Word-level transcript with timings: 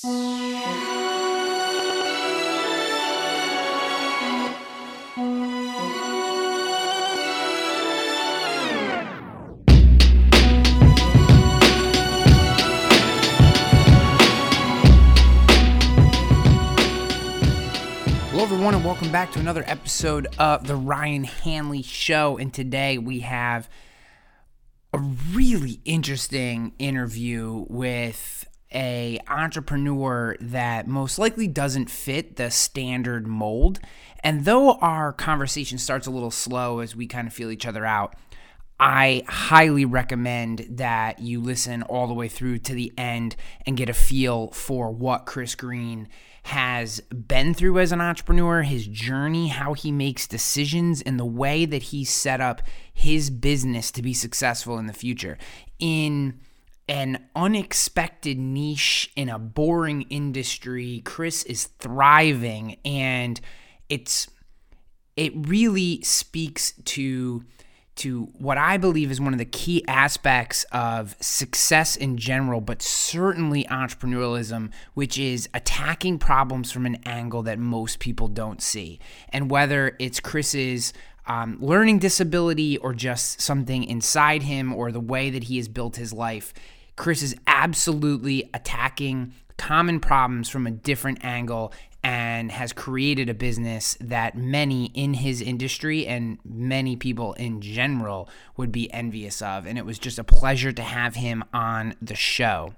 Hello, 0.00 0.12
everyone, 18.36 18.76
and 18.76 18.84
welcome 18.84 19.10
back 19.10 19.32
to 19.32 19.40
another 19.40 19.64
episode 19.66 20.28
of 20.38 20.68
the 20.68 20.76
Ryan 20.76 21.24
Hanley 21.24 21.82
Show. 21.82 22.38
And 22.38 22.54
today 22.54 22.98
we 22.98 23.18
have 23.20 23.68
a 24.94 24.98
really 25.00 25.80
interesting 25.84 26.74
interview 26.78 27.66
with 27.68 28.47
a 28.72 29.18
entrepreneur 29.28 30.36
that 30.40 30.86
most 30.86 31.18
likely 31.18 31.46
doesn't 31.46 31.90
fit 31.90 32.36
the 32.36 32.50
standard 32.50 33.26
mold. 33.26 33.80
And 34.22 34.44
though 34.44 34.72
our 34.74 35.12
conversation 35.12 35.78
starts 35.78 36.06
a 36.06 36.10
little 36.10 36.30
slow 36.30 36.80
as 36.80 36.94
we 36.94 37.06
kind 37.06 37.26
of 37.26 37.32
feel 37.32 37.50
each 37.50 37.66
other 37.66 37.84
out, 37.86 38.14
I 38.80 39.24
highly 39.26 39.84
recommend 39.84 40.66
that 40.70 41.18
you 41.18 41.40
listen 41.40 41.82
all 41.82 42.06
the 42.06 42.14
way 42.14 42.28
through 42.28 42.58
to 42.58 42.74
the 42.74 42.92
end 42.96 43.34
and 43.66 43.76
get 43.76 43.88
a 43.88 43.94
feel 43.94 44.48
for 44.48 44.90
what 44.90 45.26
Chris 45.26 45.54
Greene 45.54 46.08
has 46.44 47.00
been 47.00 47.54
through 47.54 47.78
as 47.78 47.92
an 47.92 48.00
entrepreneur, 48.00 48.62
his 48.62 48.86
journey, 48.86 49.48
how 49.48 49.74
he 49.74 49.90
makes 49.90 50.26
decisions, 50.26 51.02
and 51.02 51.18
the 51.18 51.24
way 51.24 51.64
that 51.64 51.84
he 51.84 52.04
set 52.04 52.40
up 52.40 52.62
his 52.92 53.30
business 53.30 53.90
to 53.90 54.00
be 54.00 54.14
successful 54.14 54.78
in 54.78 54.86
the 54.86 54.92
future. 54.92 55.36
In 55.78 56.40
an 56.88 57.26
unexpected 57.36 58.38
niche 58.38 59.10
in 59.14 59.28
a 59.28 59.38
boring 59.38 60.02
industry, 60.02 61.02
Chris 61.04 61.42
is 61.44 61.66
thriving 61.78 62.76
and 62.84 63.40
it's 63.88 64.28
it 65.16 65.32
really 65.34 66.00
speaks 66.02 66.72
to 66.84 67.44
to 67.96 68.26
what 68.38 68.56
I 68.56 68.76
believe 68.76 69.10
is 69.10 69.20
one 69.20 69.32
of 69.32 69.40
the 69.40 69.44
key 69.44 69.84
aspects 69.88 70.64
of 70.70 71.16
success 71.20 71.96
in 71.96 72.16
general, 72.16 72.60
but 72.60 72.80
certainly 72.80 73.64
entrepreneurialism, 73.64 74.70
which 74.94 75.18
is 75.18 75.48
attacking 75.52 76.20
problems 76.20 76.70
from 76.70 76.86
an 76.86 76.98
angle 77.04 77.42
that 77.42 77.58
most 77.58 77.98
people 77.98 78.28
don't 78.28 78.62
see. 78.62 79.00
And 79.30 79.50
whether 79.50 79.96
it's 79.98 80.20
Chris's 80.20 80.92
um, 81.26 81.58
learning 81.60 81.98
disability 81.98 82.78
or 82.78 82.94
just 82.94 83.40
something 83.40 83.82
inside 83.82 84.44
him 84.44 84.72
or 84.72 84.92
the 84.92 85.00
way 85.00 85.28
that 85.30 85.44
he 85.44 85.56
has 85.56 85.66
built 85.66 85.96
his 85.96 86.12
life, 86.12 86.54
Chris 86.98 87.22
is 87.22 87.36
absolutely 87.46 88.50
attacking 88.52 89.32
common 89.56 90.00
problems 90.00 90.48
from 90.48 90.66
a 90.66 90.70
different 90.70 91.24
angle 91.24 91.72
and 92.02 92.50
has 92.50 92.72
created 92.72 93.28
a 93.28 93.34
business 93.34 93.96
that 94.00 94.36
many 94.36 94.86
in 94.94 95.14
his 95.14 95.40
industry 95.40 96.06
and 96.06 96.38
many 96.44 96.96
people 96.96 97.34
in 97.34 97.60
general 97.60 98.28
would 98.56 98.72
be 98.72 98.92
envious 98.92 99.40
of. 99.40 99.64
And 99.64 99.78
it 99.78 99.86
was 99.86 99.98
just 99.98 100.18
a 100.18 100.24
pleasure 100.24 100.72
to 100.72 100.82
have 100.82 101.14
him 101.14 101.44
on 101.54 101.94
the 102.02 102.16
show. 102.16 102.74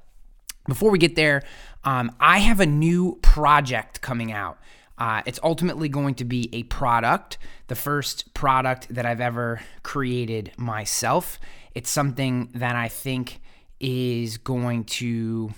Before 0.68 0.90
we 0.90 0.98
get 0.98 1.16
there, 1.16 1.42
um, 1.84 2.14
I 2.20 2.38
have 2.40 2.60
a 2.60 2.66
new 2.66 3.18
project 3.22 4.02
coming 4.02 4.32
out. 4.32 4.58
Uh, 4.98 5.22
it's 5.24 5.40
ultimately 5.42 5.88
going 5.88 6.14
to 6.16 6.26
be 6.26 6.50
a 6.52 6.64
product, 6.64 7.38
the 7.68 7.74
first 7.74 8.34
product 8.34 8.94
that 8.94 9.06
I've 9.06 9.22
ever 9.22 9.62
created 9.82 10.52
myself. 10.58 11.38
It's 11.74 11.88
something 11.88 12.50
that 12.54 12.76
I 12.76 12.88
think 12.88 13.40
is 13.80 14.36
going 14.36 14.84
to 14.84 15.52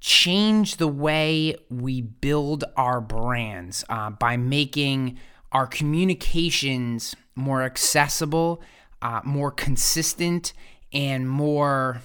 change 0.00 0.76
the 0.76 0.88
way 0.88 1.54
we 1.70 2.00
build 2.00 2.64
our 2.76 3.00
brands 3.00 3.84
uh, 3.88 4.10
by 4.10 4.36
making 4.36 5.16
our 5.52 5.66
communications 5.66 7.14
more 7.36 7.62
accessible, 7.62 8.60
uh, 9.00 9.20
more 9.24 9.50
consistent, 9.50 10.52
and 10.92 11.28
more 11.28 12.02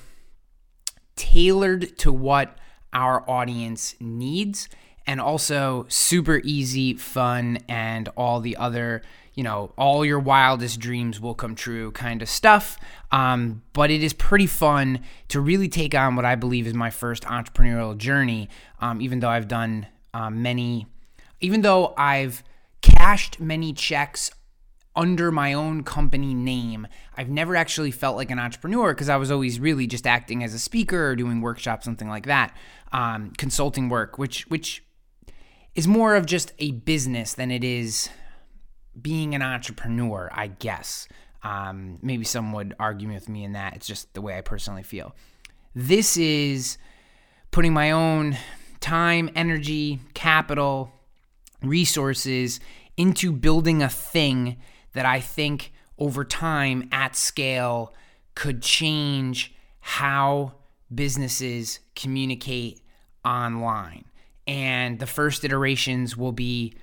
tailored 1.15 1.97
to 1.97 2.11
what 2.11 2.57
our 2.93 3.27
audience 3.29 3.95
needs, 3.99 4.69
and 5.07 5.19
also 5.19 5.85
super 5.89 6.39
easy, 6.43 6.93
fun, 6.93 7.57
and 7.67 8.09
all 8.09 8.39
the 8.39 8.55
other 8.57 9.01
you 9.37 9.43
know, 9.43 9.71
all 9.77 10.03
your 10.03 10.19
wildest 10.19 10.79
dreams 10.79 11.21
will 11.21 11.35
come 11.35 11.53
true 11.53 11.91
kind 11.91 12.23
of 12.23 12.27
stuff. 12.27 12.75
Um, 13.11 13.61
but 13.71 13.91
it 13.91 14.01
is 14.01 14.11
pretty 14.11 14.47
fun 14.47 15.01
to 15.27 15.39
really 15.39 15.69
take 15.69 15.93
on 15.93 16.15
what 16.15 16.25
I 16.25 16.33
believe 16.33 16.65
is 16.65 16.73
my 16.73 16.89
first 16.89 17.21
entrepreneurial 17.23 17.95
journey, 17.95 18.49
um, 18.81 18.99
even 18.99 19.19
though 19.19 19.29
I've 19.29 19.47
done 19.47 19.85
um, 20.15 20.41
many, 20.41 20.87
even 21.39 21.61
though 21.61 21.93
I've 21.95 22.43
cashed 22.81 23.39
many 23.39 23.73
checks 23.73 24.31
under 24.95 25.31
my 25.31 25.53
own 25.53 25.83
company 25.83 26.33
name. 26.33 26.87
I've 27.15 27.29
never 27.29 27.55
actually 27.55 27.91
felt 27.91 28.17
like 28.17 28.31
an 28.31 28.39
entrepreneur 28.39 28.95
because 28.95 29.07
I 29.07 29.17
was 29.17 29.29
always 29.29 29.59
really 29.59 29.85
just 29.85 30.07
acting 30.07 30.43
as 30.43 30.55
a 30.55 30.59
speaker 30.59 31.09
or 31.09 31.15
doing 31.15 31.41
workshops, 31.41 31.85
something 31.85 32.09
like 32.09 32.25
that, 32.25 32.57
um, 32.91 33.33
consulting 33.37 33.87
work, 33.87 34.17
which 34.17 34.47
which 34.47 34.83
is 35.75 35.87
more 35.87 36.15
of 36.15 36.25
just 36.25 36.53
a 36.57 36.71
business 36.71 37.35
than 37.35 37.51
it 37.51 37.63
is 37.63 38.09
being 39.01 39.35
an 39.35 39.41
entrepreneur, 39.41 40.29
I 40.33 40.47
guess. 40.47 41.07
Um, 41.43 41.99
maybe 42.01 42.23
some 42.23 42.51
would 42.53 42.75
argue 42.79 43.09
with 43.09 43.29
me 43.29 43.43
in 43.43 43.53
that. 43.53 43.75
It's 43.75 43.87
just 43.87 44.13
the 44.13 44.21
way 44.21 44.37
I 44.37 44.41
personally 44.41 44.83
feel. 44.83 45.15
This 45.75 46.17
is 46.17 46.77
putting 47.51 47.73
my 47.73 47.91
own 47.91 48.37
time, 48.79 49.29
energy, 49.35 49.99
capital, 50.13 50.91
resources 51.61 52.59
into 52.95 53.31
building 53.31 53.81
a 53.81 53.89
thing 53.89 54.57
that 54.93 55.05
I 55.05 55.19
think 55.19 55.71
over 55.97 56.23
time 56.23 56.89
at 56.91 57.15
scale 57.15 57.93
could 58.35 58.61
change 58.61 59.53
how 59.79 60.53
businesses 60.93 61.79
communicate 61.95 62.81
online. 63.23 64.05
And 64.45 64.99
the 64.99 65.07
first 65.07 65.43
iterations 65.43 66.15
will 66.15 66.31
be 66.31 66.73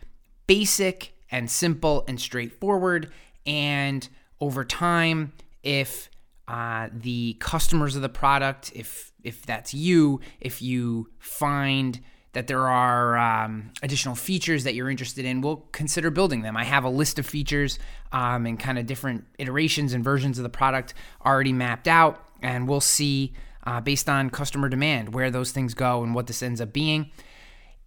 basic 0.46 1.13
and 1.34 1.50
simple 1.50 2.04
and 2.06 2.20
straightforward. 2.20 3.10
And 3.44 4.08
over 4.40 4.64
time, 4.64 5.32
if 5.64 6.08
uh, 6.46 6.88
the 6.92 7.36
customers 7.40 7.96
of 7.96 8.02
the 8.02 8.08
product, 8.08 8.70
if 8.74 9.12
if 9.24 9.44
that's 9.44 9.74
you, 9.74 10.20
if 10.40 10.62
you 10.62 11.08
find 11.18 12.00
that 12.34 12.46
there 12.46 12.68
are 12.68 13.16
um, 13.16 13.72
additional 13.82 14.14
features 14.14 14.62
that 14.64 14.74
you're 14.74 14.90
interested 14.90 15.24
in, 15.24 15.40
we'll 15.40 15.64
consider 15.72 16.10
building 16.10 16.42
them. 16.42 16.56
I 16.56 16.64
have 16.64 16.84
a 16.84 16.88
list 16.88 17.18
of 17.18 17.26
features 17.26 17.78
um, 18.12 18.46
and 18.46 18.58
kind 18.58 18.78
of 18.78 18.86
different 18.86 19.24
iterations 19.38 19.92
and 19.92 20.04
versions 20.04 20.38
of 20.38 20.44
the 20.44 20.50
product 20.50 20.94
already 21.24 21.52
mapped 21.52 21.88
out, 21.88 22.24
and 22.42 22.68
we'll 22.68 22.80
see 22.80 23.32
uh, 23.64 23.80
based 23.80 24.08
on 24.08 24.30
customer 24.30 24.68
demand 24.68 25.14
where 25.14 25.30
those 25.30 25.50
things 25.50 25.74
go 25.74 26.04
and 26.04 26.14
what 26.14 26.28
this 26.28 26.42
ends 26.42 26.60
up 26.60 26.72
being. 26.72 27.10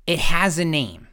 It 0.05 0.19
has 0.19 0.59
a 0.59 0.65
name. 0.65 1.07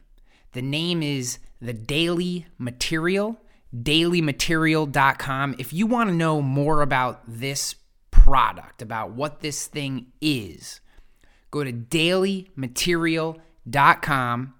The 0.51 0.61
name 0.61 1.01
is 1.03 1.39
the 1.65 1.73
Daily 1.73 2.45
Material, 2.57 3.37
dailymaterial.com. 3.75 5.55
If 5.57 5.73
you 5.73 5.87
want 5.87 6.09
to 6.09 6.15
know 6.15 6.41
more 6.41 6.81
about 6.81 7.23
this 7.27 7.75
product, 8.11 8.81
about 8.81 9.11
what 9.11 9.41
this 9.41 9.67
thing 9.67 10.13
is, 10.21 10.79
go 11.51 11.61
to 11.63 11.73
dailymaterial.com, 11.73 14.53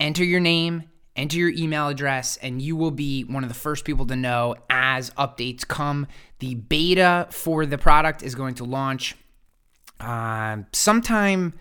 enter 0.00 0.24
your 0.24 0.40
name, 0.40 0.90
enter 1.14 1.38
your 1.38 1.50
email 1.50 1.86
address, 1.88 2.36
and 2.38 2.60
you 2.60 2.74
will 2.76 2.90
be 2.90 3.22
one 3.24 3.44
of 3.44 3.48
the 3.48 3.54
first 3.54 3.84
people 3.84 4.06
to 4.06 4.16
know 4.16 4.56
as 4.70 5.10
updates 5.10 5.64
come. 5.66 6.06
The 6.38 6.54
beta 6.54 7.26
for 7.30 7.66
the 7.66 7.78
product 7.78 8.22
is 8.22 8.34
going 8.34 8.54
to 8.56 8.64
launch 8.64 9.14
uh, 10.00 10.58
sometime 10.72 11.54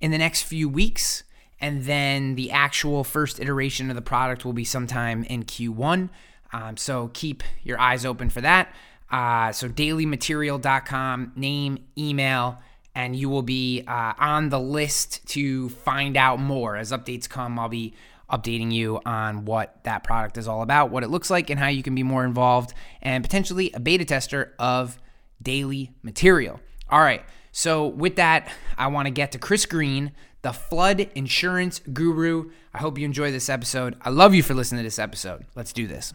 in 0.00 0.10
the 0.10 0.18
next 0.18 0.42
few 0.42 0.68
weeks 0.68 1.24
and 1.64 1.84
then 1.84 2.34
the 2.34 2.50
actual 2.50 3.04
first 3.04 3.40
iteration 3.40 3.88
of 3.88 3.96
the 3.96 4.02
product 4.02 4.44
will 4.44 4.52
be 4.52 4.64
sometime 4.64 5.24
in 5.24 5.44
Q1. 5.44 6.10
Um, 6.52 6.76
so 6.76 7.10
keep 7.14 7.42
your 7.62 7.80
eyes 7.80 8.04
open 8.04 8.28
for 8.28 8.42
that. 8.42 8.70
Uh, 9.10 9.50
so 9.50 9.70
dailymaterial.com, 9.70 11.32
name, 11.36 11.78
email, 11.96 12.58
and 12.94 13.16
you 13.16 13.30
will 13.30 13.42
be 13.42 13.82
uh, 13.88 14.12
on 14.18 14.50
the 14.50 14.60
list 14.60 15.26
to 15.28 15.70
find 15.70 16.18
out 16.18 16.38
more. 16.38 16.76
As 16.76 16.92
updates 16.92 17.26
come, 17.26 17.58
I'll 17.58 17.70
be 17.70 17.94
updating 18.30 18.70
you 18.70 19.00
on 19.06 19.46
what 19.46 19.82
that 19.84 20.04
product 20.04 20.36
is 20.36 20.46
all 20.46 20.60
about, 20.60 20.90
what 20.90 21.02
it 21.02 21.08
looks 21.08 21.30
like, 21.30 21.48
and 21.48 21.58
how 21.58 21.68
you 21.68 21.82
can 21.82 21.94
be 21.94 22.02
more 22.02 22.26
involved, 22.26 22.74
and 23.00 23.24
potentially 23.24 23.72
a 23.72 23.80
beta 23.80 24.04
tester 24.04 24.52
of 24.58 24.98
Daily 25.40 25.92
Material. 26.02 26.60
All 26.90 27.00
right. 27.00 27.24
So, 27.52 27.86
with 27.86 28.16
that, 28.16 28.52
I 28.76 28.88
want 28.88 29.06
to 29.06 29.12
get 29.12 29.32
to 29.32 29.38
Chris 29.38 29.64
Greene, 29.64 30.12
the 30.44 30.52
flood 30.52 31.08
insurance 31.14 31.80
guru. 31.92 32.50
I 32.74 32.78
hope 32.78 32.98
you 32.98 33.06
enjoy 33.06 33.32
this 33.32 33.48
episode. 33.48 33.96
I 34.02 34.10
love 34.10 34.34
you 34.34 34.42
for 34.42 34.52
listening 34.52 34.80
to 34.80 34.84
this 34.84 34.98
episode. 34.98 35.46
Let's 35.56 35.72
do 35.72 35.86
this. 35.86 36.12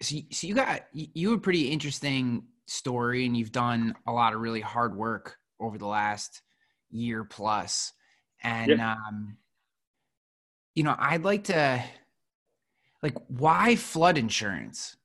So, 0.00 0.16
so 0.30 0.46
you 0.46 0.54
got 0.54 0.82
you 0.92 1.30
have 1.30 1.38
a 1.40 1.42
pretty 1.42 1.68
interesting 1.68 2.44
story, 2.66 3.26
and 3.26 3.36
you've 3.36 3.50
done 3.50 3.96
a 4.06 4.12
lot 4.12 4.32
of 4.32 4.40
really 4.40 4.60
hard 4.60 4.96
work 4.96 5.38
over 5.58 5.76
the 5.76 5.88
last 5.88 6.40
year 6.90 7.24
plus. 7.24 7.92
and 8.44 8.70
yeah. 8.70 8.92
um, 8.92 9.36
you 10.76 10.84
know, 10.84 10.94
I'd 10.96 11.24
like 11.24 11.44
to 11.44 11.82
like 13.02 13.16
why 13.26 13.74
flood 13.74 14.18
insurance? 14.18 14.96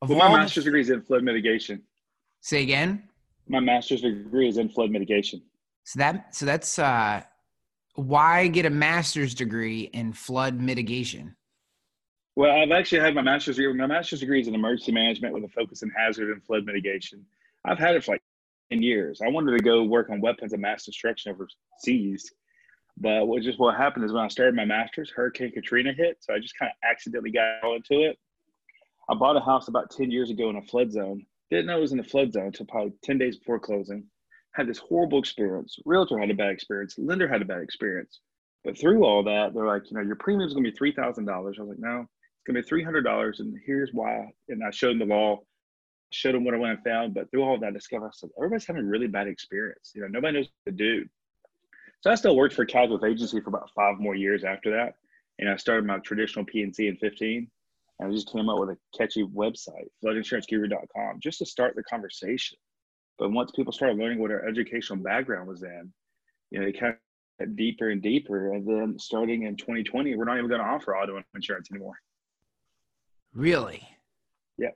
Of 0.00 0.08
well, 0.08 0.18
my 0.18 0.38
master's 0.38 0.64
the, 0.64 0.70
degree 0.70 0.80
is 0.80 0.88
in 0.88 1.02
flood 1.02 1.24
mitigation. 1.24 1.82
Say 2.40 2.62
again. 2.62 3.02
My 3.48 3.60
master's 3.60 4.00
degree 4.00 4.48
is 4.48 4.56
in 4.56 4.70
flood 4.70 4.90
mitigation. 4.90 5.42
So 5.88 6.00
that 6.00 6.34
so 6.36 6.44
that's 6.44 6.78
uh, 6.78 7.22
why 7.94 8.48
get 8.48 8.66
a 8.66 8.70
master's 8.70 9.34
degree 9.34 9.84
in 9.94 10.12
flood 10.12 10.60
mitigation? 10.60 11.34
Well, 12.36 12.54
I've 12.54 12.72
actually 12.72 13.00
had 13.00 13.14
my 13.14 13.22
master's 13.22 13.56
degree. 13.56 13.72
My 13.72 13.86
master's 13.86 14.20
degree 14.20 14.42
is 14.42 14.48
in 14.48 14.54
emergency 14.54 14.92
management 14.92 15.32
with 15.32 15.44
a 15.44 15.48
focus 15.48 15.82
in 15.82 15.88
hazard 15.88 16.30
and 16.30 16.44
flood 16.44 16.66
mitigation. 16.66 17.24
I've 17.64 17.78
had 17.78 17.96
it 17.96 18.04
for 18.04 18.12
like 18.12 18.22
10 18.70 18.82
years. 18.82 19.22
I 19.24 19.30
wanted 19.30 19.56
to 19.56 19.64
go 19.64 19.82
work 19.82 20.10
on 20.10 20.20
weapons 20.20 20.52
of 20.52 20.60
mass 20.60 20.84
destruction 20.84 21.32
overseas. 21.32 22.30
But 22.98 23.26
what 23.26 23.40
just 23.40 23.58
what 23.58 23.74
happened 23.74 24.04
is 24.04 24.12
when 24.12 24.22
I 24.22 24.28
started 24.28 24.54
my 24.54 24.66
master's, 24.66 25.10
Hurricane 25.10 25.52
Katrina 25.52 25.94
hit. 25.94 26.18
So 26.20 26.34
I 26.34 26.38
just 26.38 26.58
kind 26.58 26.70
of 26.70 26.76
accidentally 26.86 27.30
got 27.30 27.64
into 27.64 28.02
it. 28.02 28.18
I 29.08 29.14
bought 29.14 29.38
a 29.38 29.40
house 29.40 29.68
about 29.68 29.90
10 29.90 30.10
years 30.10 30.28
ago 30.28 30.50
in 30.50 30.56
a 30.56 30.62
flood 30.62 30.92
zone. 30.92 31.24
Didn't 31.50 31.64
know 31.64 31.78
it 31.78 31.80
was 31.80 31.92
in 31.92 32.00
a 32.00 32.04
flood 32.04 32.34
zone 32.34 32.48
until 32.48 32.66
probably 32.66 32.92
10 33.04 33.16
days 33.16 33.38
before 33.38 33.58
closing. 33.58 34.04
Had 34.58 34.66
this 34.66 34.78
horrible 34.78 35.20
experience. 35.20 35.78
Realtor 35.86 36.18
had 36.18 36.30
a 36.30 36.34
bad 36.34 36.50
experience. 36.50 36.96
Lender 36.98 37.28
had 37.28 37.42
a 37.42 37.44
bad 37.44 37.62
experience. 37.62 38.20
But 38.64 38.76
through 38.76 39.04
all 39.04 39.22
that, 39.22 39.54
they're 39.54 39.64
like, 39.64 39.88
you 39.88 39.96
know, 39.96 40.02
your 40.02 40.16
premium 40.16 40.48
is 40.48 40.52
going 40.52 40.64
to 40.64 40.72
be 40.72 40.92
$3,000. 40.92 41.28
I 41.30 41.38
was 41.38 41.56
like, 41.58 41.78
no, 41.78 42.00
it's 42.00 42.46
gonna 42.46 42.60
be 42.60 42.68
three 42.68 42.82
hundred 42.82 43.02
dollars, 43.02 43.40
and 43.40 43.56
here's 43.64 43.92
why. 43.92 44.26
And 44.48 44.64
I 44.64 44.70
showed 44.70 44.98
them 44.98 45.08
the 45.08 45.14
law, 45.14 45.40
showed 46.10 46.34
them 46.34 46.44
what 46.44 46.54
I 46.54 46.58
went 46.58 46.74
and 46.74 46.84
found. 46.84 47.14
But 47.14 47.30
through 47.30 47.44
all 47.44 47.58
that, 47.58 47.66
I 47.68 47.70
discovered 47.70 48.08
I 48.08 48.10
said 48.12 48.30
everybody's 48.36 48.66
having 48.66 48.82
a 48.82 48.88
really 48.88 49.06
bad 49.06 49.28
experience. 49.28 49.92
You 49.94 50.02
know, 50.02 50.08
nobody 50.08 50.38
knows 50.38 50.48
what 50.64 50.76
to 50.76 50.76
do. 50.76 51.06
So 52.00 52.10
I 52.10 52.16
still 52.16 52.36
worked 52.36 52.54
for 52.54 52.66
Calgrove 52.66 53.08
Agency 53.08 53.40
for 53.40 53.50
about 53.50 53.70
five 53.76 53.98
more 53.98 54.14
years 54.14 54.44
after 54.44 54.70
that, 54.72 54.94
and 55.38 55.48
I 55.48 55.56
started 55.56 55.84
my 55.86 55.98
traditional 55.98 56.44
P&C 56.44 56.88
in 56.88 56.96
fifteen. 56.96 57.48
And 58.00 58.10
I 58.10 58.12
just 58.12 58.32
came 58.32 58.48
up 58.48 58.58
with 58.58 58.70
a 58.70 58.78
catchy 58.96 59.24
website, 59.24 59.88
floodinsuranceguru.com, 60.04 61.20
just 61.20 61.38
to 61.38 61.46
start 61.46 61.74
the 61.74 61.82
conversation. 61.82 62.58
But 63.18 63.32
once 63.32 63.50
people 63.50 63.72
started 63.72 63.98
learning 63.98 64.20
what 64.20 64.30
our 64.30 64.46
educational 64.46 65.02
background 65.02 65.48
was 65.48 65.62
in, 65.62 65.92
you 66.50 66.60
know, 66.60 66.66
they 66.66 66.72
kind 66.72 66.94
of 67.40 67.56
deeper 67.56 67.90
and 67.90 68.00
deeper. 68.00 68.52
And 68.52 68.66
then 68.66 68.98
starting 68.98 69.42
in 69.42 69.56
2020, 69.56 70.14
we're 70.14 70.24
not 70.24 70.38
even 70.38 70.48
going 70.48 70.60
to 70.60 70.66
offer 70.66 70.96
auto 70.96 71.20
insurance 71.34 71.68
anymore. 71.70 71.98
Really? 73.34 73.86
Yeah, 74.56 74.70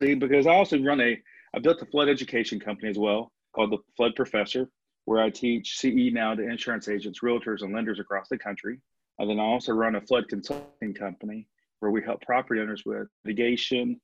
because 0.00 0.46
I 0.46 0.54
also 0.54 0.82
run 0.82 1.00
a, 1.00 1.20
I 1.54 1.58
built 1.58 1.82
a 1.82 1.86
flood 1.86 2.08
education 2.08 2.60
company 2.60 2.88
as 2.88 2.98
well 2.98 3.32
called 3.54 3.72
the 3.72 3.78
Flood 3.96 4.14
Professor, 4.14 4.68
where 5.06 5.22
I 5.22 5.30
teach 5.30 5.78
CE 5.78 6.12
now 6.12 6.34
to 6.34 6.42
insurance 6.42 6.88
agents, 6.88 7.20
realtors, 7.24 7.62
and 7.62 7.74
lenders 7.74 7.98
across 7.98 8.28
the 8.28 8.38
country. 8.38 8.80
And 9.18 9.28
then 9.28 9.40
I 9.40 9.42
also 9.42 9.72
run 9.72 9.96
a 9.96 10.00
flood 10.00 10.28
consulting 10.28 10.94
company 10.94 11.48
where 11.80 11.90
we 11.90 12.02
help 12.02 12.20
property 12.22 12.60
owners 12.60 12.82
with 12.84 13.08
mitigation 13.24 14.00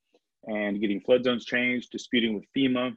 and 0.46 0.80
getting 0.80 1.00
flood 1.00 1.24
zones 1.24 1.44
changed, 1.44 1.90
disputing 1.90 2.34
with 2.34 2.44
FEMA, 2.56 2.94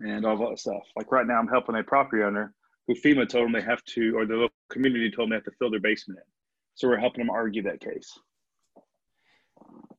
and 0.00 0.24
all 0.24 0.36
that 0.48 0.58
stuff. 0.58 0.82
Like 0.96 1.10
right 1.12 1.26
now, 1.26 1.38
I'm 1.38 1.48
helping 1.48 1.76
a 1.76 1.82
property 1.82 2.22
owner 2.22 2.54
who 2.86 2.94
FEMA 2.94 3.28
told 3.28 3.46
them 3.46 3.52
they 3.52 3.62
have 3.62 3.84
to, 3.84 4.16
or 4.16 4.26
the 4.26 4.34
local 4.34 4.54
community 4.70 5.10
told 5.10 5.26
them 5.26 5.30
they 5.30 5.36
have 5.36 5.44
to 5.44 5.52
fill 5.58 5.70
their 5.70 5.80
basement 5.80 6.18
in. 6.18 6.30
So 6.74 6.88
we're 6.88 6.98
helping 6.98 7.24
them 7.24 7.30
argue 7.30 7.62
that 7.62 7.80
case. 7.80 8.18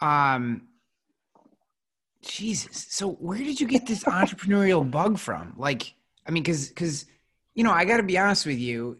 Um, 0.02 0.68
Jesus. 2.22 2.88
So 2.90 3.12
where 3.14 3.38
did 3.38 3.62
you 3.62 3.68
get 3.68 3.86
this 3.86 4.04
entrepreneurial 4.06 4.90
bug 4.90 5.18
from? 5.18 5.54
Like, 5.58 5.94
I 6.28 6.32
mean, 6.32 6.44
because 6.44 6.70
because 6.70 7.06
you 7.54 7.64
know, 7.64 7.72
I 7.72 7.86
got 7.86 7.98
to 7.98 8.04
be 8.04 8.18
honest 8.18 8.46
with 8.46 8.60
you. 8.60 8.98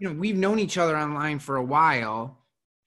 You 0.00 0.08
know, 0.08 0.12
we've 0.14 0.36
known 0.36 0.58
each 0.58 0.78
other 0.78 0.96
online 0.96 1.38
for 1.38 1.56
a 1.56 1.62
while, 1.62 2.38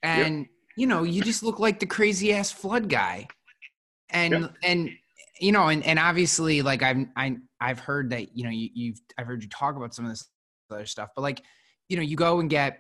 and 0.01 0.40
yep. 0.40 0.48
you 0.75 0.88
know, 0.88 1.04
you 1.04 1.22
just 1.22 1.44
look 1.44 1.60
like 1.60 1.80
the 1.80 1.86
crazy 1.86 2.34
ass 2.34 2.51
flood 2.51 2.90
guy, 2.90 3.28
and 4.10 4.34
yep. 4.34 4.54
and 4.63 4.90
you 5.44 5.51
know, 5.51 5.68
and 5.68 5.84
and 5.86 6.00
obviously, 6.00 6.62
like 6.62 6.81
I've 6.84 7.06
I 7.18 7.36
I've 7.60 7.80
heard 7.80 8.12
that 8.12 8.36
you 8.36 8.45
know 8.45 8.50
you, 8.50 8.69
you've 8.74 9.01
I've 9.18 9.28
heard 9.28 9.44
you 9.44 9.50
talk 9.50 9.75
about 9.75 9.94
some 9.94 10.06
of 10.06 10.12
this 10.12 10.25
other 10.72 10.86
stuff, 10.86 11.10
but 11.16 11.22
like 11.22 11.44
you 11.90 11.98
know, 11.98 12.04
you 12.04 12.16
go 12.16 12.40
and 12.40 12.50
get 12.50 12.80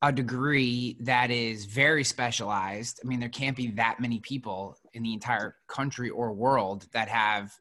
a 0.00 0.12
degree 0.12 0.96
that 1.00 1.32
is 1.32 1.64
very 1.64 2.04
specialized. 2.04 3.00
I 3.04 3.08
mean, 3.08 3.18
there 3.18 3.28
can't 3.28 3.56
be 3.56 3.72
that 3.72 3.98
many 3.98 4.20
people 4.20 4.76
in 4.94 5.02
the 5.02 5.12
entire 5.12 5.56
country 5.66 6.08
or 6.08 6.32
world 6.32 6.86
that 6.92 7.08
have 7.08 7.52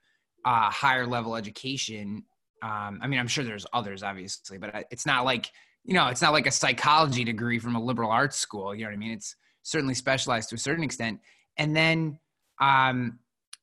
a 0.46 0.70
higher 0.70 1.08
level 1.08 1.36
education. 1.36 2.24
Um, 2.62 3.00
I 3.02 3.08
mean, 3.08 3.20
I'm 3.20 3.28
sure 3.28 3.44
there's 3.44 3.66
others, 3.74 4.04
obviously, 4.04 4.60
but 4.60 4.86
it's 4.92 5.08
not 5.08 5.26
like 5.26 5.52
you 5.84 5.96
know, 5.96 6.10
it's 6.10 6.22
not 6.22 6.32
like 6.32 6.46
a 6.46 6.52
psychology 6.52 7.24
degree 7.24 7.58
from 7.58 7.76
a 7.76 7.82
liberal 7.82 8.12
arts 8.12 8.38
school. 8.38 8.76
You 8.76 8.84
know 8.84 8.90
what 8.90 8.96
I 8.96 8.98
mean? 8.98 9.14
It's 9.14 9.36
certainly 9.64 9.96
specialized 9.96 10.50
to 10.50 10.56
a 10.56 10.60
certain 10.60 10.84
extent. 10.84 11.20
And 11.58 11.76
then 11.76 12.20
um, 12.60 13.18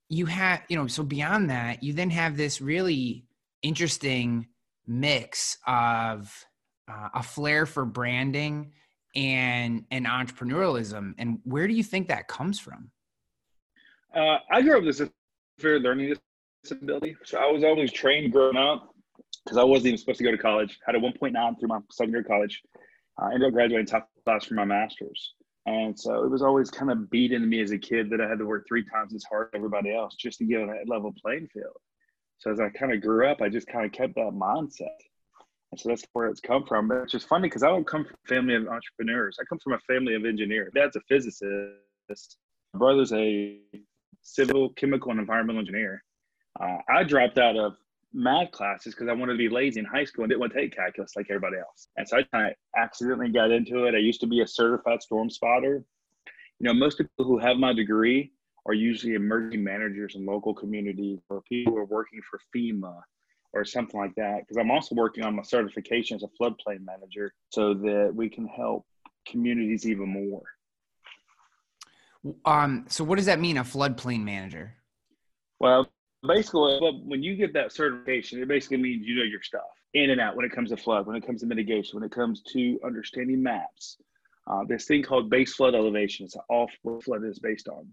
you 0.09 0.27
have, 0.27 0.63
you 0.69 0.77
know, 0.77 0.87
so 0.87 1.03
beyond 1.03 1.51
that, 1.51 1.83
you 1.83 1.93
then 1.93 2.11
have 2.11 2.37
this 2.37 2.61
really 2.61 3.27
interesting 3.63 4.47
mix 4.87 5.59
of 5.67 6.33
uh, 6.91 7.09
a 7.15 7.23
flair 7.23 7.67
for 7.67 7.85
branding 7.85 8.73
and 9.15 9.85
and 9.91 10.07
entrepreneurialism. 10.07 11.15
And 11.19 11.41
where 11.45 11.69
do 11.69 11.75
you 11.75 11.83
think 11.83 12.09
that 12.09 12.29
comes 12.29 12.59
from? 12.59 12.91
Uh, 14.15 14.39
i 14.51 14.63
grew 14.63 14.79
up 14.79 14.85
with 14.85 15.01
a 15.01 15.11
severe 15.59 15.79
learning 15.81 16.15
disability. 16.63 17.17
So 17.25 17.39
i 17.39 17.51
was 17.51 17.65
always 17.65 17.93
trained 17.93 18.33
growing 18.33 18.57
up 18.57 18.95
because 19.45 19.59
i 19.59 19.65
wasn't 19.65 19.89
even 19.89 19.99
supposed 19.99 20.19
to 20.19 20.25
go 20.25 20.31
to 20.31 20.39
college. 20.39 20.79
Had 20.87 20.95
a 20.95 20.99
1.9 20.99 21.61
through 21.61 21.69
my 21.69 21.81
second 21.91 22.13
year 22.13 22.21
of 22.21 22.29
college. 22.29 22.63
I 23.19 23.35
ended 23.35 23.49
up 23.49 23.53
graduating 23.53 23.87
top 23.87 24.09
class 24.25 24.45
for 24.45 24.55
my 24.55 24.65
master's 24.65 25.35
and 25.69 25.99
so 25.99 26.25
it 26.25 26.31
was 26.31 26.43
always 26.43 26.70
kind 26.70 26.91
of 26.91 27.11
beat 27.11 27.32
into 27.32 27.47
me 27.47 27.61
as 27.61 27.73
a 27.73 27.79
kid 27.79 28.11
that 28.11 28.20
i 28.20 28.29
had 28.29 28.38
to 28.38 28.47
work 28.47 28.65
three 28.67 28.85
times 28.85 29.15
as 29.15 29.25
hard 29.25 29.49
as 29.53 29.59
everybody 29.59 29.94
else 29.94 30.15
just 30.15 30.38
to 30.38 30.44
get 30.44 30.61
on 30.61 30.69
that 30.69 30.88
level 30.88 31.12
playing 31.23 31.49
field 31.53 31.76
so 32.38 32.50
as 32.50 32.61
i 32.61 32.69
kind 32.70 32.93
of 32.93 33.00
grew 33.00 33.26
up 33.26 33.41
i 33.41 33.49
just 33.49 33.67
kind 33.67 33.85
of 33.85 33.93
kept 33.93 34.15
that 34.15 34.32
mindset 34.32 34.88
and 35.70 35.81
so 35.81 35.88
that's 35.88 36.05
where 36.12 36.29
it's 36.29 36.41
come 36.41 36.65
from. 36.65 36.88
But 36.88 36.99
it's 36.99 37.12
just 37.12 37.29
funny 37.29 37.49
because 37.49 37.62
I 37.62 37.69
don't 37.69 37.87
come 37.87 38.05
from 38.05 38.17
a 38.25 38.29
family 38.29 38.55
of 38.55 38.67
entrepreneurs. 38.69 39.37
I 39.41 39.44
come 39.49 39.59
from 39.59 39.75
a 39.75 39.81
family 39.81 40.15
of 40.15 40.25
engineers. 40.25 40.73
Dad's 40.75 40.97
a 40.97 41.00
physicist. 41.09 42.38
My 42.73 42.79
brother's 42.79 43.12
a 43.12 43.59
civil, 44.23 44.71
chemical, 44.71 45.11
and 45.11 45.21
environmental 45.21 45.61
engineer. 45.61 46.03
Uh, 46.59 46.79
I 46.88 47.05
dropped 47.05 47.38
out 47.38 47.56
of 47.56 47.75
math 48.13 48.51
classes 48.53 48.95
because 48.95 49.09
I 49.09 49.13
wanted 49.13 49.33
to 49.33 49.39
be 49.39 49.49
lazy 49.49 49.81
in 49.81 49.87
high 49.87 50.05
school 50.05 50.25
and 50.25 50.31
didn't 50.31 50.41
want 50.41 50.53
to 50.53 50.61
take 50.61 50.75
calculus 50.75 51.13
like 51.17 51.27
everybody 51.31 51.57
else. 51.59 51.89
And 51.97 52.09
so 52.09 52.19
I 52.19 52.23
kind 52.25 52.47
of 52.47 52.53
accidentally 52.77 53.31
got 53.31 53.50
into 53.50 53.85
it. 53.85 53.95
I 53.95 53.99
used 53.99 54.21
to 54.23 54.27
be 54.27 54.41
a 54.41 54.47
certified 54.47 55.03
storm 55.03 55.31
spotter. 55.31 55.85
You 56.59 56.67
know, 56.67 56.75
most 56.75 56.99
people 56.99 57.25
who 57.25 57.38
have 57.38 57.57
my 57.57 57.73
degree 57.73 58.33
are 58.67 58.75
usually 58.75 59.15
emergency 59.15 59.59
managers 59.59 60.15
in 60.15 60.27
local 60.27 60.55
communities 60.55 61.21
or 61.29 61.43
people 61.43 61.73
who 61.73 61.79
are 61.79 61.85
working 61.85 62.21
for 62.29 62.41
FEMA 62.55 63.00
or 63.53 63.65
something 63.65 63.99
like 63.99 64.15
that. 64.17 64.41
Because 64.41 64.57
I'm 64.57 64.71
also 64.71 64.95
working 64.95 65.25
on 65.25 65.37
my 65.37 65.43
certification 65.43 66.17
as 66.17 66.23
a 66.23 66.29
floodplain 66.41 66.85
manager 66.85 67.33
so 67.50 67.75
that 67.75 68.12
we 68.15 68.29
can 68.29 68.47
help 68.47 68.85
communities 69.27 69.87
even 69.87 70.09
more. 70.09 70.43
Um, 72.45 72.87
so 72.88 73.05
what 73.05 73.17
does 73.17 73.27
that 73.27 73.41
mean, 73.41 73.59
a 73.59 73.65
floodplain 73.65 74.23
manager? 74.23 74.75
Well, 75.61 75.88
basically, 76.27 76.79
when 77.05 77.23
you 77.23 77.37
get 77.37 77.53
that 77.55 77.73
certification, 77.73 78.43
it 78.43 78.49
basically 78.49 78.79
means 78.79 79.07
you 79.07 79.17
know 79.17 79.23
your 79.23 79.43
stuff 79.43 79.63
in 79.95 80.11
and 80.11 80.21
out 80.21 80.37
when 80.37 80.45
it 80.45 80.53
comes 80.53 80.71
to 80.71 80.77
flood, 80.77 81.07
when 81.07 81.17
it 81.17 81.27
comes 81.27 81.41
to 81.41 81.47
mitigation, 81.47 81.99
when 81.99 82.05
it 82.05 82.13
comes 82.13 82.43
to 82.43 82.79
understanding 82.85 83.43
maps. 83.43 83.99
Uh, 84.47 84.65
this 84.67 84.87
thing 84.87 85.03
called 85.03 85.29
base 85.29 85.55
flood 85.55 85.75
elevation 85.75 86.27
is 86.27 86.37
all 86.49 86.69
flood 87.05 87.25
is 87.25 87.39
based 87.39 87.69
on. 87.69 87.87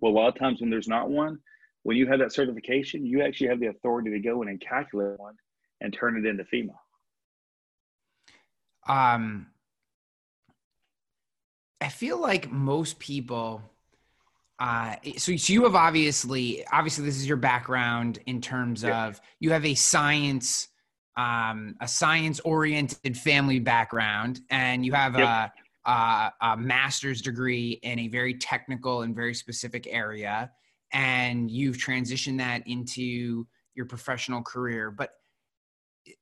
Well, 0.00 0.12
a 0.12 0.14
lot 0.14 0.28
of 0.28 0.34
times 0.34 0.60
when 0.60 0.70
there's 0.70 0.88
not 0.88 1.08
one, 1.08 1.38
when 1.84 1.96
you 1.96 2.06
have 2.06 2.18
that 2.18 2.32
certification, 2.32 3.06
you 3.06 3.22
actually 3.22 3.48
have 3.48 3.60
the 3.60 3.68
authority 3.68 4.10
to 4.10 4.18
go 4.18 4.42
in 4.42 4.48
and 4.48 4.60
calculate 4.60 5.18
one 5.18 5.36
and 5.80 5.92
turn 5.92 6.16
it 6.16 6.28
into 6.28 6.44
FEMA. 6.44 6.74
Um, 8.88 9.46
I 11.80 11.88
feel 11.88 12.20
like 12.20 12.50
most 12.50 12.98
people. 12.98 13.62
Uh, 14.58 14.96
so, 15.16 15.36
so 15.36 15.52
you 15.52 15.64
have 15.64 15.74
obviously, 15.74 16.64
obviously, 16.72 17.04
this 17.04 17.16
is 17.16 17.28
your 17.28 17.36
background 17.36 18.18
in 18.26 18.40
terms 18.40 18.82
yeah. 18.82 19.06
of 19.06 19.20
you 19.38 19.50
have 19.50 19.64
a 19.64 19.74
science, 19.74 20.68
um, 21.16 21.74
a 21.80 21.88
science-oriented 21.88 23.16
family 23.16 23.58
background, 23.58 24.40
and 24.50 24.84
you 24.84 24.92
have 24.92 25.18
yep. 25.18 25.52
a, 25.86 25.90
a, 25.90 26.32
a 26.40 26.56
master's 26.56 27.20
degree 27.20 27.78
in 27.82 27.98
a 27.98 28.08
very 28.08 28.34
technical 28.34 29.02
and 29.02 29.14
very 29.14 29.34
specific 29.34 29.86
area 29.90 30.50
and 30.92 31.50
you've 31.50 31.76
transitioned 31.76 32.38
that 32.38 32.66
into 32.66 33.46
your 33.74 33.86
professional 33.86 34.42
career 34.42 34.90
but 34.90 35.10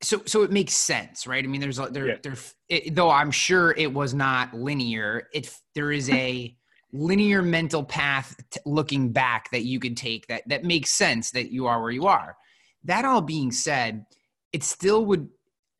so 0.03 0.23
so 0.25 0.43
it 0.43 0.50
makes 0.50 0.73
sense 0.73 1.26
right 1.26 1.45
i 1.45 1.47
mean 1.47 1.61
there's 1.61 1.79
a 1.79 1.87
there 1.91 2.09
yeah. 2.09 2.17
there 2.23 2.37
it, 2.69 2.95
though 2.95 3.11
i'm 3.11 3.31
sure 3.31 3.73
it 3.73 3.93
was 3.93 4.14
not 4.14 4.53
linear 4.55 5.29
it 5.33 5.55
there 5.75 5.93
is 5.93 6.09
a 6.11 6.57
linear 6.95 7.43
mental 7.43 7.83
path 7.85 8.37
t- 8.51 8.61
looking 8.65 9.13
back 9.13 9.51
that 9.51 9.65
you 9.65 9.81
could 9.81 9.97
take 9.97 10.27
that 10.29 10.43
that 10.47 10.63
makes 10.63 10.91
sense 10.91 11.33
that 11.33 11.51
you 11.51 11.67
are 11.67 11.83
where 11.83 11.91
you 11.91 12.07
are. 12.07 12.37
That 12.85 13.05
all 13.05 13.21
being 13.21 13.51
said 13.51 14.07
it 14.53 14.63
still 14.63 15.05
would 15.07 15.29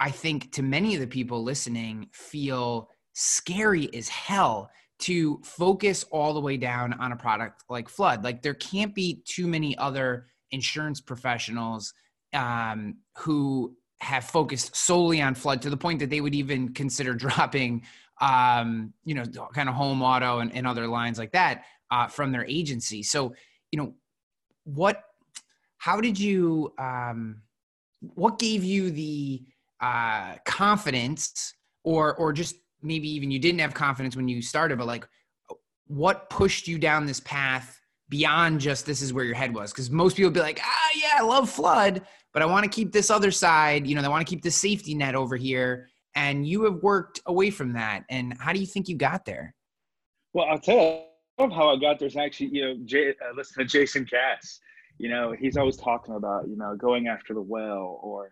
I 0.01 0.11
think 0.11 0.53
to 0.53 0.63
many 0.63 0.95
of 0.95 1.01
the 1.01 1.07
people 1.07 1.43
listening 1.43 2.09
feel 2.13 2.91
scary 3.13 3.89
as 3.95 4.09
hell 4.09 4.71
to 4.99 5.41
focus 5.45 6.05
all 6.11 6.35
the 6.35 6.41
way 6.41 6.57
down 6.57 6.93
on 6.95 7.13
a 7.13 7.17
product 7.17 7.63
like 7.69 7.89
flood. 7.89 8.25
Like 8.25 8.43
there 8.43 8.55
can't 8.55 8.95
be 8.95 9.23
too 9.25 9.47
many 9.47 9.79
other 9.79 10.27
insurance 10.51 11.01
professionals 11.01 11.95
um, 12.33 12.97
who 13.19 13.77
have 14.01 14.25
focused 14.25 14.77
solely 14.77 15.23
on 15.23 15.35
flood 15.35 15.63
to 15.63 15.71
the 15.71 15.77
point 15.77 16.01
that 16.01 16.11
they 16.11 16.21
would 16.21 16.35
even 16.35 16.73
consider 16.75 17.15
dropping 17.15 17.83
um, 18.21 18.93
you 19.05 19.15
know 19.15 19.25
kind 19.55 19.69
of 19.69 19.75
home 19.75 20.03
auto 20.03 20.39
and, 20.39 20.55
and 20.55 20.67
other 20.67 20.87
lines 20.87 21.19
like 21.19 21.33
that 21.33 21.65
uh, 21.91 22.07
from 22.07 22.33
their 22.33 22.45
agency. 22.47 23.03
So 23.03 23.35
you 23.71 23.79
know 23.79 23.95
what 24.65 25.03
how 25.79 26.01
did 26.01 26.19
you 26.19 26.73
um, 26.79 27.43
what 28.01 28.39
gave 28.39 28.65
you 28.65 28.91
the 28.91 29.43
uh, 29.81 30.37
confidence 30.45 31.55
or 31.85 32.15
or 32.17 32.33
just 32.33 32.57
maybe 32.83 33.09
even 33.11 33.31
you 33.31 33.39
didn't 33.39 33.61
have 33.61 33.75
confidence 33.75 34.17
when 34.17 34.29
you 34.29 34.43
started 34.43 34.79
but 34.79 34.87
like 34.87 35.07
what 35.87 36.31
pushed 36.31 36.67
you 36.67 36.79
down 36.79 37.07
this 37.07 37.21
path 37.21 37.81
beyond 38.09 38.61
just 38.61 38.87
this 38.87 39.03
is 39.03 39.13
where 39.13 39.25
your 39.25 39.35
head 39.35 39.55
was? 39.55 39.73
Because 39.73 39.91
most 39.91 40.17
people 40.17 40.31
be 40.31 40.41
like 40.41 40.61
ah 40.63 40.91
yeah 40.97 41.17
i 41.17 41.23
love 41.23 41.49
flood 41.51 42.03
but 42.33 42.43
i 42.43 42.47
want 42.47 42.65
to 42.65 42.71
keep 42.71 42.93
this 42.93 43.11
other 43.11 43.31
side 43.31 43.87
you 43.87 43.95
know 43.95 44.03
they 44.03 44.09
want 44.09 44.27
to 44.27 44.31
keep 44.31 44.43
this 44.43 44.57
safety 44.57 44.95
net 44.95 45.15
over 45.15 45.37
here 45.37 45.89
and 46.15 46.47
you 46.47 46.65
have 46.65 46.83
worked 46.83 47.21
away 47.27 47.51
from 47.51 47.73
that 47.73 48.05
and 48.09 48.37
how 48.39 48.53
do 48.53 48.61
you 48.61 48.67
think 48.67 48.89
you 48.89 48.97
got 48.97 49.25
there 49.25 49.55
well 50.33 50.47
i'll 50.51 50.59
tell 50.59 51.07
you 51.39 51.51
how 51.51 51.69
i 51.69 51.77
got 51.77 51.99
there 51.99 52.09
is 52.09 52.17
actually 52.17 52.49
you 52.49 52.65
know 52.65 52.77
Jay, 52.85 53.11
uh, 53.11 53.35
listen 53.37 53.59
to 53.59 53.65
jason 53.65 54.05
cass 54.05 54.61
you 54.99 55.09
know 55.09 55.33
he's 55.33 55.57
always 55.57 55.77
talking 55.77 56.15
about 56.15 56.49
you 56.49 56.57
know 56.57 56.77
going 56.77 57.09
after 57.09 57.35
the 57.35 57.43
well 57.43 57.99
or 58.03 58.31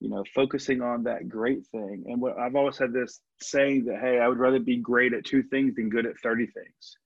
you 0.00 0.08
know, 0.08 0.24
focusing 0.34 0.80
on 0.80 1.02
that 1.04 1.28
great 1.28 1.66
thing. 1.66 2.04
And 2.06 2.20
what 2.20 2.38
I've 2.38 2.54
always 2.54 2.78
had 2.78 2.92
this 2.92 3.20
saying 3.40 3.84
that, 3.86 4.00
hey, 4.00 4.20
I 4.20 4.28
would 4.28 4.38
rather 4.38 4.60
be 4.60 4.76
great 4.76 5.12
at 5.12 5.24
two 5.24 5.42
things 5.42 5.74
than 5.74 5.88
good 5.88 6.06
at 6.06 6.18
30 6.22 6.46
things. 6.46 6.96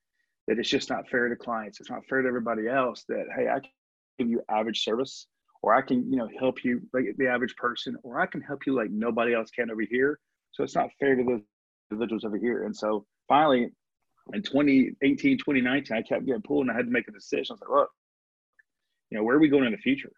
That 0.46 0.58
it's 0.58 0.68
just 0.68 0.90
not 0.90 1.08
fair 1.08 1.28
to 1.28 1.36
clients. 1.36 1.80
It's 1.80 1.90
not 1.90 2.04
fair 2.08 2.22
to 2.22 2.28
everybody 2.28 2.68
else 2.68 3.04
that, 3.08 3.26
hey, 3.34 3.48
I 3.48 3.60
can 3.60 3.70
give 4.18 4.28
you 4.28 4.42
average 4.50 4.84
service 4.84 5.26
or 5.62 5.74
I 5.74 5.80
can, 5.80 6.10
you 6.10 6.18
know, 6.18 6.28
help 6.38 6.64
you 6.64 6.82
like 6.92 7.04
the 7.16 7.28
average 7.28 7.54
person, 7.56 7.96
or 8.02 8.20
I 8.20 8.26
can 8.26 8.40
help 8.40 8.66
you 8.66 8.74
like 8.74 8.90
nobody 8.90 9.34
else 9.34 9.50
can 9.50 9.70
over 9.70 9.82
here. 9.88 10.18
So 10.50 10.64
it's 10.64 10.74
not 10.74 10.90
fair 11.00 11.14
to 11.14 11.22
those 11.22 11.40
individuals 11.90 12.24
over 12.24 12.36
here. 12.36 12.64
And 12.64 12.76
so 12.76 13.06
finally 13.28 13.70
in 14.32 14.42
2018, 14.42 15.38
2019, 15.38 15.96
I 15.96 16.02
kept 16.02 16.26
getting 16.26 16.42
pulled 16.42 16.66
and 16.66 16.70
I 16.70 16.76
had 16.76 16.86
to 16.86 16.92
make 16.92 17.08
a 17.08 17.12
decision. 17.12 17.46
I 17.50 17.54
was 17.54 17.60
like, 17.60 17.70
look, 17.70 17.90
you 19.10 19.18
know, 19.18 19.24
where 19.24 19.36
are 19.36 19.40
we 19.40 19.48
going 19.48 19.64
in 19.64 19.72
the 19.72 19.78
future? 19.78 20.12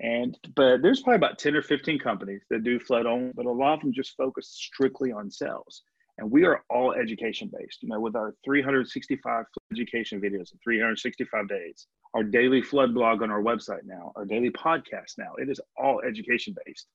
And 0.00 0.36
but 0.56 0.82
there's 0.82 1.02
probably 1.02 1.16
about 1.16 1.38
10 1.38 1.54
or 1.54 1.62
15 1.62 1.98
companies 2.00 2.42
that 2.50 2.64
do 2.64 2.80
flood 2.80 3.06
only, 3.06 3.30
but 3.34 3.46
a 3.46 3.52
lot 3.52 3.74
of 3.74 3.80
them 3.80 3.92
just 3.92 4.16
focus 4.16 4.48
strictly 4.48 5.12
on 5.12 5.30
sales. 5.30 5.82
And 6.22 6.30
we 6.30 6.44
are 6.44 6.62
all 6.70 6.92
education 6.92 7.50
based, 7.52 7.82
you 7.82 7.88
know, 7.88 7.98
with 7.98 8.14
our 8.14 8.32
365 8.44 9.44
education 9.72 10.20
videos 10.20 10.52
in 10.52 10.58
365 10.62 11.48
days, 11.48 11.88
our 12.14 12.22
daily 12.22 12.62
flood 12.62 12.94
blog 12.94 13.22
on 13.22 13.30
our 13.32 13.42
website 13.42 13.82
now, 13.84 14.12
our 14.14 14.24
daily 14.24 14.50
podcast 14.50 15.18
now. 15.18 15.32
It 15.38 15.50
is 15.50 15.60
all 15.76 16.00
education 16.08 16.54
based. 16.64 16.86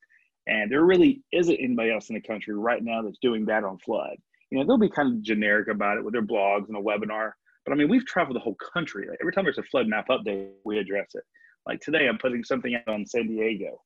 And 0.48 0.72
there 0.72 0.86
really 0.86 1.24
isn't 1.34 1.58
anybody 1.58 1.92
else 1.92 2.08
in 2.08 2.16
the 2.16 2.22
country 2.22 2.56
right 2.56 2.82
now 2.82 3.02
that's 3.02 3.18
doing 3.22 3.44
that 3.48 3.66
on 3.66 3.78
flood. 3.80 4.16
You 4.50 4.60
know, 4.60 4.66
they'll 4.66 4.78
be 4.78 4.90
kind 4.90 5.16
of 5.16 5.22
generic 5.24 5.68
about 5.68 5.98
it 5.98 6.06
with 6.06 6.14
their 6.14 6.22
blogs 6.22 6.70
and 6.70 6.78
a 6.78 6.82
webinar. 6.82 7.32
But 7.66 7.74
I 7.74 7.76
mean, 7.76 7.90
we've 7.90 8.06
traveled 8.06 8.38
the 8.38 8.40
whole 8.40 8.56
country. 8.74 9.08
Like 9.10 9.18
every 9.20 9.34
time 9.34 9.44
there's 9.44 9.58
a 9.58 9.64
flood 9.64 9.88
map 9.88 10.08
update, 10.08 10.52
we 10.64 10.80
address 10.80 11.16
it. 11.16 11.24
Like 11.66 11.82
today, 11.82 12.08
I'm 12.08 12.18
putting 12.18 12.46
something 12.46 12.76
out 12.76 12.88
on 12.88 13.06
San 13.06 13.28
Diego. 13.28 13.82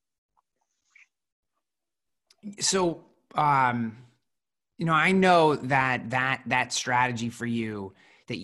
So, 2.60 3.02
um, 3.34 3.96
you 4.82 4.86
know, 4.86 4.94
I 4.94 5.12
know 5.12 5.54
that 5.54 6.10
that 6.10 6.42
that 6.46 6.72
strategy 6.72 7.28
for 7.28 7.46
you 7.46 7.92
that 8.26 8.34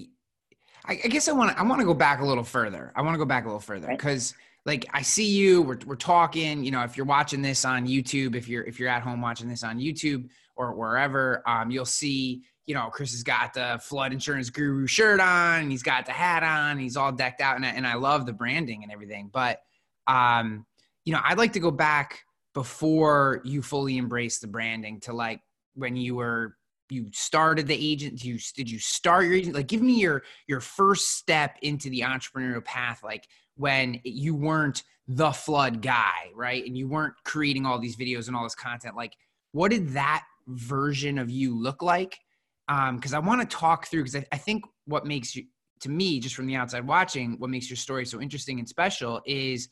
I, 0.84 1.00
I 1.02 1.08
guess 1.08 1.26
I 1.26 1.32
want 1.32 1.50
to 1.50 1.58
I 1.58 1.64
want 1.64 1.80
to 1.80 1.84
go 1.84 1.94
back 1.94 2.20
a 2.20 2.24
little 2.24 2.44
further. 2.44 2.92
I 2.94 3.02
want 3.02 3.14
to 3.14 3.18
go 3.18 3.24
back 3.24 3.42
a 3.42 3.48
little 3.48 3.58
further 3.58 3.88
because 3.88 4.34
like 4.64 4.86
I 4.94 5.02
see 5.02 5.28
you, 5.28 5.62
we're 5.62 5.80
we're 5.84 5.96
talking. 5.96 6.62
You 6.62 6.70
know, 6.70 6.84
if 6.84 6.96
you're 6.96 7.06
watching 7.06 7.42
this 7.42 7.64
on 7.64 7.88
YouTube, 7.88 8.36
if 8.36 8.46
you're 8.46 8.62
if 8.62 8.78
you're 8.78 8.88
at 8.88 9.02
home 9.02 9.20
watching 9.20 9.48
this 9.48 9.64
on 9.64 9.80
YouTube 9.80 10.28
or 10.54 10.76
wherever, 10.76 11.42
um, 11.44 11.72
you'll 11.72 11.84
see 11.84 12.44
you 12.66 12.74
know, 12.74 12.88
Chris 12.88 13.10
has 13.10 13.24
got 13.24 13.52
the 13.52 13.80
flood 13.82 14.12
insurance 14.12 14.48
guru 14.48 14.86
shirt 14.86 15.18
on 15.18 15.62
and 15.62 15.72
he's 15.72 15.82
got 15.82 16.06
the 16.06 16.12
hat 16.12 16.44
on, 16.44 16.78
he's 16.78 16.96
all 16.96 17.10
decked 17.10 17.40
out. 17.40 17.56
And 17.56 17.66
I, 17.66 17.70
and 17.70 17.84
I 17.84 17.94
love 17.94 18.26
the 18.26 18.32
branding 18.32 18.84
and 18.84 18.92
everything. 18.92 19.28
But, 19.32 19.60
um, 20.06 20.66
you 21.04 21.12
know, 21.12 21.20
I'd 21.24 21.38
like 21.38 21.54
to 21.54 21.60
go 21.60 21.72
back 21.72 22.24
before 22.52 23.40
you 23.42 23.62
fully 23.62 23.96
embrace 23.96 24.38
the 24.38 24.46
branding 24.46 25.00
to 25.00 25.14
like 25.14 25.40
when 25.78 25.96
you 25.96 26.16
were 26.16 26.56
you 26.90 27.06
started 27.12 27.66
the 27.66 27.74
agent 27.74 28.24
you 28.24 28.38
did 28.54 28.70
you 28.70 28.78
start 28.78 29.26
your 29.26 29.34
agent? 29.34 29.54
Like 29.54 29.68
give 29.68 29.82
me 29.82 30.00
your 30.00 30.22
your 30.46 30.60
first 30.60 31.16
step 31.16 31.56
into 31.62 31.90
the 31.90 32.00
entrepreneurial 32.00 32.64
path 32.64 33.02
like 33.02 33.26
when 33.56 34.00
you 34.04 34.34
weren't 34.34 34.82
the 35.06 35.32
flood 35.32 35.82
guy 35.82 36.30
right? 36.34 36.64
And 36.64 36.76
you 36.76 36.88
weren't 36.88 37.14
creating 37.24 37.66
all 37.66 37.78
these 37.78 37.96
videos 37.96 38.28
and 38.28 38.36
all 38.36 38.44
this 38.44 38.54
content. 38.54 38.96
Like 38.96 39.12
what 39.52 39.70
did 39.70 39.90
that 39.90 40.24
version 40.46 41.18
of 41.18 41.30
you 41.30 41.58
look 41.58 41.82
like? 41.82 42.18
Because 42.66 43.14
um, 43.14 43.24
I 43.24 43.26
want 43.26 43.48
to 43.48 43.56
talk 43.56 43.86
through 43.86 44.04
because 44.04 44.16
I, 44.16 44.26
I, 44.32 44.36
think 44.36 44.64
what 44.84 45.06
makes 45.06 45.34
you 45.34 45.44
to 45.80 45.88
me 45.88 46.20
just 46.20 46.34
from 46.34 46.46
the 46.46 46.54
outside 46.54 46.86
watching 46.86 47.36
what 47.38 47.50
makes 47.50 47.70
your 47.70 47.76
story 47.76 48.04
so 48.04 48.20
interesting 48.20 48.58
and 48.58 48.68
special 48.68 49.22
is 49.24 49.68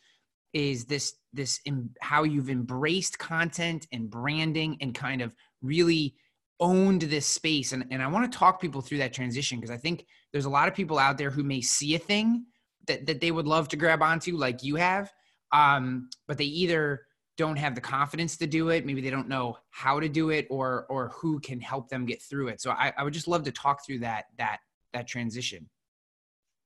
is 0.52 0.86
this 0.86 1.16
this 1.32 1.60
in, 1.66 1.90
how 2.00 2.22
you've 2.22 2.48
embraced 2.48 3.18
content 3.18 3.86
and 3.92 4.08
branding 4.08 4.78
and 4.80 4.94
kind 4.94 5.20
of 5.20 5.34
really 5.62 6.14
owned 6.60 7.02
this 7.02 7.26
space. 7.26 7.72
And, 7.72 7.84
and 7.90 8.02
i 8.02 8.06
want 8.06 8.30
to 8.30 8.38
talk 8.38 8.60
people 8.60 8.80
through 8.80 8.98
that 8.98 9.12
transition 9.12 9.58
because 9.58 9.70
i 9.70 9.76
think 9.76 10.06
there's 10.32 10.46
a 10.46 10.50
lot 10.50 10.68
of 10.68 10.74
people 10.74 10.98
out 10.98 11.18
there 11.18 11.30
who 11.30 11.42
may 11.42 11.60
see 11.60 11.94
a 11.94 11.98
thing 11.98 12.46
that, 12.86 13.06
that 13.06 13.20
they 13.20 13.30
would 13.30 13.46
love 13.46 13.68
to 13.68 13.76
grab 13.76 14.02
onto 14.02 14.36
like 14.36 14.62
you 14.62 14.76
have 14.76 15.12
um, 15.52 16.08
but 16.26 16.38
they 16.38 16.44
either 16.44 17.02
don't 17.36 17.56
have 17.56 17.74
the 17.74 17.80
confidence 17.80 18.36
to 18.38 18.46
do 18.46 18.70
it 18.70 18.86
maybe 18.86 19.00
they 19.00 19.10
don't 19.10 19.28
know 19.28 19.56
how 19.70 20.00
to 20.00 20.08
do 20.08 20.30
it 20.30 20.46
or 20.50 20.86
or 20.88 21.08
who 21.08 21.38
can 21.40 21.60
help 21.60 21.88
them 21.88 22.06
get 22.06 22.22
through 22.22 22.48
it. 22.48 22.60
So 22.60 22.70
i, 22.70 22.92
I 22.96 23.02
would 23.04 23.12
just 23.12 23.28
love 23.28 23.44
to 23.44 23.52
talk 23.52 23.84
through 23.84 24.00
that 24.00 24.24
that 24.38 24.58
that 24.92 25.06
transition. 25.06 25.68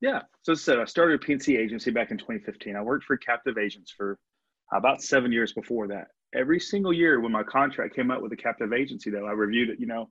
Yeah. 0.00 0.22
So 0.42 0.52
i 0.52 0.56
said 0.56 0.78
i 0.78 0.84
started 0.84 1.20
a 1.20 1.24
pnc 1.24 1.58
agency 1.58 1.90
back 1.90 2.10
in 2.10 2.18
2015 2.18 2.76
i 2.76 2.82
worked 2.82 3.04
for 3.04 3.16
captive 3.16 3.58
agents 3.58 3.90
for 3.90 4.18
about 4.72 5.02
seven 5.02 5.32
years 5.32 5.52
before 5.52 5.88
that 5.88 6.08
every 6.34 6.60
single 6.60 6.92
year 6.92 7.20
when 7.20 7.32
my 7.32 7.42
contract 7.42 7.94
came 7.94 8.10
up 8.10 8.22
with 8.22 8.32
a 8.32 8.36
captive 8.36 8.72
agency 8.72 9.10
though 9.10 9.26
i 9.26 9.32
reviewed 9.32 9.70
it 9.70 9.80
you 9.80 9.86
know 9.86 10.08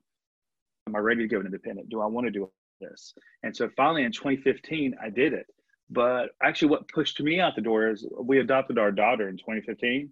am 0.86 0.96
i 0.96 0.98
ready 0.98 1.22
to 1.22 1.28
go 1.28 1.40
independent 1.40 1.88
do 1.88 2.00
i 2.00 2.06
want 2.06 2.26
to 2.26 2.30
do 2.30 2.50
this 2.80 3.14
and 3.42 3.54
so 3.54 3.68
finally 3.76 4.04
in 4.04 4.12
2015 4.12 4.94
i 5.02 5.08
did 5.08 5.32
it 5.32 5.46
but 5.90 6.30
actually 6.42 6.68
what 6.68 6.88
pushed 6.88 7.20
me 7.20 7.40
out 7.40 7.54
the 7.54 7.60
door 7.60 7.88
is 7.88 8.06
we 8.22 8.38
adopted 8.38 8.78
our 8.78 8.92
daughter 8.92 9.28
in 9.28 9.36
2015 9.36 10.10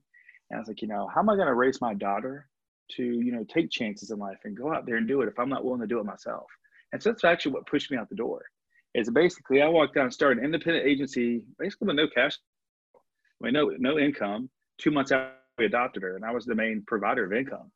and 0.50 0.56
I 0.56 0.60
was 0.60 0.68
like, 0.68 0.82
you 0.82 0.88
know, 0.88 1.08
how 1.12 1.20
am 1.20 1.28
I 1.28 1.34
going 1.34 1.46
to 1.46 1.54
raise 1.54 1.80
my 1.80 1.94
daughter 1.94 2.48
to, 2.92 3.02
you 3.02 3.32
know, 3.32 3.44
take 3.44 3.70
chances 3.70 4.10
in 4.10 4.18
life 4.18 4.38
and 4.44 4.56
go 4.56 4.72
out 4.72 4.86
there 4.86 4.96
and 4.96 5.06
do 5.06 5.20
it 5.20 5.28
if 5.28 5.38
I'm 5.38 5.48
not 5.48 5.64
willing 5.64 5.80
to 5.80 5.86
do 5.86 6.00
it 6.00 6.06
myself? 6.06 6.46
And 6.92 7.02
so 7.02 7.10
that's 7.10 7.24
actually 7.24 7.52
what 7.52 7.66
pushed 7.66 7.90
me 7.90 7.98
out 7.98 8.08
the 8.08 8.14
door. 8.14 8.44
Is 8.94 9.10
basically 9.10 9.60
I 9.60 9.68
walked 9.68 9.94
down 9.94 10.04
and 10.04 10.12
started 10.12 10.38
an 10.38 10.46
independent 10.46 10.86
agency, 10.86 11.42
basically 11.58 11.88
with 11.88 11.96
no 11.96 12.08
cash, 12.08 12.38
I 12.96 13.44
mean, 13.44 13.52
no 13.52 13.70
no 13.78 13.98
income. 13.98 14.48
Two 14.78 14.90
months 14.90 15.12
after 15.12 15.34
we 15.58 15.66
adopted 15.66 16.02
her, 16.02 16.16
and 16.16 16.24
I 16.24 16.30
was 16.30 16.44
the 16.44 16.54
main 16.54 16.82
provider 16.86 17.24
of 17.24 17.32
income. 17.32 17.70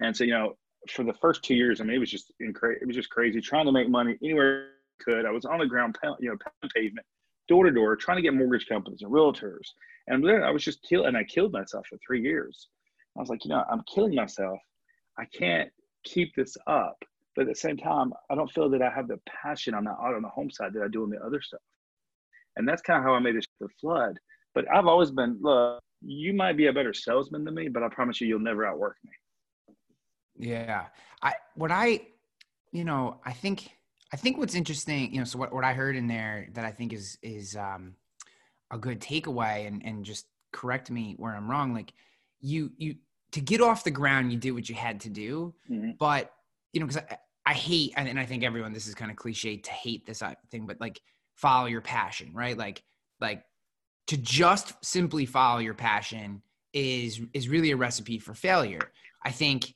And 0.00 0.16
so, 0.16 0.24
you 0.24 0.32
know, 0.32 0.56
for 0.90 1.02
the 1.04 1.12
first 1.14 1.42
two 1.42 1.54
years, 1.54 1.80
I 1.80 1.84
mean, 1.84 1.96
it 1.96 1.98
was 1.98 2.10
just. 2.10 2.32
It 2.38 2.86
was 2.86 2.96
just 2.96 3.10
crazy 3.10 3.40
trying 3.40 3.66
to 3.66 3.72
make 3.72 3.88
money 3.88 4.16
anywhere 4.22 4.68
I 5.00 5.04
could. 5.04 5.26
I 5.26 5.30
was 5.30 5.44
on 5.44 5.58
the 5.58 5.66
ground, 5.66 5.96
you 6.20 6.30
know, 6.30 6.36
pavement, 6.74 7.06
door 7.48 7.64
to 7.64 7.70
door, 7.70 7.96
trying 7.96 8.16
to 8.16 8.22
get 8.22 8.34
mortgage 8.34 8.66
companies 8.66 9.02
and 9.02 9.12
realtors. 9.12 9.68
And 10.06 10.24
I 10.30 10.50
was 10.50 10.64
just 10.64 10.82
killed, 10.82 11.06
and 11.06 11.16
I 11.16 11.24
killed 11.24 11.52
myself 11.52 11.86
for 11.88 11.98
three 12.06 12.22
years. 12.22 12.68
I 13.16 13.20
was 13.20 13.28
like, 13.28 13.44
you 13.44 13.50
know, 13.50 13.64
I'm 13.70 13.82
killing 13.92 14.14
myself. 14.14 14.60
I 15.18 15.24
can't 15.26 15.70
keep 16.04 16.34
this 16.34 16.56
up. 16.66 16.96
But 17.34 17.42
at 17.42 17.48
the 17.48 17.54
same 17.54 17.76
time, 17.76 18.12
I 18.30 18.34
don't 18.34 18.50
feel 18.50 18.70
that 18.70 18.82
I 18.82 18.90
have 18.90 19.08
the 19.08 19.20
passion 19.26 19.74
on 19.74 19.84
the 19.84 19.90
on 19.90 20.22
the 20.22 20.28
home 20.28 20.50
side 20.50 20.72
that 20.74 20.82
I 20.82 20.88
do 20.88 21.02
on 21.02 21.10
the 21.10 21.20
other 21.24 21.40
stuff. 21.40 21.60
And 22.56 22.66
that's 22.66 22.82
kind 22.82 22.98
of 22.98 23.04
how 23.04 23.14
I 23.14 23.18
made 23.20 23.36
it 23.36 23.42
to 23.42 23.48
the 23.60 23.68
flood. 23.80 24.18
But 24.54 24.64
I've 24.72 24.86
always 24.86 25.10
been, 25.10 25.38
look, 25.40 25.80
you 26.00 26.32
might 26.32 26.56
be 26.56 26.66
a 26.66 26.72
better 26.72 26.94
salesman 26.94 27.44
than 27.44 27.54
me, 27.54 27.68
but 27.68 27.82
I 27.82 27.88
promise 27.88 28.20
you, 28.20 28.28
you'll 28.28 28.40
never 28.40 28.66
outwork 28.66 28.96
me. 29.04 29.12
Yeah. 30.36 30.86
I, 31.22 31.34
what 31.54 31.70
I, 31.70 32.02
you 32.72 32.84
know, 32.84 33.20
I 33.24 33.32
think 33.32 33.70
I 34.12 34.16
think 34.16 34.38
what's 34.38 34.54
interesting, 34.54 35.12
you 35.12 35.18
know, 35.18 35.24
so 35.24 35.38
what, 35.38 35.52
what 35.52 35.64
I 35.64 35.74
heard 35.74 35.96
in 35.96 36.06
there 36.06 36.48
that 36.54 36.64
I 36.64 36.70
think 36.70 36.92
is 36.92 37.18
is 37.22 37.56
um, 37.56 37.94
a 38.70 38.78
good 38.78 39.00
takeaway, 39.00 39.66
and 39.66 39.84
and 39.84 40.04
just 40.04 40.26
correct 40.52 40.90
me 40.90 41.14
where 41.18 41.34
I'm 41.34 41.50
wrong. 41.50 41.74
Like 41.74 41.92
you 42.40 42.70
you 42.78 42.96
to 43.32 43.40
get 43.40 43.60
off 43.60 43.84
the 43.84 43.90
ground, 43.90 44.32
you 44.32 44.38
did 44.38 44.52
what 44.52 44.68
you 44.68 44.74
had 44.74 45.00
to 45.00 45.10
do, 45.10 45.54
mm-hmm. 45.70 45.90
but 45.98 46.32
you 46.72 46.80
know, 46.80 46.86
because 46.86 47.02
I, 47.10 47.18
I 47.44 47.54
hate, 47.54 47.92
and 47.96 48.18
I 48.18 48.26
think 48.26 48.44
everyone, 48.44 48.72
this 48.72 48.86
is 48.86 48.94
kind 48.94 49.10
of 49.10 49.16
cliche 49.16 49.56
to 49.56 49.70
hate 49.70 50.06
this 50.06 50.22
uh, 50.22 50.34
thing, 50.50 50.66
but 50.66 50.80
like 50.80 51.00
follow 51.34 51.66
your 51.66 51.80
passion, 51.80 52.32
right? 52.32 52.56
Like 52.56 52.82
like 53.20 53.42
to 54.08 54.16
just 54.16 54.74
simply 54.84 55.26
follow 55.26 55.60
your 55.60 55.74
passion 55.74 56.42
is 56.72 57.20
is 57.32 57.48
really 57.48 57.70
a 57.70 57.76
recipe 57.76 58.18
for 58.18 58.34
failure. 58.34 58.92
I 59.24 59.30
think 59.30 59.74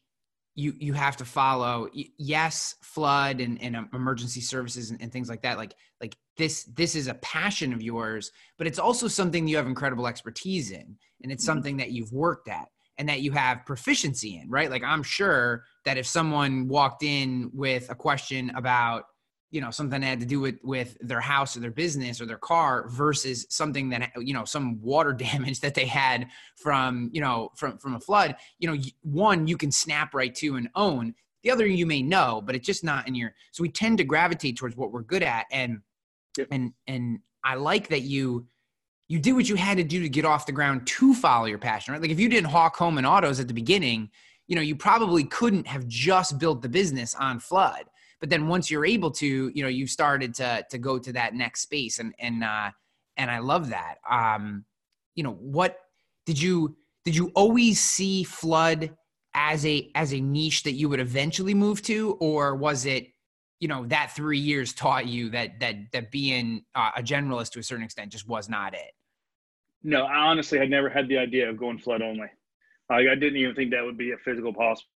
you 0.54 0.74
you 0.78 0.92
have 0.92 1.16
to 1.16 1.24
follow 1.24 1.88
yes 2.18 2.74
flood 2.82 3.40
and, 3.40 3.60
and 3.62 3.76
um, 3.76 3.88
emergency 3.94 4.40
services 4.40 4.90
and, 4.90 5.00
and, 5.00 5.10
things 5.10 5.28
like 5.28 5.40
that 5.42 5.56
like 5.56 5.74
like 6.00 6.14
this 6.36 6.64
this 6.74 6.94
is 6.94 7.06
a 7.06 7.14
passion 7.14 7.72
of 7.72 7.80
yours 7.80 8.30
but 8.58 8.66
it's 8.66 8.78
also 8.78 9.08
something 9.08 9.48
you 9.48 9.56
have 9.56 9.66
incredible 9.66 10.06
expertise 10.06 10.70
in 10.70 10.96
and 11.22 11.32
it's 11.32 11.42
mm-hmm. 11.42 11.52
something 11.52 11.76
that 11.78 11.90
you've 11.90 12.12
worked 12.12 12.48
at 12.48 12.68
and 12.98 13.08
that 13.08 13.22
you 13.22 13.32
have 13.32 13.64
proficiency 13.64 14.38
in 14.42 14.50
right 14.50 14.70
like 14.70 14.84
i'm 14.84 15.02
sure 15.02 15.64
that 15.86 15.96
if 15.96 16.06
someone 16.06 16.68
walked 16.68 17.02
in 17.02 17.50
with 17.54 17.90
a 17.90 17.94
question 17.94 18.50
about 18.54 19.04
you 19.52 19.60
know 19.60 19.70
something 19.70 20.00
that 20.00 20.06
had 20.06 20.20
to 20.20 20.26
do 20.26 20.40
with 20.40 20.58
with 20.64 20.96
their 21.00 21.20
house 21.20 21.56
or 21.56 21.60
their 21.60 21.70
business 21.70 22.20
or 22.20 22.26
their 22.26 22.38
car 22.38 22.88
versus 22.88 23.46
something 23.50 23.90
that 23.90 24.10
you 24.16 24.34
know 24.34 24.44
some 24.44 24.80
water 24.80 25.12
damage 25.28 25.60
that 25.60 25.74
they 25.74 25.86
had 25.86 26.26
from 26.56 27.10
you 27.12 27.20
know 27.20 27.50
from 27.54 27.78
from 27.78 27.94
a 27.94 28.00
flood 28.00 28.34
you 28.58 28.68
know 28.68 28.76
one 29.02 29.46
you 29.46 29.56
can 29.56 29.70
snap 29.70 30.14
right 30.14 30.34
to 30.34 30.56
and 30.56 30.68
own. 30.74 31.14
The 31.44 31.50
other 31.50 31.66
you 31.66 31.86
may 31.86 32.02
know 32.02 32.42
but 32.44 32.56
it's 32.56 32.66
just 32.66 32.82
not 32.82 33.06
in 33.06 33.14
your 33.14 33.34
so 33.52 33.62
we 33.62 33.68
tend 33.68 33.98
to 33.98 34.04
gravitate 34.04 34.56
towards 34.56 34.76
what 34.76 34.90
we're 34.90 35.02
good 35.02 35.22
at. 35.22 35.46
And 35.52 35.80
yep. 36.36 36.48
and 36.50 36.72
and 36.86 37.20
i 37.44 37.54
like 37.54 37.88
that 37.88 38.02
you 38.02 38.46
you 39.08 39.18
did 39.18 39.32
what 39.32 39.48
you 39.48 39.56
had 39.56 39.76
to 39.76 39.84
do 39.84 40.00
to 40.00 40.08
get 40.08 40.24
off 40.24 40.46
the 40.46 40.52
ground 40.52 40.86
to 40.86 41.12
follow 41.12 41.44
your 41.44 41.58
passion 41.58 41.92
right? 41.92 42.00
Like 42.00 42.10
if 42.10 42.20
you 42.20 42.28
didn't 42.28 42.48
hawk 42.50 42.76
home 42.76 42.96
and 42.96 43.06
autos 43.06 43.38
at 43.38 43.48
the 43.48 43.54
beginning 43.54 44.08
you 44.46 44.56
know 44.56 44.62
you 44.62 44.76
probably 44.76 45.24
couldn't 45.24 45.66
have 45.66 45.86
just 45.88 46.38
built 46.38 46.62
the 46.62 46.68
business 46.68 47.14
on 47.16 47.38
flood 47.38 47.84
but 48.22 48.30
then 48.30 48.46
once 48.46 48.70
you're 48.70 48.86
able 48.86 49.10
to 49.10 49.50
you 49.52 49.62
know 49.62 49.68
you've 49.68 49.90
started 49.90 50.32
to 50.32 50.64
to 50.70 50.78
go 50.78 50.96
to 50.96 51.12
that 51.12 51.34
next 51.34 51.62
space 51.62 51.98
and 51.98 52.14
and 52.20 52.42
uh 52.42 52.70
and 53.18 53.30
i 53.30 53.40
love 53.40 53.68
that. 53.70 53.96
Um 54.08 54.64
you 55.16 55.24
know 55.24 55.32
what 55.32 55.76
did 56.24 56.40
you 56.40 56.76
did 57.04 57.16
you 57.16 57.32
always 57.34 57.80
see 57.80 58.22
flood 58.22 58.96
as 59.34 59.66
a 59.66 59.90
as 59.96 60.14
a 60.14 60.20
niche 60.20 60.62
that 60.62 60.72
you 60.72 60.88
would 60.88 61.00
eventually 61.00 61.52
move 61.52 61.82
to? 61.82 62.16
Or 62.20 62.54
was 62.54 62.86
it 62.86 63.08
you 63.58 63.66
know 63.66 63.84
that 63.86 64.12
three 64.14 64.38
years 64.38 64.72
taught 64.72 65.08
you 65.08 65.28
that 65.30 65.58
that 65.58 65.74
that 65.92 66.12
being 66.12 66.64
uh, 66.76 66.92
a 66.96 67.02
generalist 67.02 67.50
to 67.52 67.58
a 67.58 67.62
certain 67.62 67.84
extent 67.84 68.12
just 68.12 68.28
was 68.28 68.48
not 68.48 68.72
it? 68.72 68.92
No 69.82 70.04
i 70.04 70.14
honestly 70.14 70.58
had 70.58 70.70
never 70.70 70.88
had 70.88 71.08
the 71.08 71.18
idea 71.18 71.50
of 71.50 71.58
going 71.58 71.78
flood 71.78 72.02
only. 72.02 72.28
Like 72.88 73.08
i 73.10 73.16
didn't 73.16 73.38
even 73.38 73.56
think 73.56 73.72
that 73.72 73.84
would 73.84 73.98
be 73.98 74.12
a 74.12 74.16
physical 74.18 74.54
possible 74.54 74.88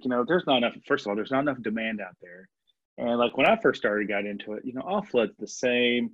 you 0.00 0.08
know 0.08 0.24
there's 0.26 0.44
not 0.46 0.56
enough 0.56 0.74
first 0.86 1.04
of 1.04 1.10
all 1.10 1.16
there's 1.16 1.30
not 1.30 1.40
enough 1.40 1.60
demand 1.62 2.00
out 2.00 2.16
there 2.20 2.48
and 2.98 3.18
like 3.18 3.36
when 3.36 3.46
I 3.46 3.58
first 3.60 3.80
started, 3.80 4.08
got 4.08 4.26
into 4.26 4.52
it, 4.54 4.64
you 4.64 4.72
know, 4.74 4.82
all 4.82 5.02
flood's 5.02 5.36
the 5.38 5.46
same. 5.46 6.10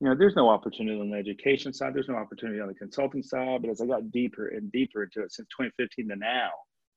You 0.00 0.08
know, 0.08 0.14
there's 0.16 0.34
no 0.34 0.48
opportunity 0.48 1.00
on 1.00 1.10
the 1.10 1.16
education 1.16 1.72
side. 1.72 1.94
There's 1.94 2.08
no 2.08 2.16
opportunity 2.16 2.60
on 2.60 2.68
the 2.68 2.74
consulting 2.74 3.22
side. 3.22 3.62
But 3.62 3.70
as 3.70 3.80
I 3.80 3.86
got 3.86 4.10
deeper 4.10 4.48
and 4.48 4.72
deeper 4.72 5.04
into 5.04 5.22
it 5.22 5.32
since 5.32 5.48
2015 5.56 6.08
to 6.08 6.16
now, 6.16 6.50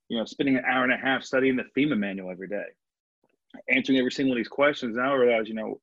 you 0.09 0.17
know, 0.17 0.25
spending 0.25 0.57
an 0.57 0.65
hour 0.65 0.83
and 0.83 0.93
a 0.93 0.97
half 0.97 1.23
studying 1.23 1.55
the 1.55 1.65
FEMA 1.77 1.97
manual 1.97 2.31
every 2.31 2.47
day, 2.47 2.65
answering 3.69 3.99
every 3.99 4.11
single 4.11 4.31
one 4.31 4.37
of 4.37 4.39
these 4.39 4.49
questions, 4.49 4.95
now 4.95 5.13
I 5.13 5.17
realize, 5.17 5.47
you 5.47 5.53
know, 5.53 5.79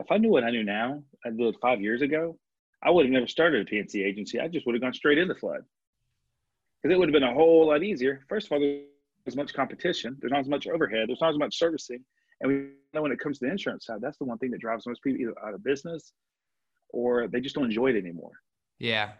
if 0.00 0.10
I 0.10 0.18
knew 0.18 0.30
what 0.30 0.44
I 0.44 0.50
knew 0.50 0.64
now, 0.64 1.02
I 1.24 1.30
did 1.30 1.56
five 1.60 1.80
years 1.80 2.02
ago, 2.02 2.38
I 2.82 2.90
would 2.90 3.06
have 3.06 3.12
never 3.12 3.26
started 3.26 3.62
a 3.62 3.70
P&C 3.70 4.02
agency. 4.02 4.40
I 4.40 4.48
just 4.48 4.66
would 4.66 4.74
have 4.74 4.82
gone 4.82 4.92
straight 4.92 5.18
into 5.18 5.34
flood 5.34 5.62
because 6.82 6.94
it 6.94 6.98
would 6.98 7.08
have 7.08 7.14
been 7.14 7.22
a 7.22 7.34
whole 7.34 7.68
lot 7.68 7.82
easier. 7.82 8.24
First 8.28 8.46
of 8.46 8.52
all, 8.52 8.60
there's 8.60 8.84
as 9.26 9.36
much 9.36 9.54
competition. 9.54 10.16
There's 10.20 10.32
not 10.32 10.40
as 10.40 10.48
much 10.48 10.66
overhead. 10.66 11.08
There's 11.08 11.20
not 11.20 11.30
as 11.32 11.38
much 11.38 11.58
servicing. 11.58 12.04
And 12.40 12.50
we 12.50 12.68
know 12.92 13.02
when 13.02 13.12
it 13.12 13.18
comes 13.18 13.38
to 13.38 13.46
the 13.46 13.50
insurance 13.50 13.86
side, 13.86 14.00
that's 14.00 14.18
the 14.18 14.24
one 14.24 14.38
thing 14.38 14.50
that 14.50 14.60
drives 14.60 14.86
most 14.86 15.02
people 15.02 15.20
either 15.20 15.34
out 15.44 15.54
of 15.54 15.64
business 15.64 16.12
or 16.90 17.28
they 17.28 17.40
just 17.40 17.54
don't 17.54 17.64
enjoy 17.64 17.88
it 17.88 17.96
anymore. 17.96 18.32
Yeah. 18.78 19.12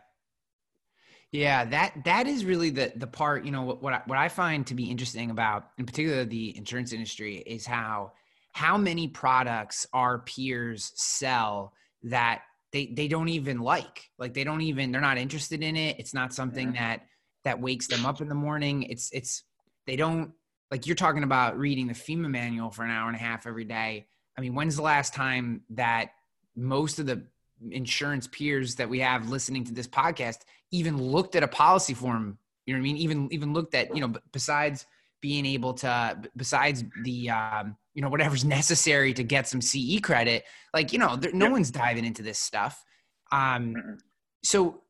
Yeah, 1.32 1.64
that 1.66 2.04
that 2.04 2.26
is 2.26 2.44
really 2.44 2.70
the 2.70 2.92
the 2.94 3.06
part, 3.06 3.44
you 3.44 3.50
know, 3.50 3.62
what 3.62 3.82
what 3.82 3.92
I, 3.92 4.02
what 4.06 4.16
I 4.16 4.28
find 4.28 4.66
to 4.68 4.74
be 4.74 4.90
interesting 4.90 5.30
about 5.30 5.70
in 5.76 5.84
particular 5.84 6.24
the 6.24 6.56
insurance 6.56 6.92
industry 6.92 7.38
is 7.38 7.66
how 7.66 8.12
how 8.52 8.78
many 8.78 9.08
products 9.08 9.86
our 9.92 10.20
peers 10.20 10.92
sell 10.94 11.74
that 12.04 12.42
they 12.72 12.86
they 12.86 13.08
don't 13.08 13.28
even 13.28 13.58
like. 13.58 14.08
Like 14.18 14.34
they 14.34 14.44
don't 14.44 14.62
even 14.62 14.92
they're 14.92 15.00
not 15.00 15.18
interested 15.18 15.62
in 15.62 15.76
it. 15.76 15.96
It's 15.98 16.14
not 16.14 16.32
something 16.32 16.74
yeah. 16.74 16.88
that 16.96 17.06
that 17.44 17.60
wakes 17.60 17.86
them 17.88 18.06
up 18.06 18.20
in 18.20 18.28
the 18.28 18.34
morning. 18.34 18.84
It's 18.84 19.10
it's 19.12 19.42
they 19.86 19.96
don't 19.96 20.32
like 20.70 20.86
you're 20.86 20.96
talking 20.96 21.22
about 21.22 21.58
reading 21.58 21.86
the 21.86 21.94
FEMA 21.94 22.28
manual 22.28 22.70
for 22.70 22.84
an 22.84 22.90
hour 22.90 23.08
and 23.08 23.16
a 23.16 23.20
half 23.20 23.46
every 23.46 23.64
day. 23.64 24.06
I 24.36 24.40
mean, 24.40 24.54
when's 24.54 24.76
the 24.76 24.82
last 24.82 25.14
time 25.14 25.62
that 25.70 26.10
most 26.56 26.98
of 26.98 27.06
the 27.06 27.24
insurance 27.70 28.26
peers 28.26 28.74
that 28.76 28.88
we 28.88 29.00
have 29.00 29.30
listening 29.30 29.64
to 29.64 29.72
this 29.72 29.88
podcast 29.88 30.38
even 30.72 31.00
looked 31.00 31.36
at 31.36 31.42
a 31.42 31.48
policy 31.48 31.94
form? 31.94 32.38
You 32.66 32.74
know 32.74 32.80
what 32.80 32.82
I 32.82 32.92
mean? 32.92 32.96
Even 32.98 33.32
even 33.32 33.52
looked 33.52 33.74
at 33.74 33.94
you 33.94 34.00
know 34.00 34.12
besides 34.32 34.86
being 35.20 35.46
able 35.46 35.74
to 35.74 36.18
besides 36.36 36.84
the 37.04 37.30
um, 37.30 37.76
you 37.94 38.02
know 38.02 38.08
whatever's 38.08 38.44
necessary 38.44 39.14
to 39.14 39.22
get 39.22 39.46
some 39.46 39.60
CE 39.60 40.00
credit, 40.00 40.44
like 40.74 40.92
you 40.92 40.98
know 40.98 41.16
there, 41.16 41.32
no 41.32 41.50
one's 41.50 41.70
diving 41.70 42.04
into 42.04 42.22
this 42.22 42.38
stuff. 42.38 42.84
Um, 43.32 43.98
so 44.42 44.82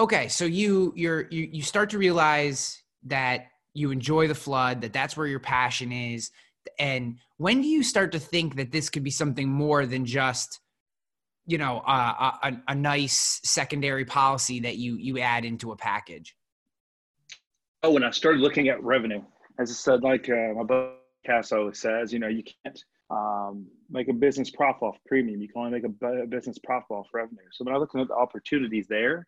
okay, 0.00 0.28
so 0.28 0.44
you 0.44 0.92
you're 0.96 1.28
you 1.30 1.48
you 1.52 1.62
start 1.62 1.90
to 1.90 1.98
realize 1.98 2.82
that 3.04 3.46
you 3.78 3.90
enjoy 3.90 4.26
the 4.26 4.34
flood, 4.34 4.80
that 4.80 4.92
that's 4.92 5.16
where 5.16 5.26
your 5.26 5.40
passion 5.40 5.92
is. 5.92 6.30
And 6.78 7.16
when 7.36 7.62
do 7.62 7.68
you 7.68 7.82
start 7.82 8.12
to 8.12 8.18
think 8.18 8.56
that 8.56 8.72
this 8.72 8.90
could 8.90 9.04
be 9.04 9.10
something 9.10 9.48
more 9.48 9.86
than 9.86 10.04
just, 10.04 10.60
you 11.46 11.56
know, 11.56 11.78
a, 11.86 12.58
a, 12.68 12.74
nice 12.74 13.40
secondary 13.44 14.04
policy 14.04 14.60
that 14.60 14.76
you 14.76 14.96
you 14.96 15.18
add 15.20 15.44
into 15.44 15.72
a 15.72 15.76
package? 15.76 16.36
Oh, 17.82 17.92
when 17.92 18.04
I 18.04 18.10
started 18.10 18.40
looking 18.40 18.68
at 18.68 18.82
revenue, 18.82 19.22
as 19.58 19.70
I 19.70 19.74
said, 19.74 20.02
like 20.02 20.28
uh, 20.28 20.52
my 20.54 20.64
podcast 20.64 21.56
always 21.56 21.78
says, 21.78 22.12
you 22.12 22.18
know, 22.18 22.28
you 22.28 22.42
can't 22.64 22.84
um, 23.10 23.66
make 23.88 24.08
a 24.08 24.12
business 24.12 24.50
profit 24.50 24.82
off 24.82 24.96
premium. 25.06 25.40
You 25.40 25.48
can 25.48 25.62
only 25.62 25.80
make 25.80 25.84
a 25.84 26.26
business 26.26 26.58
profit 26.58 26.90
off 26.90 27.06
revenue. 27.14 27.38
So 27.52 27.64
when 27.64 27.74
I 27.74 27.78
look 27.78 27.94
at 27.94 28.08
the 28.08 28.14
opportunities 28.14 28.88
there, 28.88 29.26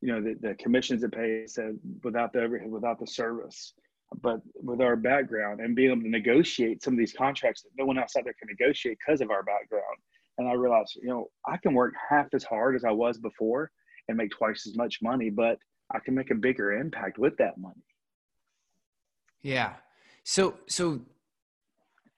you 0.00 0.12
know, 0.12 0.20
the, 0.20 0.36
the 0.40 0.54
commissions 0.54 1.02
it 1.02 1.12
pays 1.12 1.54
said 1.54 1.78
without 2.04 2.32
the 2.32 2.42
overhead, 2.42 2.70
without 2.70 3.00
the 3.00 3.06
service, 3.06 3.74
but 4.22 4.40
with 4.62 4.80
our 4.80 4.96
background 4.96 5.60
and 5.60 5.74
being 5.74 5.90
able 5.90 6.02
to 6.02 6.08
negotiate 6.08 6.82
some 6.82 6.94
of 6.94 6.98
these 6.98 7.12
contracts 7.12 7.62
that 7.62 7.70
no 7.76 7.84
one 7.84 7.98
else 7.98 8.14
out 8.16 8.24
there 8.24 8.34
can 8.38 8.48
negotiate 8.48 8.96
because 9.04 9.20
of 9.20 9.30
our 9.30 9.42
background. 9.42 9.84
And 10.38 10.48
I 10.48 10.52
realized, 10.52 10.98
you 11.02 11.08
know, 11.08 11.26
I 11.46 11.56
can 11.56 11.74
work 11.74 11.94
half 12.08 12.28
as 12.32 12.44
hard 12.44 12.76
as 12.76 12.84
I 12.84 12.92
was 12.92 13.18
before 13.18 13.70
and 14.08 14.16
make 14.16 14.30
twice 14.30 14.66
as 14.66 14.76
much 14.76 14.98
money, 15.02 15.30
but 15.30 15.58
I 15.92 15.98
can 15.98 16.14
make 16.14 16.30
a 16.30 16.34
bigger 16.34 16.72
impact 16.72 17.18
with 17.18 17.36
that 17.38 17.58
money. 17.58 17.82
Yeah. 19.42 19.74
So, 20.22 20.58
so, 20.68 21.00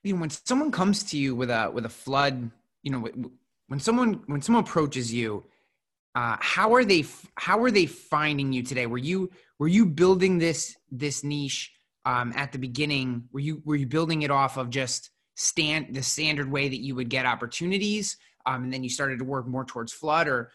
you 0.02 0.14
know, 0.14 0.20
when 0.20 0.30
someone 0.30 0.70
comes 0.70 1.02
to 1.04 1.18
you 1.18 1.34
with 1.34 1.50
a, 1.50 1.70
with 1.72 1.86
a 1.86 1.90
flood, 1.90 2.50
you 2.82 2.92
know, 2.92 3.08
when 3.68 3.80
someone, 3.80 4.22
when 4.26 4.42
someone 4.42 4.64
approaches 4.64 5.12
you, 5.12 5.44
uh, 6.14 6.36
how 6.40 6.74
are 6.74 6.84
they 6.84 7.04
how 7.36 7.62
are 7.62 7.70
they 7.70 7.86
finding 7.86 8.52
you 8.52 8.62
today? 8.62 8.86
Were 8.86 8.98
you 8.98 9.30
were 9.58 9.68
you 9.68 9.86
building 9.86 10.38
this 10.38 10.76
this 10.90 11.22
niche 11.22 11.72
um, 12.04 12.32
at 12.34 12.52
the 12.52 12.58
beginning? 12.58 13.24
Were 13.32 13.40
you 13.40 13.62
were 13.64 13.76
you 13.76 13.86
building 13.86 14.22
it 14.22 14.30
off 14.30 14.56
of 14.56 14.70
just 14.70 15.10
stand 15.36 15.94
the 15.94 16.02
standard 16.02 16.50
way 16.50 16.68
that 16.68 16.80
you 16.80 16.94
would 16.94 17.08
get 17.08 17.26
opportunities 17.26 18.16
um, 18.46 18.64
and 18.64 18.72
then 18.72 18.82
you 18.82 18.90
started 18.90 19.18
to 19.18 19.24
work 19.24 19.46
more 19.46 19.64
towards 19.64 19.92
flood 19.92 20.28
or 20.28 20.50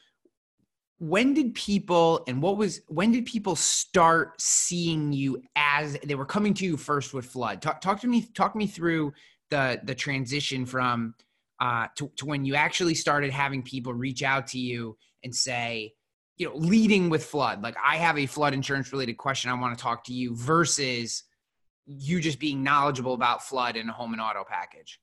when 1.00 1.34
did 1.34 1.54
people 1.56 2.24
and 2.28 2.42
what 2.42 2.58
was 2.58 2.82
when 2.88 3.12
did 3.12 3.26
people 3.26 3.56
start 3.56 4.40
seeing 4.40 5.12
you 5.12 5.42
as 5.56 5.98
they 6.04 6.16
were 6.16 6.26
coming 6.26 6.54
to 6.54 6.66
you 6.66 6.78
first 6.78 7.14
with 7.14 7.26
flood? 7.26 7.62
Talk, 7.62 7.82
talk 7.82 8.00
to 8.02 8.08
me 8.08 8.28
talk 8.34 8.56
me 8.56 8.68
through 8.68 9.14
the 9.50 9.80
the 9.84 9.96
transition 9.96 10.66
from 10.66 11.16
uh, 11.60 11.88
to, 11.96 12.12
to 12.18 12.26
when 12.26 12.44
you 12.44 12.56
actually 12.56 12.96
started 12.96 13.32
having 13.32 13.62
people 13.62 13.94
reach 13.94 14.24
out 14.24 14.48
to 14.48 14.60
you 14.60 14.98
and 15.26 15.36
say 15.36 15.94
you 16.38 16.48
know 16.48 16.56
leading 16.56 17.10
with 17.10 17.26
flood 17.26 17.62
like 17.62 17.76
i 17.84 17.98
have 17.98 18.18
a 18.18 18.26
flood 18.26 18.54
insurance 18.54 18.94
related 18.94 19.18
question 19.18 19.52
i 19.52 19.54
want 19.54 19.78
to 19.78 19.82
talk 19.82 20.06
to 20.06 20.14
you 20.14 20.36
versus 20.36 21.24
you 21.86 22.20
just 22.20 22.40
being 22.40 22.64
knowledgeable 22.64 23.14
about 23.14 23.44
flood 23.44 23.76
in 23.76 23.90
a 23.90 23.94
home 23.94 24.14
and 24.14 24.22
auto 24.22 24.44
package? 24.48 25.00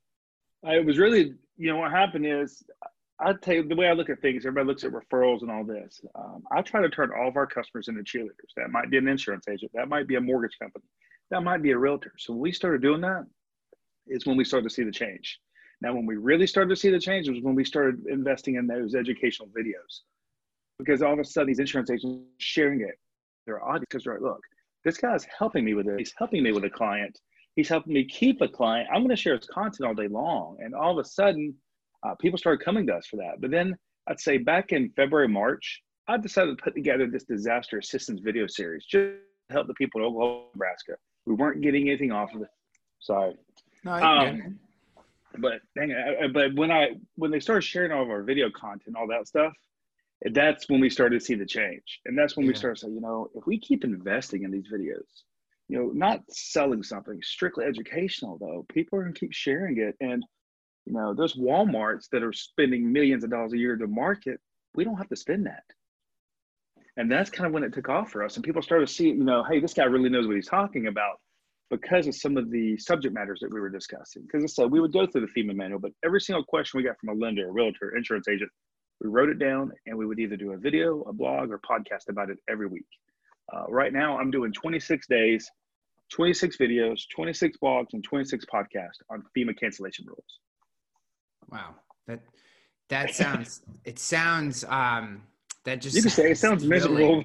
It 0.64 0.84
was 0.84 0.98
really, 0.98 1.34
you 1.56 1.70
know, 1.70 1.78
what 1.78 1.90
happened 1.90 2.26
is 2.26 2.62
I 3.20 3.32
tell 3.34 3.54
you 3.54 3.68
the 3.68 3.76
way 3.76 3.88
I 3.88 3.92
look 3.92 4.10
at 4.10 4.20
things, 4.20 4.44
everybody 4.44 4.66
looks 4.66 4.84
at 4.84 4.92
referrals 4.92 5.42
and 5.42 5.50
all 5.50 5.64
this. 5.64 6.00
Um, 6.14 6.42
I 6.50 6.62
try 6.62 6.80
to 6.82 6.88
turn 6.88 7.10
all 7.16 7.28
of 7.28 7.36
our 7.36 7.46
customers 7.46 7.88
into 7.88 8.02
cheerleaders. 8.02 8.52
That 8.56 8.70
might 8.70 8.90
be 8.90 8.98
an 8.98 9.08
insurance 9.08 9.46
agent, 9.48 9.70
that 9.74 9.88
might 9.88 10.08
be 10.08 10.16
a 10.16 10.20
mortgage 10.20 10.58
company, 10.60 10.84
that 11.30 11.42
might 11.42 11.62
be 11.62 11.70
a 11.70 11.78
realtor. 11.78 12.12
So 12.18 12.32
when 12.32 12.42
we 12.42 12.52
started 12.52 12.82
doing 12.82 13.00
that, 13.02 13.24
is 14.08 14.26
when 14.26 14.36
we 14.36 14.44
started 14.44 14.68
to 14.68 14.74
see 14.74 14.82
the 14.82 14.90
change. 14.90 15.38
Now, 15.80 15.94
when 15.94 16.06
we 16.06 16.16
really 16.16 16.46
started 16.46 16.70
to 16.70 16.76
see 16.76 16.90
the 16.90 16.98
change 16.98 17.28
was 17.28 17.40
when 17.42 17.54
we 17.54 17.64
started 17.64 18.04
investing 18.08 18.56
in 18.56 18.66
those 18.66 18.94
educational 18.96 19.48
videos, 19.48 20.00
because 20.84 21.02
all 21.02 21.12
of 21.12 21.18
a 21.18 21.24
sudden 21.24 21.48
these 21.48 21.58
insurance 21.58 21.90
agents 21.90 22.24
sharing 22.38 22.80
it, 22.80 22.98
their 23.46 23.62
audience 23.64 23.86
because 23.88 24.04
they're 24.04 24.14
like, 24.14 24.22
look, 24.22 24.40
this 24.84 24.96
guy's 24.96 25.24
helping 25.36 25.64
me 25.64 25.74
with 25.74 25.86
it. 25.86 25.98
He's 25.98 26.14
helping 26.16 26.42
me 26.42 26.52
with 26.52 26.64
a 26.64 26.70
client. 26.70 27.18
He's 27.56 27.68
helping 27.68 27.92
me 27.92 28.04
keep 28.04 28.40
a 28.40 28.48
client. 28.48 28.88
I'm 28.90 29.00
going 29.00 29.10
to 29.10 29.16
share 29.16 29.36
his 29.36 29.46
content 29.46 29.86
all 29.86 29.94
day 29.94 30.08
long. 30.08 30.56
And 30.60 30.74
all 30.74 30.98
of 30.98 31.04
a 31.04 31.08
sudden, 31.08 31.54
uh, 32.02 32.14
people 32.16 32.38
started 32.38 32.64
coming 32.64 32.86
to 32.86 32.94
us 32.94 33.06
for 33.06 33.16
that. 33.16 33.40
But 33.40 33.50
then 33.50 33.76
I'd 34.08 34.20
say 34.20 34.38
back 34.38 34.72
in 34.72 34.90
February, 34.96 35.28
March, 35.28 35.82
I 36.08 36.16
decided 36.16 36.56
to 36.58 36.64
put 36.64 36.74
together 36.74 37.06
this 37.06 37.24
disaster 37.24 37.78
assistance 37.78 38.20
video 38.20 38.46
series 38.46 38.84
just 38.84 39.12
to 39.48 39.54
help 39.54 39.66
the 39.66 39.74
people 39.74 40.00
in 40.00 40.06
Oklahoma, 40.06 40.46
Nebraska. 40.54 40.94
We 41.26 41.34
weren't 41.34 41.60
getting 41.60 41.88
anything 41.88 42.10
off 42.10 42.34
of 42.34 42.42
it. 42.42 42.48
Sorry. 43.00 43.34
No, 43.84 43.92
Um, 43.92 44.58
but 45.38 45.60
dang 45.76 45.90
it, 45.90 46.32
but 46.32 46.54
when 46.54 46.70
I 46.70 46.90
when 47.16 47.30
they 47.30 47.40
started 47.40 47.62
sharing 47.62 47.90
all 47.90 48.02
of 48.02 48.10
our 48.10 48.22
video 48.22 48.50
content, 48.50 48.96
all 48.96 49.06
that 49.08 49.26
stuff, 49.26 49.52
that's 50.30 50.68
when 50.68 50.80
we 50.80 50.88
started 50.88 51.18
to 51.18 51.24
see 51.24 51.34
the 51.34 51.46
change, 51.46 52.00
and 52.04 52.16
that's 52.16 52.36
when 52.36 52.46
we 52.46 52.52
Yeah. 52.52 52.58
started 52.58 52.78
saying, 52.78 52.94
you 52.94 53.00
know, 53.00 53.30
if 53.34 53.46
we 53.46 53.58
keep 53.58 53.84
investing 53.84 54.44
in 54.44 54.50
these 54.50 54.70
videos, 54.72 55.24
you 55.68 55.78
know, 55.78 55.90
not 55.90 56.22
selling 56.30 56.82
something 56.82 57.20
strictly 57.22 57.64
educational 57.64 58.38
though, 58.38 58.64
people 58.68 58.98
are 58.98 59.02
gonna 59.02 59.14
keep 59.14 59.32
sharing 59.32 59.78
it, 59.78 59.96
and 60.00 60.24
you 60.86 60.92
know, 60.92 61.14
those 61.14 61.36
WalMarts 61.36 62.08
that 62.10 62.22
are 62.22 62.32
spending 62.32 62.90
millions 62.92 63.22
of 63.22 63.30
dollars 63.30 63.52
a 63.52 63.58
year 63.58 63.76
to 63.76 63.86
market, 63.86 64.40
we 64.74 64.84
don't 64.84 64.96
have 64.96 65.08
to 65.08 65.16
spend 65.16 65.46
that. 65.46 65.62
And 66.96 67.10
that's 67.10 67.30
kind 67.30 67.46
of 67.46 67.52
when 67.52 67.62
it 67.62 67.72
took 67.72 67.88
off 67.88 68.10
for 68.10 68.22
us, 68.24 68.36
and 68.36 68.44
people 68.44 68.62
started 68.62 68.88
to 68.88 68.92
see, 68.92 69.08
you 69.08 69.24
know, 69.24 69.44
hey, 69.44 69.60
this 69.60 69.74
guy 69.74 69.84
really 69.84 70.10
knows 70.10 70.26
what 70.26 70.36
he's 70.36 70.48
talking 70.48 70.88
about 70.88 71.20
because 71.70 72.06
of 72.06 72.14
some 72.14 72.36
of 72.36 72.50
the 72.50 72.76
subject 72.76 73.14
matters 73.14 73.40
that 73.40 73.52
we 73.52 73.60
were 73.60 73.70
discussing. 73.70 74.22
Because 74.22 74.44
I 74.44 74.46
said 74.46 74.70
we 74.70 74.80
would 74.80 74.92
go 74.92 75.06
through 75.06 75.26
the 75.26 75.32
FEMA 75.32 75.54
manual, 75.54 75.80
but 75.80 75.92
every 76.04 76.20
single 76.20 76.44
question 76.44 76.78
we 76.78 76.84
got 76.84 76.98
from 76.98 77.08
a 77.08 77.14
lender, 77.14 77.48
a 77.48 77.52
realtor, 77.52 77.96
insurance 77.96 78.28
agent, 78.28 78.50
we 79.02 79.10
wrote 79.10 79.28
it 79.28 79.38
down 79.38 79.72
and 79.86 79.96
we 79.96 80.06
would 80.06 80.18
either 80.18 80.36
do 80.36 80.52
a 80.52 80.56
video, 80.56 81.02
a 81.02 81.12
blog, 81.12 81.50
or 81.50 81.58
podcast 81.58 82.08
about 82.08 82.30
it 82.30 82.38
every 82.48 82.66
week. 82.66 82.86
Uh, 83.52 83.64
right 83.68 83.92
now, 83.92 84.16
I'm 84.16 84.30
doing 84.30 84.52
26 84.52 85.06
days, 85.08 85.50
26 86.12 86.56
videos, 86.56 87.00
26 87.14 87.58
blogs, 87.62 87.88
and 87.94 88.04
26 88.04 88.44
podcasts 88.52 89.00
on 89.10 89.24
FEMA 89.36 89.58
cancellation 89.58 90.06
rules. 90.06 90.38
Wow. 91.50 91.74
That 92.06 92.20
that 92.88 93.14
sounds 93.14 93.62
it 93.84 93.98
sounds 93.98 94.64
um 94.64 95.22
that 95.64 95.80
just 95.80 95.96
You 95.96 96.02
can 96.02 96.10
say 96.10 96.30
it 96.30 96.38
sounds 96.38 96.64
miserable. 96.64 97.24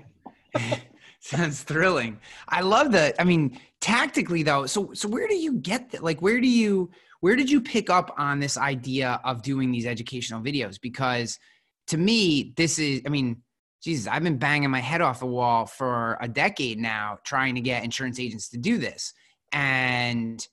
sounds 1.20 1.64
thrilling. 1.64 2.20
I 2.48 2.62
love 2.62 2.92
that. 2.92 3.16
I 3.20 3.24
mean, 3.24 3.60
tactically 3.82 4.44
though, 4.44 4.66
so 4.66 4.94
so 4.94 5.08
where 5.08 5.28
do 5.28 5.36
you 5.36 5.54
get 5.54 5.92
that? 5.92 6.04
Like 6.04 6.22
where 6.22 6.42
do 6.42 6.48
you 6.48 6.90
where 7.20 7.36
did 7.36 7.50
you 7.50 7.62
pick 7.62 7.90
up 7.90 8.14
on 8.18 8.40
this 8.40 8.58
idea 8.58 9.20
of 9.24 9.42
doing 9.42 9.72
these 9.72 9.86
educational 9.86 10.42
videos? 10.42 10.80
Because 10.80 11.40
to 11.88 11.98
me, 11.98 12.54
this 12.56 12.80
is 12.80 13.02
I 13.06 13.10
mean, 13.10 13.44
Jesus, 13.84 14.08
I've 14.08 14.24
been 14.24 14.38
banging 14.38 14.70
my 14.70 14.80
head 14.80 15.02
off 15.02 15.20
the 15.20 15.26
wall 15.26 15.66
for 15.66 16.18
a 16.20 16.28
decade 16.28 16.80
now 16.80 17.20
trying 17.24 17.56
to 17.56 17.62
get 17.62 17.84
insurance 17.84 18.20
agents 18.20 18.50
to 18.50 18.58
do 18.58 18.78
this. 18.78 19.14
And 19.52 20.46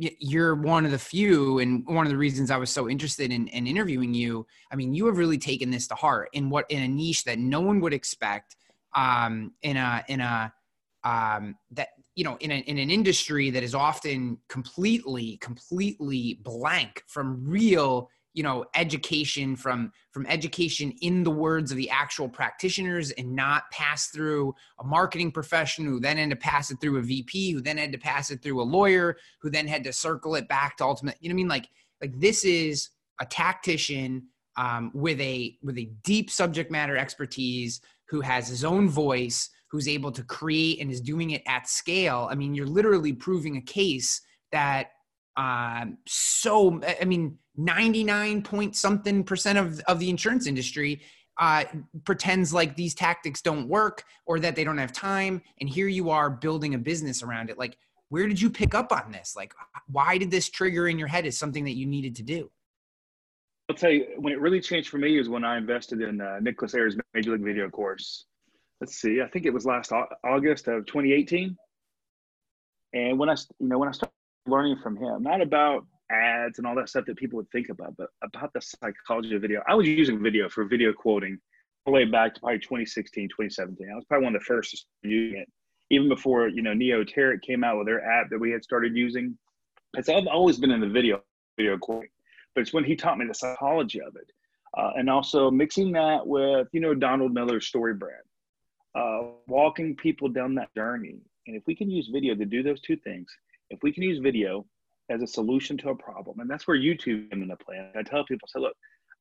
you're 0.00 0.54
one 0.54 0.84
of 0.86 0.90
the 0.90 0.98
few 0.98 1.58
and 1.58 1.86
one 1.86 2.06
of 2.06 2.10
the 2.10 2.16
reasons 2.16 2.50
i 2.50 2.56
was 2.56 2.70
so 2.70 2.88
interested 2.88 3.30
in, 3.30 3.48
in 3.48 3.66
interviewing 3.66 4.14
you 4.14 4.46
i 4.72 4.76
mean 4.76 4.94
you 4.94 5.06
have 5.06 5.18
really 5.18 5.36
taken 5.36 5.70
this 5.70 5.86
to 5.86 5.94
heart 5.94 6.30
in 6.32 6.48
what 6.48 6.64
in 6.70 6.82
a 6.82 6.88
niche 6.88 7.24
that 7.24 7.38
no 7.38 7.60
one 7.60 7.80
would 7.80 7.92
expect 7.92 8.56
um 8.96 9.52
in 9.62 9.76
a 9.76 10.02
in 10.08 10.20
a 10.20 10.52
um 11.04 11.54
that 11.70 11.88
you 12.14 12.24
know 12.24 12.36
in, 12.40 12.50
a, 12.50 12.58
in 12.60 12.78
an 12.78 12.90
industry 12.90 13.50
that 13.50 13.62
is 13.62 13.74
often 13.74 14.38
completely 14.48 15.36
completely 15.38 16.40
blank 16.42 17.02
from 17.06 17.44
real 17.46 18.08
you 18.32 18.42
know 18.42 18.64
education 18.74 19.56
from 19.56 19.92
from 20.12 20.26
education 20.26 20.92
in 21.02 21.24
the 21.24 21.30
words 21.30 21.70
of 21.70 21.76
the 21.76 21.90
actual 21.90 22.28
practitioners 22.28 23.10
and 23.12 23.34
not 23.34 23.70
pass 23.70 24.08
through 24.08 24.54
a 24.80 24.84
marketing 24.84 25.30
professional 25.32 25.90
who 25.90 26.00
then 26.00 26.16
had 26.16 26.30
to 26.30 26.36
pass 26.36 26.70
it 26.70 26.78
through 26.80 26.98
a 26.98 27.02
vp 27.02 27.52
who 27.52 27.60
then 27.60 27.76
had 27.76 27.92
to 27.92 27.98
pass 27.98 28.30
it 28.30 28.42
through 28.42 28.60
a 28.60 28.62
lawyer 28.62 29.16
who 29.40 29.50
then 29.50 29.66
had 29.66 29.84
to 29.84 29.92
circle 29.92 30.34
it 30.34 30.48
back 30.48 30.76
to 30.76 30.84
ultimate 30.84 31.16
you 31.20 31.28
know 31.28 31.34
what 31.34 31.36
i 31.36 31.42
mean? 31.42 31.48
Like 31.48 31.68
like 32.00 32.18
this 32.18 32.44
is 32.44 32.90
a 33.20 33.26
tactician 33.26 34.24
um, 34.56 34.90
with 34.94 35.20
a 35.20 35.56
with 35.62 35.78
a 35.78 35.90
deep 36.02 36.30
subject 36.30 36.70
matter 36.70 36.96
expertise 36.96 37.80
who 38.08 38.20
has 38.20 38.48
his 38.48 38.64
own 38.64 38.88
voice 38.88 39.50
who's 39.68 39.86
able 39.86 40.10
to 40.10 40.24
create 40.24 40.80
and 40.80 40.90
is 40.90 41.00
doing 41.00 41.30
it 41.30 41.42
at 41.46 41.68
scale. 41.68 42.28
I 42.30 42.34
mean 42.34 42.54
you're 42.54 42.66
literally 42.66 43.12
proving 43.12 43.56
a 43.56 43.62
case 43.62 44.20
that 44.52 44.88
um, 45.36 45.98
so 46.06 46.80
i 47.00 47.04
mean 47.04 47.36
99 47.56 48.42
point 48.42 48.76
something 48.76 49.24
percent 49.24 49.58
of, 49.58 49.80
of 49.80 49.98
the 49.98 50.08
insurance 50.10 50.46
industry 50.46 51.00
uh, 51.38 51.64
pretends 52.04 52.52
like 52.52 52.76
these 52.76 52.94
tactics 52.94 53.40
don't 53.40 53.66
work 53.66 54.04
or 54.26 54.38
that 54.40 54.54
they 54.54 54.64
don't 54.64 54.78
have 54.78 54.92
time 54.92 55.40
and 55.60 55.70
here 55.70 55.88
you 55.88 56.10
are 56.10 56.28
building 56.28 56.74
a 56.74 56.78
business 56.78 57.22
around 57.22 57.50
it 57.50 57.58
like 57.58 57.78
where 58.10 58.26
did 58.26 58.40
you 58.40 58.50
pick 58.50 58.74
up 58.74 58.92
on 58.92 59.10
this 59.10 59.34
like 59.36 59.54
why 59.86 60.18
did 60.18 60.30
this 60.30 60.50
trigger 60.50 60.88
in 60.88 60.98
your 60.98 61.08
head 61.08 61.24
as 61.26 61.38
something 61.38 61.64
that 61.64 61.76
you 61.76 61.86
needed 61.86 62.14
to 62.16 62.22
do 62.22 62.50
I'll 63.70 63.76
tell 63.76 63.92
you, 63.92 64.08
when 64.16 64.32
it 64.32 64.40
really 64.40 64.60
changed 64.60 64.88
for 64.88 64.98
me 64.98 65.16
is 65.16 65.28
when 65.28 65.44
I 65.44 65.56
invested 65.56 66.00
in 66.00 66.20
uh, 66.20 66.40
Nicholas 66.40 66.74
Ayers' 66.74 66.96
Major 67.14 67.30
League 67.30 67.44
Video 67.44 67.70
course. 67.70 68.24
Let's 68.80 68.96
see, 68.96 69.22
I 69.22 69.28
think 69.28 69.46
it 69.46 69.54
was 69.54 69.64
last 69.64 69.92
August 70.24 70.66
of 70.66 70.86
2018. 70.86 71.56
And 72.94 73.16
when 73.16 73.28
I, 73.28 73.36
you 73.60 73.68
know, 73.68 73.78
when 73.78 73.88
I 73.88 73.92
started 73.92 74.12
learning 74.50 74.78
from 74.82 74.96
him, 74.96 75.22
not 75.22 75.40
about 75.40 75.86
ads 76.10 76.58
and 76.58 76.66
all 76.66 76.74
that 76.74 76.88
stuff 76.88 77.04
that 77.06 77.16
people 77.16 77.36
would 77.36 77.50
think 77.50 77.68
about, 77.68 77.96
but 77.96 78.08
about 78.22 78.52
the 78.52 78.60
psychology 78.60 79.34
of 79.34 79.42
video. 79.42 79.62
I 79.68 79.74
was 79.74 79.86
using 79.86 80.22
video 80.22 80.48
for 80.48 80.64
video 80.64 80.92
quoting 80.92 81.38
all 81.86 81.92
the 81.92 81.96
way 81.96 82.04
back 82.04 82.34
to 82.34 82.40
probably 82.40 82.58
2016, 82.58 83.28
2017. 83.28 83.88
I 83.90 83.94
was 83.94 84.04
probably 84.04 84.24
one 84.24 84.34
of 84.34 84.40
the 84.40 84.44
first 84.44 84.86
using 85.02 85.38
it, 85.38 85.48
even 85.90 86.08
before 86.08 86.48
you 86.48 86.62
know 86.62 86.72
Neoteric 86.72 87.42
came 87.42 87.64
out 87.64 87.78
with 87.78 87.86
their 87.86 88.04
app 88.04 88.28
that 88.30 88.38
we 88.38 88.50
had 88.50 88.64
started 88.64 88.96
using. 88.96 89.38
It's 89.96 90.08
I've 90.08 90.26
always 90.26 90.58
been 90.58 90.70
in 90.70 90.80
the 90.80 90.88
video 90.88 91.22
video 91.56 91.78
quoting 91.78 92.10
but 92.54 92.62
it's 92.62 92.72
when 92.72 92.84
he 92.84 92.96
taught 92.96 93.18
me 93.18 93.26
the 93.26 93.34
psychology 93.34 94.00
of 94.00 94.16
it. 94.16 94.30
Uh, 94.76 94.92
and 94.96 95.10
also 95.10 95.50
mixing 95.50 95.92
that 95.92 96.24
with, 96.24 96.68
you 96.72 96.80
know, 96.80 96.94
Donald 96.94 97.32
Miller's 97.32 97.70
StoryBrand, 97.70 98.26
uh, 98.94 99.32
walking 99.48 99.96
people 99.96 100.28
down 100.28 100.54
that 100.54 100.72
journey. 100.74 101.18
And 101.46 101.56
if 101.56 101.64
we 101.66 101.74
can 101.74 101.90
use 101.90 102.08
video 102.12 102.34
to 102.36 102.44
do 102.44 102.62
those 102.62 102.80
two 102.80 102.96
things, 102.96 103.28
if 103.70 103.78
we 103.82 103.92
can 103.92 104.02
use 104.02 104.18
video 104.18 104.66
as 105.10 105.22
a 105.22 105.26
solution 105.26 105.76
to 105.78 105.90
a 105.90 105.94
problem, 105.94 106.40
and 106.40 106.50
that's 106.50 106.66
where 106.66 106.76
YouTube 106.76 107.30
came 107.30 107.42
into 107.42 107.56
play. 107.56 107.90
I 107.96 108.02
tell 108.02 108.24
people, 108.24 108.46
say, 108.48 108.60
look, 108.60 108.76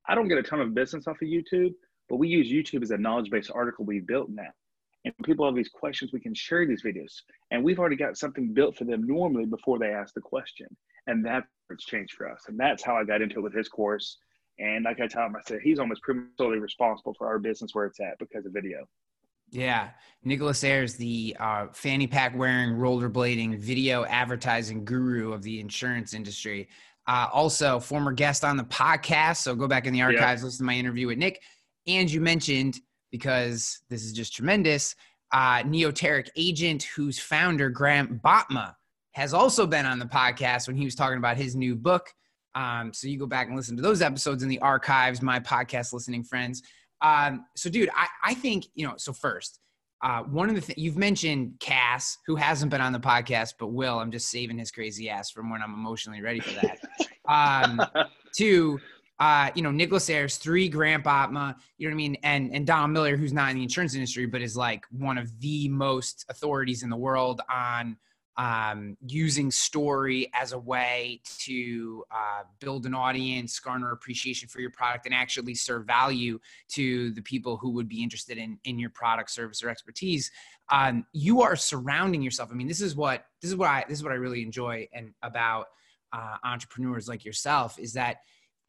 I 0.08 0.16
don't 0.16 0.28
get 0.28 0.38
a 0.38 0.44
ton 0.44 0.62
of 0.62 0.74
business 0.74 1.08
off 1.08 1.22
of 1.22 1.28
YouTube, 1.28 1.74
but 2.10 2.18
we 2.18 2.28
use 2.28 2.52
YouTube 2.52 2.84
as 2.84 2.92
a 2.92 2.98
knowledge-based 2.98 3.52
article 3.54 3.86
we 3.86 4.00
built 4.00 4.30
now. 4.30 4.50
And 5.06 5.14
people 5.24 5.46
have 5.46 5.56
these 5.56 5.70
questions, 5.70 6.12
we 6.12 6.20
can 6.20 6.34
share 6.34 6.66
these 6.66 6.84
videos. 6.84 7.14
And 7.52 7.64
we've 7.64 7.80
already 7.80 7.96
got 7.96 8.18
something 8.18 8.54
built 8.54 8.76
for 8.76 8.84
them 8.84 9.08
normally 9.08 9.46
before 9.46 9.80
they 9.80 9.92
ask 9.92 10.14
the 10.14 10.22
question. 10.22 10.68
And 11.08 11.26
that's 11.26 11.48
changed 11.86 12.14
for 12.14 12.30
us. 12.30 12.44
And 12.48 12.60
that's 12.60 12.84
how 12.84 12.96
I 12.98 13.06
got 13.06 13.22
into 13.22 13.40
it 13.40 13.44
with 13.44 13.56
his 13.56 13.70
course. 13.70 14.18
And 14.60 14.84
like 14.84 15.00
I 15.00 15.08
tell 15.08 15.26
him, 15.26 15.36
I 15.36 15.42
said, 15.48 15.60
he's 15.64 15.80
almost 15.80 16.02
solely 16.38 16.60
responsible 16.60 17.16
for 17.18 17.28
our 17.28 17.40
business 17.40 17.74
where 17.74 17.86
it's 17.86 18.02
at 18.02 18.20
because 18.20 18.46
of 18.46 18.52
video. 18.52 18.86
Yeah, 19.52 19.90
Nicholas 20.24 20.64
Ayers, 20.64 20.96
the 20.96 21.36
uh, 21.40 21.68
fanny 21.72 22.08
pack 22.08 22.38
wearing, 22.38 22.76
rollerblading, 22.76 23.58
video 23.58 24.06
advertising 24.06 24.86
guru 24.86 25.34
of 25.34 25.42
the 25.42 25.60
insurance 25.60 26.14
industry. 26.14 26.70
Uh, 27.08 27.28
also, 27.34 27.80
former 27.80 28.12
guest 28.12 28.44
on 28.44 28.58
the 28.58 28.64
podcast. 28.66 29.38
So 29.38 29.56
go 29.56 29.68
back 29.68 29.88
in 29.88 29.94
the 29.94 30.02
archives, 30.02 30.44
listen 30.44 30.60
to 30.60 30.64
my 30.66 30.76
interview 30.76 31.08
with 31.08 31.18
Nick. 31.18 31.42
And 31.88 32.12
you 32.12 32.22
mentioned, 32.22 32.80
because 33.12 33.80
this 33.90 34.04
is 34.04 34.14
just 34.14 34.36
tremendous, 34.36 34.96
uh, 35.32 35.64
Neoteric 35.64 36.30
agent 36.36 36.84
whose 36.84 37.18
founder, 37.18 37.70
Grant 37.70 38.22
Botma, 38.22 38.76
has 39.14 39.34
also 39.34 39.66
been 39.66 39.86
on 39.86 39.98
the 39.98 40.06
podcast 40.06 40.68
when 40.68 40.76
he 40.76 40.86
was 40.86 40.94
talking 40.94 41.18
about 41.18 41.38
his 41.38 41.56
new 41.56 41.76
book. 41.76 42.14
Um, 42.54 42.94
so 42.94 43.08
you 43.08 43.18
go 43.18 43.26
back 43.26 43.48
and 43.48 43.56
listen 43.56 43.76
to 43.76 43.82
those 43.82 44.02
episodes 44.02 44.44
in 44.44 44.50
the 44.50 44.60
archives, 44.60 45.22
my 45.22 45.40
podcast 45.40 45.94
listening 45.94 46.24
friends. 46.24 46.62
Um, 47.02 47.46
so, 47.56 47.70
dude, 47.70 47.90
I, 47.96 48.08
I 48.24 48.34
think, 48.34 48.66
you 48.76 48.88
know, 48.88 48.96
so 48.98 49.14
first, 49.14 49.60
uh, 50.02 50.24
one 50.24 50.50
of 50.50 50.56
the 50.56 50.62
things 50.62 50.78
you've 50.78 50.98
mentioned 50.98 51.54
Cass, 51.60 52.18
who 52.26 52.36
hasn't 52.36 52.72
been 52.72 52.82
on 52.82 52.94
the 52.94 53.00
podcast, 53.00 53.56
but 53.60 53.68
will. 53.68 54.00
I'm 54.00 54.12
just 54.12 54.30
saving 54.30 54.58
his 54.58 54.72
crazy 54.72 55.10
ass 55.10 55.30
from 55.30 55.50
when 55.50 55.62
I'm 55.62 55.74
emotionally 55.74 56.22
ready 56.22 56.40
for 56.40 56.54
that. 56.62 56.80
um, 57.28 57.82
two, 58.36 58.80
uh, 59.20 59.52
you 59.56 59.62
know, 59.62 59.72
Nicholas 59.72 60.10
Ayers, 60.10 60.38
three, 60.38 60.70
Grant 60.70 61.04
Botma, 61.04 61.56
you 61.78 61.88
know 61.88 61.92
what 61.92 61.96
I 61.96 61.98
mean? 61.98 62.18
And, 62.24 62.56
and 62.56 62.66
Don 62.66 62.94
Miller, 62.94 63.18
who's 63.18 63.34
not 63.34 63.52
in 63.52 63.58
the 63.58 63.64
insurance 63.64 63.94
industry, 63.94 64.26
but 64.26 64.42
is 64.42 64.56
like 64.56 64.86
one 64.92 65.18
of 65.18 65.38
the 65.42 65.68
most 65.68 66.26
authorities 66.30 66.84
in 66.84 66.90
the 66.90 66.98
world 66.98 67.42
on 67.52 67.98
um, 68.40 68.96
using 69.06 69.52
story 69.52 70.32
as 70.34 70.54
a 70.54 70.58
way 70.58 71.20
to 71.40 72.06
uh, 72.10 72.44
build 72.62 72.86
an 72.86 72.96
audience, 72.96 73.60
garner 73.60 73.92
appreciation 73.92 74.48
for 74.48 74.62
your 74.62 74.70
product, 74.70 75.06
and 75.06 75.14
actually 75.14 75.54
serve 75.54 75.86
value 75.86 76.40
to 76.70 77.12
the 77.12 77.22
people 77.22 77.58
who 77.58 77.72
would 77.72 77.90
be 77.90 78.02
interested 78.02 78.38
in 78.38 78.58
in 78.64 78.80
your 78.80 78.92
product, 78.92 79.30
service, 79.30 79.62
or 79.62 79.70
expertise. 79.70 80.32
Um, 80.72 81.06
you 81.12 81.42
are 81.42 81.58
surrounding 81.58 82.22
yourself. 82.22 82.50
I 82.50 82.56
mean, 82.56 82.70
this 82.70 82.80
is 82.80 82.96
what 82.96 83.26
this 83.42 83.52
is 83.52 83.58
what 83.58 83.68
I 83.68 83.84
this 83.90 83.98
is 83.98 84.04
what 84.06 84.14
I 84.14 84.16
really 84.16 84.42
enjoy 84.42 84.88
and 84.94 85.14
about 85.22 85.66
uh, 86.14 86.38
entrepreneurs 86.46 87.10
like 87.10 87.26
yourself 87.26 87.78
is 87.78 87.92
that 87.94 88.18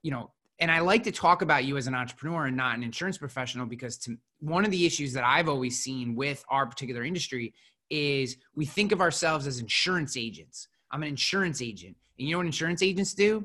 you 0.02 0.11
know 0.11 0.33
and 0.59 0.70
I 0.70 0.80
like 0.80 1.04
to 1.04 1.12
talk 1.12 1.42
about 1.42 1.64
you 1.64 1.76
as 1.76 1.87
an 1.87 1.94
entrepreneur 1.94 2.46
and 2.46 2.56
not 2.56 2.76
an 2.76 2.83
insurance 2.83 3.16
professional 3.16 3.66
because 3.66 3.96
to, 3.98 4.18
one 4.40 4.64
of 4.64 4.70
the 4.70 4.85
issues 4.85 5.12
that 5.12 5.24
I've 5.24 5.48
always 5.48 5.80
seen 5.80 6.14
with 6.16 6.44
our 6.50 6.66
particular 6.66 7.02
industry 7.02 7.54
is 7.90 8.37
we 8.55 8.64
think 8.64 8.92
of 8.92 9.00
ourselves 9.00 9.46
as 9.46 9.59
insurance 9.59 10.16
agents. 10.16 10.68
I'm 10.90 11.03
an 11.03 11.09
insurance 11.09 11.61
agent. 11.61 11.96
And 12.18 12.26
you 12.29 12.33
know 12.33 12.38
what 12.38 12.46
insurance 12.46 12.83
agents 12.83 13.14
do? 13.14 13.44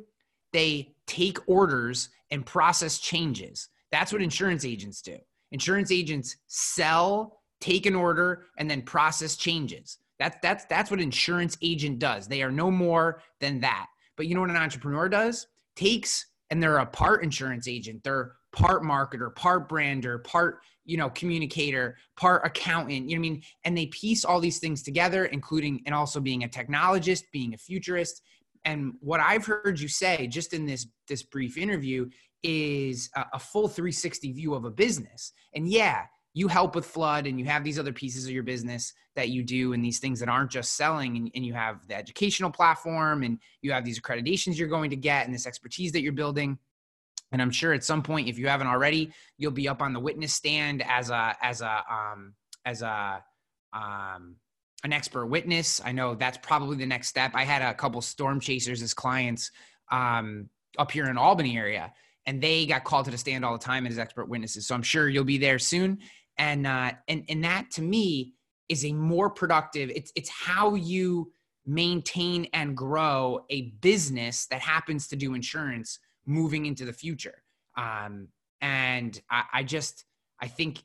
They 0.53 0.95
take 1.07 1.37
orders 1.47 2.09
and 2.31 2.45
process 2.45 2.99
changes. 2.99 3.69
That's 3.91 4.11
what 4.11 4.21
insurance 4.21 4.65
agents 4.65 5.01
do. 5.01 5.17
Insurance 5.51 5.91
agents 5.91 6.37
sell, 6.47 7.41
take 7.61 7.85
an 7.85 7.95
order, 7.95 8.45
and 8.57 8.69
then 8.69 8.81
process 8.81 9.35
changes. 9.35 9.99
That's 10.19 10.37
that's 10.41 10.65
that's 10.65 10.89
what 10.91 11.01
insurance 11.01 11.57
agent 11.61 11.99
does. 11.99 12.27
They 12.27 12.41
are 12.41 12.51
no 12.51 12.71
more 12.71 13.21
than 13.39 13.59
that. 13.61 13.87
But 14.15 14.27
you 14.27 14.35
know 14.35 14.41
what 14.41 14.49
an 14.49 14.55
entrepreneur 14.55 15.09
does? 15.09 15.47
Takes 15.75 16.25
and 16.49 16.61
they're 16.61 16.77
a 16.77 16.85
part 16.85 17.23
insurance 17.23 17.67
agent. 17.67 18.03
They're 18.03 18.33
part 18.55 18.83
marketer, 18.83 19.33
part 19.35 19.69
brander, 19.69 20.17
part 20.19 20.61
you 20.85 20.97
know 20.97 21.09
communicator, 21.09 21.97
part 22.15 22.41
accountant. 22.45 23.09
You 23.09 23.17
know 23.17 23.19
I 23.19 23.29
mean? 23.29 23.43
And 23.63 23.77
they 23.77 23.87
piece 23.87 24.25
all 24.25 24.39
these 24.39 24.59
things 24.59 24.81
together, 24.81 25.25
including 25.25 25.83
and 25.85 25.93
also 25.93 26.19
being 26.19 26.43
a 26.43 26.47
technologist, 26.47 27.23
being 27.31 27.53
a 27.53 27.57
futurist. 27.57 28.21
And 28.63 28.93
what 29.01 29.19
I've 29.19 29.45
heard 29.45 29.79
you 29.79 29.87
say 29.87 30.27
just 30.27 30.53
in 30.53 30.65
this 30.65 30.87
this 31.07 31.21
brief 31.21 31.57
interview 31.57 32.09
is 32.41 33.09
a, 33.15 33.25
a 33.33 33.39
full 33.39 33.67
360 33.67 34.31
view 34.31 34.55
of 34.55 34.65
a 34.65 34.71
business. 34.71 35.33
And 35.53 35.67
yeah, 35.67 36.05
you 36.33 36.47
help 36.47 36.75
with 36.75 36.85
flood 36.85 37.27
and 37.27 37.39
you 37.39 37.45
have 37.45 37.63
these 37.63 37.79
other 37.79 37.93
pieces 37.93 38.25
of 38.25 38.31
your 38.31 38.43
business 38.43 38.93
that 39.15 39.29
you 39.29 39.41
do 39.41 39.73
and 39.73 39.83
these 39.83 39.99
things 39.99 40.19
that 40.19 40.29
aren't 40.29 40.51
just 40.51 40.73
selling 40.73 41.15
and, 41.15 41.31
and, 41.33 41.45
you 41.45 41.53
have 41.53 41.87
the 41.87 41.95
educational 41.95 42.51
platform 42.51 43.23
and 43.23 43.39
you 43.61 43.71
have 43.71 43.85
these 43.85 43.99
accreditations 43.99 44.57
you're 44.57 44.67
going 44.67 44.89
to 44.89 44.97
get 44.97 45.25
and 45.25 45.33
this 45.33 45.47
expertise 45.47 45.93
that 45.93 46.01
you're 46.01 46.11
building 46.11 46.59
and 47.35 47.41
i'm 47.41 47.51
sure 47.51 47.73
at 47.73 47.83
some 47.83 48.01
point 48.01 48.29
if 48.29 48.39
you 48.39 48.47
haven't 48.47 48.67
already 48.67 49.11
you'll 49.37 49.51
be 49.51 49.67
up 49.67 49.81
on 49.81 49.91
the 49.91 49.99
witness 49.99 50.33
stand 50.33 50.81
as 50.87 51.09
a 51.09 51.35
as 51.41 51.59
a 51.59 51.83
um 51.91 52.33
as 52.63 52.81
a 52.81 53.21
um 53.73 54.37
an 54.83 54.93
expert 54.93 55.25
witness. 55.25 55.81
I 55.83 55.93
know 55.93 56.13
that's 56.13 56.37
probably 56.37 56.77
the 56.77 56.85
next 56.85 57.07
step. 57.07 57.31
I 57.33 57.43
had 57.43 57.63
a 57.63 57.73
couple 57.73 58.01
storm 58.01 58.39
chasers 58.39 58.81
as 58.81 58.93
clients 58.93 59.51
um 59.91 60.49
up 60.77 60.91
here 60.91 61.07
in 61.07 61.17
albany 61.17 61.57
area 61.57 61.91
and 62.25 62.41
they 62.41 62.65
got 62.65 62.83
called 62.83 63.05
to 63.05 63.11
the 63.11 63.17
stand 63.17 63.43
all 63.43 63.53
the 63.53 63.63
time 63.63 63.85
as 63.85 63.99
expert 63.99 64.29
witnesses. 64.29 64.67
So 64.67 64.75
i'm 64.75 64.83
sure 64.83 65.09
you'll 65.09 65.23
be 65.23 65.37
there 65.37 65.59
soon. 65.59 65.99
And 66.37 66.67
uh, 66.67 66.91
and 67.07 67.23
and 67.29 67.43
that 67.43 67.71
to 67.71 67.81
me 67.81 68.33
is 68.67 68.85
a 68.85 68.93
more 68.93 69.29
productive. 69.29 69.89
It's 69.89 70.11
it's 70.15 70.29
how 70.29 70.75
you 70.75 71.31
maintain 71.65 72.47
and 72.53 72.77
grow 72.77 73.45
a 73.49 73.71
business 73.81 74.45
that 74.47 74.61
happens 74.61 75.07
to 75.07 75.15
do 75.15 75.33
insurance 75.33 75.97
moving 76.25 76.65
into 76.65 76.85
the 76.85 76.93
future. 76.93 77.43
Um, 77.77 78.29
and 78.61 79.19
I, 79.29 79.43
I 79.53 79.63
just 79.63 80.05
I 80.41 80.47
think 80.47 80.83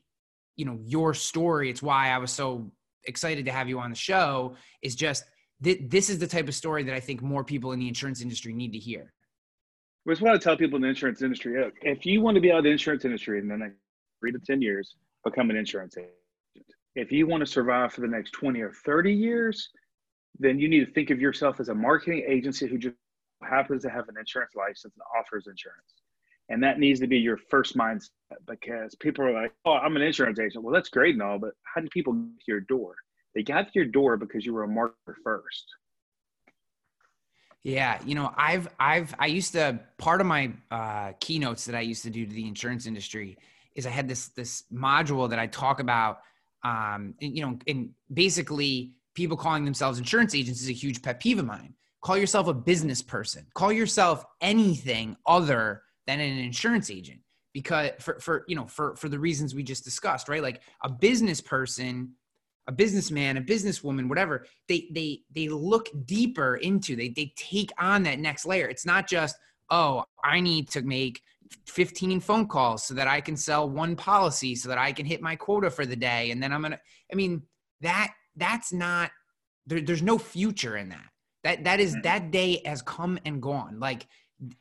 you 0.55 0.65
know 0.65 0.79
your 0.83 1.13
story. 1.13 1.69
It's 1.69 1.81
why 1.81 2.09
I 2.09 2.17
was 2.17 2.31
so 2.31 2.71
excited 3.05 3.45
to 3.45 3.51
have 3.51 3.67
you 3.69 3.79
on 3.79 3.89
the 3.89 3.95
show. 3.95 4.55
Is 4.81 4.95
just 4.95 5.23
th- 5.63 5.81
this 5.87 6.09
is 6.09 6.19
the 6.19 6.27
type 6.27 6.47
of 6.47 6.55
story 6.55 6.83
that 6.83 6.95
I 6.95 6.99
think 6.99 7.21
more 7.21 7.43
people 7.43 7.71
in 7.71 7.79
the 7.79 7.87
insurance 7.87 8.21
industry 8.21 8.53
need 8.53 8.73
to 8.73 8.79
hear. 8.79 9.13
Which 10.03 10.17
is 10.17 10.21
what 10.21 10.33
I 10.33 10.37
tell 10.37 10.57
people 10.57 10.77
in 10.77 10.81
the 10.81 10.89
insurance 10.89 11.21
industry. 11.21 11.63
If 11.81 12.05
you 12.05 12.21
want 12.21 12.35
to 12.35 12.41
be 12.41 12.51
out 12.51 12.59
of 12.59 12.63
the 12.63 12.71
insurance 12.71 13.05
industry 13.05 13.39
in 13.39 13.47
the 13.47 13.57
next 13.57 13.77
three 14.19 14.31
to 14.31 14.39
ten 14.39 14.61
years, 14.61 14.95
become 15.23 15.49
an 15.49 15.55
insurance 15.55 15.97
agent. 15.97 16.11
If 16.95 17.11
you 17.11 17.27
want 17.27 17.41
to 17.41 17.47
survive 17.47 17.93
for 17.93 18.01
the 18.01 18.07
next 18.07 18.31
20 18.31 18.59
or 18.59 18.73
30 18.73 19.13
years, 19.13 19.69
then 20.39 20.59
you 20.59 20.67
need 20.67 20.85
to 20.85 20.91
think 20.91 21.09
of 21.09 21.21
yourself 21.21 21.59
as 21.59 21.69
a 21.69 21.75
marketing 21.75 22.25
agency 22.27 22.67
who 22.67 22.77
just 22.77 22.95
happens 23.43 23.83
to 23.83 23.89
have 23.89 24.07
an 24.09 24.15
insurance 24.19 24.53
license 24.55 24.93
and 24.95 25.03
offers 25.17 25.47
insurance. 25.47 25.93
And 26.49 26.61
that 26.63 26.79
needs 26.79 26.99
to 26.99 27.07
be 27.07 27.17
your 27.17 27.37
first 27.37 27.77
mindset 27.77 28.09
because 28.47 28.93
people 28.95 29.23
are 29.25 29.31
like, 29.31 29.53
oh, 29.65 29.73
I'm 29.73 29.95
an 29.95 30.01
insurance 30.01 30.39
agent. 30.39 30.63
Well, 30.63 30.73
that's 30.73 30.89
great 30.89 31.15
and 31.15 31.21
all, 31.21 31.39
but 31.39 31.51
how 31.63 31.81
did 31.81 31.91
people 31.91 32.13
get 32.13 32.39
to 32.45 32.51
your 32.51 32.59
door? 32.61 32.95
They 33.33 33.43
got 33.43 33.67
to 33.67 33.71
your 33.73 33.85
door 33.85 34.17
because 34.17 34.45
you 34.45 34.53
were 34.53 34.63
a 34.63 34.67
marketer 34.67 35.15
first. 35.23 35.65
Yeah, 37.63 37.99
you 38.05 38.15
know, 38.15 38.33
I've 38.35 38.67
I've 38.79 39.13
I 39.19 39.27
used 39.27 39.53
to 39.53 39.79
part 39.97 40.19
of 40.19 40.27
my 40.27 40.51
uh, 40.71 41.13
keynotes 41.19 41.65
that 41.65 41.75
I 41.75 41.81
used 41.81 42.03
to 42.03 42.09
do 42.09 42.25
to 42.25 42.33
the 42.33 42.47
insurance 42.47 42.87
industry 42.87 43.37
is 43.75 43.85
I 43.85 43.91
had 43.91 44.07
this 44.07 44.29
this 44.29 44.63
module 44.73 45.29
that 45.29 45.39
I 45.39 45.47
talk 45.47 45.79
about. 45.79 46.21
Um, 46.63 47.15
and, 47.21 47.35
you 47.35 47.43
know, 47.43 47.57
and 47.67 47.91
basically 48.13 48.93
people 49.13 49.37
calling 49.37 49.65
themselves 49.65 49.99
insurance 49.99 50.35
agents 50.35 50.61
is 50.61 50.69
a 50.69 50.73
huge 50.73 51.01
pet 51.01 51.19
peeve 51.19 51.39
of 51.39 51.45
mine. 51.45 51.73
Call 52.01 52.17
yourself 52.17 52.47
a 52.47 52.53
business 52.53 53.01
person. 53.01 53.45
Call 53.53 53.71
yourself 53.71 54.25
anything 54.41 55.15
other 55.25 55.83
than 56.07 56.19
an 56.19 56.37
insurance 56.37 56.89
agent 56.89 57.19
because 57.53 57.91
for, 57.99 58.19
for 58.19 58.45
you 58.47 58.55
know 58.55 58.65
for 58.65 58.95
for 58.95 59.09
the 59.09 59.19
reasons 59.19 59.53
we 59.53 59.61
just 59.61 59.83
discussed 59.83 60.29
right 60.29 60.41
like 60.41 60.61
a 60.83 60.89
business 60.89 61.41
person 61.41 62.09
a 62.67 62.71
businessman 62.71 63.35
a 63.35 63.41
businesswoman 63.41 64.07
whatever 64.07 64.45
they 64.69 64.87
they 64.91 65.19
they 65.35 65.49
look 65.49 65.89
deeper 66.05 66.55
into 66.55 66.95
they 66.95 67.09
they 67.09 67.33
take 67.35 67.69
on 67.77 68.03
that 68.03 68.19
next 68.19 68.45
layer 68.45 68.67
it's 68.67 68.85
not 68.85 69.05
just 69.05 69.35
oh 69.69 70.01
i 70.23 70.39
need 70.39 70.69
to 70.69 70.81
make 70.81 71.21
15 71.67 72.19
phone 72.19 72.47
calls 72.47 72.83
so 72.83 72.93
that 72.93 73.07
I 73.07 73.21
can 73.21 73.35
sell 73.35 73.69
one 73.69 73.95
policy 73.95 74.55
so 74.55 74.69
that 74.69 74.77
I 74.77 74.91
can 74.91 75.05
hit 75.05 75.21
my 75.21 75.35
quota 75.35 75.69
for 75.69 75.85
the 75.85 75.95
day. 75.95 76.31
And 76.31 76.41
then 76.41 76.51
I'm 76.51 76.63
to, 76.63 76.79
I 77.11 77.15
mean, 77.15 77.43
that, 77.81 78.13
that's 78.35 78.71
not, 78.71 79.11
there, 79.65 79.81
there's 79.81 80.01
no 80.01 80.17
future 80.17 80.77
in 80.77 80.89
that. 80.89 81.10
That, 81.43 81.63
that 81.63 81.79
is, 81.79 81.93
mm-hmm. 81.93 82.01
that 82.01 82.31
day 82.31 82.61
has 82.65 82.81
come 82.81 83.19
and 83.25 83.41
gone. 83.41 83.79
Like 83.79 84.07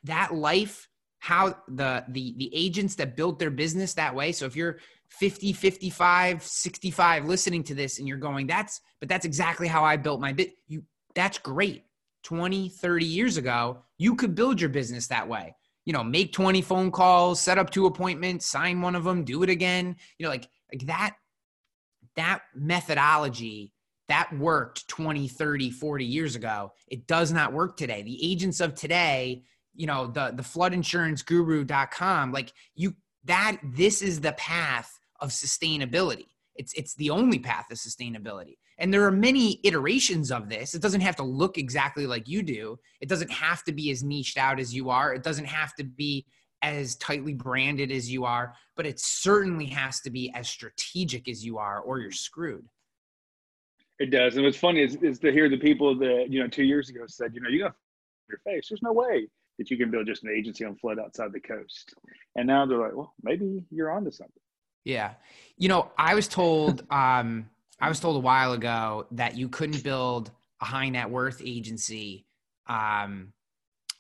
that 0.04 0.34
life, 0.34 0.88
how 1.18 1.56
the, 1.68 2.04
the, 2.08 2.34
the 2.38 2.50
agents 2.54 2.94
that 2.96 3.16
built 3.16 3.38
their 3.38 3.50
business 3.50 3.94
that 3.94 4.14
way. 4.14 4.32
So 4.32 4.46
if 4.46 4.56
you're 4.56 4.78
50, 5.08 5.52
55, 5.52 6.42
65 6.42 7.26
listening 7.26 7.62
to 7.64 7.74
this 7.74 7.98
and 7.98 8.08
you're 8.08 8.16
going, 8.16 8.46
that's, 8.46 8.80
but 9.00 9.08
that's 9.08 9.26
exactly 9.26 9.68
how 9.68 9.84
I 9.84 9.96
built 9.96 10.20
my 10.20 10.32
bit. 10.32 10.52
You, 10.68 10.84
that's 11.14 11.38
great. 11.38 11.84
20, 12.22 12.68
30 12.68 13.04
years 13.06 13.36
ago, 13.38 13.82
you 13.98 14.14
could 14.14 14.34
build 14.34 14.60
your 14.60 14.70
business 14.70 15.06
that 15.08 15.26
way 15.28 15.54
you 15.84 15.92
know, 15.92 16.04
make 16.04 16.32
20 16.32 16.62
phone 16.62 16.90
calls, 16.90 17.40
set 17.40 17.58
up 17.58 17.70
two 17.70 17.86
appointments, 17.86 18.46
sign 18.46 18.80
one 18.80 18.94
of 18.94 19.04
them, 19.04 19.24
do 19.24 19.42
it 19.42 19.50
again. 19.50 19.96
You 20.18 20.24
know, 20.24 20.30
like 20.30 20.48
like 20.72 20.86
that 20.86 21.16
that 22.16 22.42
methodology 22.54 23.72
that 24.10 24.32
worked 24.36 24.88
20, 24.88 25.28
30, 25.28 25.70
40 25.70 26.04
years 26.04 26.34
ago. 26.34 26.72
It 26.88 27.06
does 27.06 27.32
not 27.32 27.52
work 27.52 27.76
today. 27.76 28.02
The 28.02 28.18
agents 28.22 28.60
of 28.60 28.74
today, 28.74 29.44
you 29.74 29.86
know, 29.86 30.08
the 30.08 30.32
the 30.34 30.42
floodinsuranceguru.com, 30.42 32.32
like 32.32 32.52
you 32.74 32.94
that 33.24 33.58
this 33.62 34.02
is 34.02 34.20
the 34.20 34.32
path 34.32 34.98
of 35.20 35.30
sustainability. 35.30 36.26
It's 36.56 36.72
it's 36.74 36.94
the 36.96 37.10
only 37.10 37.38
path 37.38 37.70
of 37.70 37.78
sustainability. 37.78 38.56
And 38.78 38.92
there 38.92 39.04
are 39.04 39.12
many 39.12 39.60
iterations 39.62 40.32
of 40.32 40.48
this. 40.48 40.74
It 40.74 40.82
doesn't 40.82 41.02
have 41.02 41.16
to 41.16 41.22
look 41.22 41.56
exactly 41.56 42.06
like 42.06 42.26
you 42.26 42.42
do. 42.42 42.78
It 43.00 43.08
doesn't 43.08 43.30
have 43.30 43.62
to 43.64 43.72
be 43.72 43.90
as 43.90 44.02
niched 44.02 44.38
out 44.38 44.58
as 44.58 44.74
you 44.74 44.90
are. 44.90 45.14
It 45.14 45.22
doesn't 45.22 45.44
have 45.44 45.74
to 45.74 45.84
be 45.84 46.26
as 46.62 46.96
tightly 46.96 47.34
branded 47.34 47.92
as 47.92 48.10
you 48.10 48.24
are, 48.24 48.54
but 48.76 48.86
it 48.86 48.98
certainly 48.98 49.66
has 49.66 50.00
to 50.00 50.10
be 50.10 50.32
as 50.34 50.48
strategic 50.48 51.28
as 51.28 51.44
you 51.44 51.58
are, 51.58 51.80
or 51.80 52.00
you're 52.00 52.10
screwed. 52.10 52.66
It 54.00 54.10
does. 54.10 54.34
And 54.34 54.44
what's 54.44 54.56
funny 54.56 54.80
is, 54.80 54.96
is 54.96 55.18
to 55.18 55.30
hear 55.30 55.50
the 55.50 55.58
people 55.58 55.94
that, 55.98 56.26
you 56.30 56.40
know, 56.40 56.48
two 56.48 56.64
years 56.64 56.88
ago 56.88 57.02
said, 57.06 57.34
you 57.34 57.40
know, 57.42 57.50
you 57.50 57.60
got 57.60 57.74
your 58.30 58.38
face. 58.38 58.68
There's 58.70 58.82
no 58.82 58.94
way 58.94 59.28
that 59.58 59.70
you 59.70 59.76
can 59.76 59.90
build 59.90 60.06
just 60.06 60.24
an 60.24 60.30
agency 60.30 60.64
on 60.64 60.74
flood 60.74 60.98
outside 60.98 61.32
the 61.34 61.40
coast. 61.40 61.94
And 62.34 62.46
now 62.46 62.64
they're 62.64 62.78
like, 62.78 62.96
well, 62.96 63.12
maybe 63.22 63.62
you're 63.70 63.90
onto 63.90 64.10
something. 64.10 64.42
Yeah. 64.84 65.12
You 65.58 65.68
know, 65.68 65.90
I 65.98 66.14
was 66.14 66.28
told, 66.28 66.82
um, 66.90 67.50
I 67.78 67.90
was 67.90 68.00
told 68.00 68.16
a 68.16 68.20
while 68.20 68.54
ago 68.54 69.06
that 69.12 69.36
you 69.36 69.50
couldn't 69.50 69.84
build 69.84 70.30
a 70.62 70.64
high 70.64 70.88
net 70.88 71.10
worth 71.10 71.42
agency 71.44 72.24
um, 72.68 73.34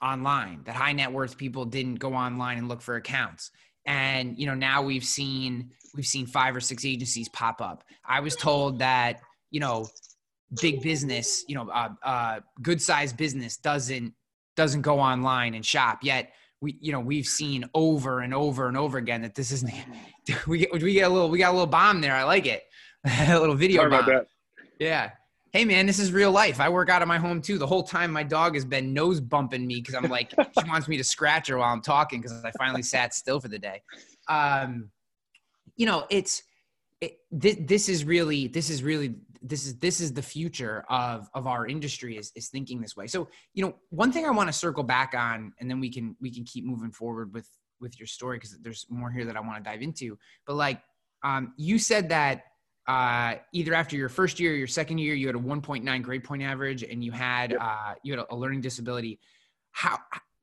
online. 0.02 0.62
That 0.64 0.76
high 0.76 0.92
net 0.92 1.12
worth 1.12 1.36
people 1.36 1.66
didn't 1.66 1.96
go 1.96 2.14
online 2.14 2.56
and 2.56 2.68
look 2.70 2.80
for 2.80 2.96
accounts. 2.96 3.50
And 3.86 4.38
you 4.38 4.46
know 4.46 4.54
now 4.54 4.82
we've 4.82 5.04
seen 5.04 5.70
we've 5.94 6.06
seen 6.06 6.26
five 6.26 6.54
or 6.54 6.60
six 6.60 6.84
agencies 6.84 7.28
pop 7.30 7.62
up. 7.62 7.82
I 8.04 8.20
was 8.20 8.36
told 8.36 8.78
that 8.80 9.22
you 9.50 9.60
know 9.60 9.88
big 10.60 10.82
business, 10.82 11.44
you 11.46 11.54
know, 11.54 11.68
uh, 11.70 11.90
uh, 12.04 12.40
good 12.62 12.82
sized 12.82 13.16
business 13.16 13.56
doesn't 13.56 14.14
doesn't 14.56 14.82
go 14.82 14.98
online 14.98 15.54
and 15.54 15.64
shop. 15.64 16.00
Yet 16.02 16.32
we 16.60 16.76
you 16.80 16.92
know 16.92 17.00
we've 17.00 17.26
seen 17.26 17.64
over 17.74 18.20
and 18.20 18.34
over 18.34 18.68
and 18.68 18.76
over 18.76 18.98
again 18.98 19.22
that 19.22 19.34
this 19.34 19.52
isn't. 19.52 19.72
We 20.46 20.58
get 20.58 20.72
we 20.72 20.92
get 20.92 21.10
a 21.10 21.12
little 21.12 21.28
we 21.28 21.38
got 21.38 21.48
a 21.48 21.52
little 21.52 21.66
bomb 21.66 22.00
there. 22.00 22.14
I 22.14 22.22
like 22.22 22.46
it. 22.46 22.62
a 23.04 23.40
little 23.40 23.56
video 23.56 23.80
Sorry 23.80 23.88
about 23.88 24.06
that. 24.06 24.26
Yeah. 24.78 25.10
Hey 25.52 25.64
man, 25.64 25.86
this 25.86 25.98
is 25.98 26.12
real 26.12 26.30
life. 26.30 26.60
I 26.60 26.68
work 26.68 26.88
out 26.88 27.02
of 27.02 27.08
my 27.08 27.18
home 27.18 27.42
too. 27.42 27.58
The 27.58 27.66
whole 27.66 27.82
time 27.82 28.12
my 28.12 28.22
dog 28.22 28.54
has 28.54 28.64
been 28.64 28.92
nose 28.92 29.18
bumping 29.18 29.66
me 29.66 29.76
because 29.76 29.96
I'm 29.96 30.08
like 30.08 30.30
she 30.62 30.68
wants 30.68 30.86
me 30.86 30.96
to 30.98 31.02
scratch 31.02 31.48
her 31.48 31.56
while 31.56 31.72
I'm 31.72 31.80
talking 31.80 32.20
because 32.20 32.44
I 32.44 32.52
finally 32.58 32.82
sat 32.82 33.12
still 33.12 33.40
for 33.40 33.48
the 33.48 33.58
day. 33.58 33.82
Um, 34.28 34.90
you 35.76 35.86
know, 35.86 36.06
it's 36.10 36.44
it, 37.00 37.18
this, 37.32 37.56
this 37.58 37.88
is 37.88 38.04
really 38.04 38.46
this 38.46 38.70
is 38.70 38.84
really 38.84 39.16
this 39.42 39.66
is 39.66 39.78
this 39.78 40.00
is 40.00 40.12
the 40.12 40.22
future 40.22 40.84
of 40.88 41.28
of 41.34 41.46
our 41.46 41.66
industry 41.66 42.16
is 42.16 42.32
is 42.34 42.48
thinking 42.48 42.80
this 42.80 42.96
way. 42.96 43.06
So 43.06 43.28
you 43.54 43.64
know, 43.64 43.74
one 43.90 44.12
thing 44.12 44.26
I 44.26 44.30
want 44.30 44.48
to 44.48 44.52
circle 44.52 44.82
back 44.82 45.14
on, 45.16 45.52
and 45.60 45.70
then 45.70 45.80
we 45.80 45.90
can 45.90 46.16
we 46.20 46.30
can 46.30 46.44
keep 46.44 46.64
moving 46.64 46.92
forward 46.92 47.32
with 47.32 47.48
with 47.80 47.98
your 47.98 48.06
story 48.06 48.36
because 48.36 48.58
there's 48.60 48.86
more 48.90 49.10
here 49.10 49.24
that 49.24 49.36
I 49.36 49.40
want 49.40 49.62
to 49.62 49.70
dive 49.70 49.82
into. 49.82 50.18
But 50.46 50.54
like, 50.54 50.82
um, 51.24 51.54
you 51.56 51.78
said 51.78 52.10
that 52.10 52.44
uh, 52.86 53.36
either 53.52 53.74
after 53.74 53.96
your 53.96 54.08
first 54.08 54.40
year 54.40 54.52
or 54.52 54.56
your 54.56 54.66
second 54.66 54.98
year, 54.98 55.14
you 55.14 55.26
had 55.26 55.36
a 55.36 55.38
1.9 55.38 56.02
grade 56.02 56.24
point 56.24 56.42
average 56.42 56.82
and 56.82 57.04
you 57.04 57.12
had, 57.12 57.52
yep. 57.52 57.60
uh, 57.60 57.94
you 58.02 58.12
had 58.12 58.20
a, 58.20 58.34
a 58.34 58.36
learning 58.36 58.60
disability. 58.60 59.20
How 59.72 59.98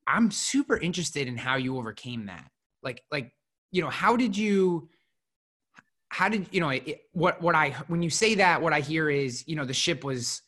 I'm 0.06 0.30
super 0.30 0.78
interested 0.78 1.28
in 1.28 1.36
how 1.36 1.56
you 1.56 1.76
overcame 1.76 2.26
that. 2.26 2.50
Like, 2.82 3.02
like, 3.12 3.32
you 3.70 3.82
know, 3.82 3.90
how 3.90 4.16
did 4.16 4.36
you, 4.36 4.88
how 6.10 6.28
did 6.28 6.46
you 6.50 6.60
know 6.60 6.70
it, 6.70 7.02
what 7.12 7.40
what 7.42 7.54
I 7.54 7.70
when 7.88 8.02
you 8.02 8.10
say 8.10 8.34
that 8.36 8.62
what 8.62 8.72
I 8.72 8.80
hear 8.80 9.10
is 9.10 9.44
you 9.46 9.56
know 9.56 9.64
the 9.64 9.74
ship 9.74 10.04
was 10.04 10.42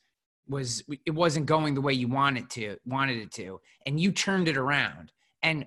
was 0.49 0.83
it 1.07 1.13
wasn't 1.13 1.47
going 1.47 1.75
the 1.75 1.81
way 1.81 1.93
you 1.93 2.09
wanted 2.09 2.51
to 2.51 2.77
wanted 2.85 3.19
it 3.19 3.31
to 3.33 3.61
and 3.87 4.01
you 4.01 4.13
turned 4.13 4.49
it 4.49 4.57
around. 4.57 5.13
And 5.43 5.67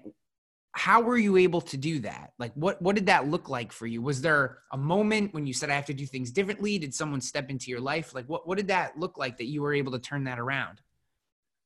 how 0.73 1.01
were 1.01 1.17
you 1.17 1.38
able 1.38 1.62
to 1.62 1.77
do 1.77 1.99
that? 1.99 2.34
Like 2.39 2.51
what 2.56 2.82
what 2.82 2.95
did 2.95 3.06
that 3.06 3.27
look 3.27 3.49
like 3.49 3.71
for 3.71 3.88
you? 3.88 4.01
Was 4.01 4.21
there 4.21 4.60
a 4.71 4.77
moment 4.77 5.34
when 5.34 5.45
you 5.45 5.53
said 5.53 5.69
i 5.69 5.75
have 5.75 5.86
to 5.86 5.93
do 5.93 6.06
things 6.06 6.32
differently 6.32 6.77
did 6.77 6.93
someone 6.93 7.21
step 7.21 7.49
into 7.49 7.69
your 7.69 7.79
life? 7.79 8.13
Like 8.13 8.27
what 8.27 8.47
what 8.47 8.58
did 8.58 8.67
that 8.67 8.99
look 8.99 9.17
like 9.17 9.38
that 9.38 9.45
you 9.45 9.62
were 9.62 9.73
able 9.73 9.91
to 9.91 9.99
turn 9.99 10.23
that 10.25 10.39
around? 10.39 10.82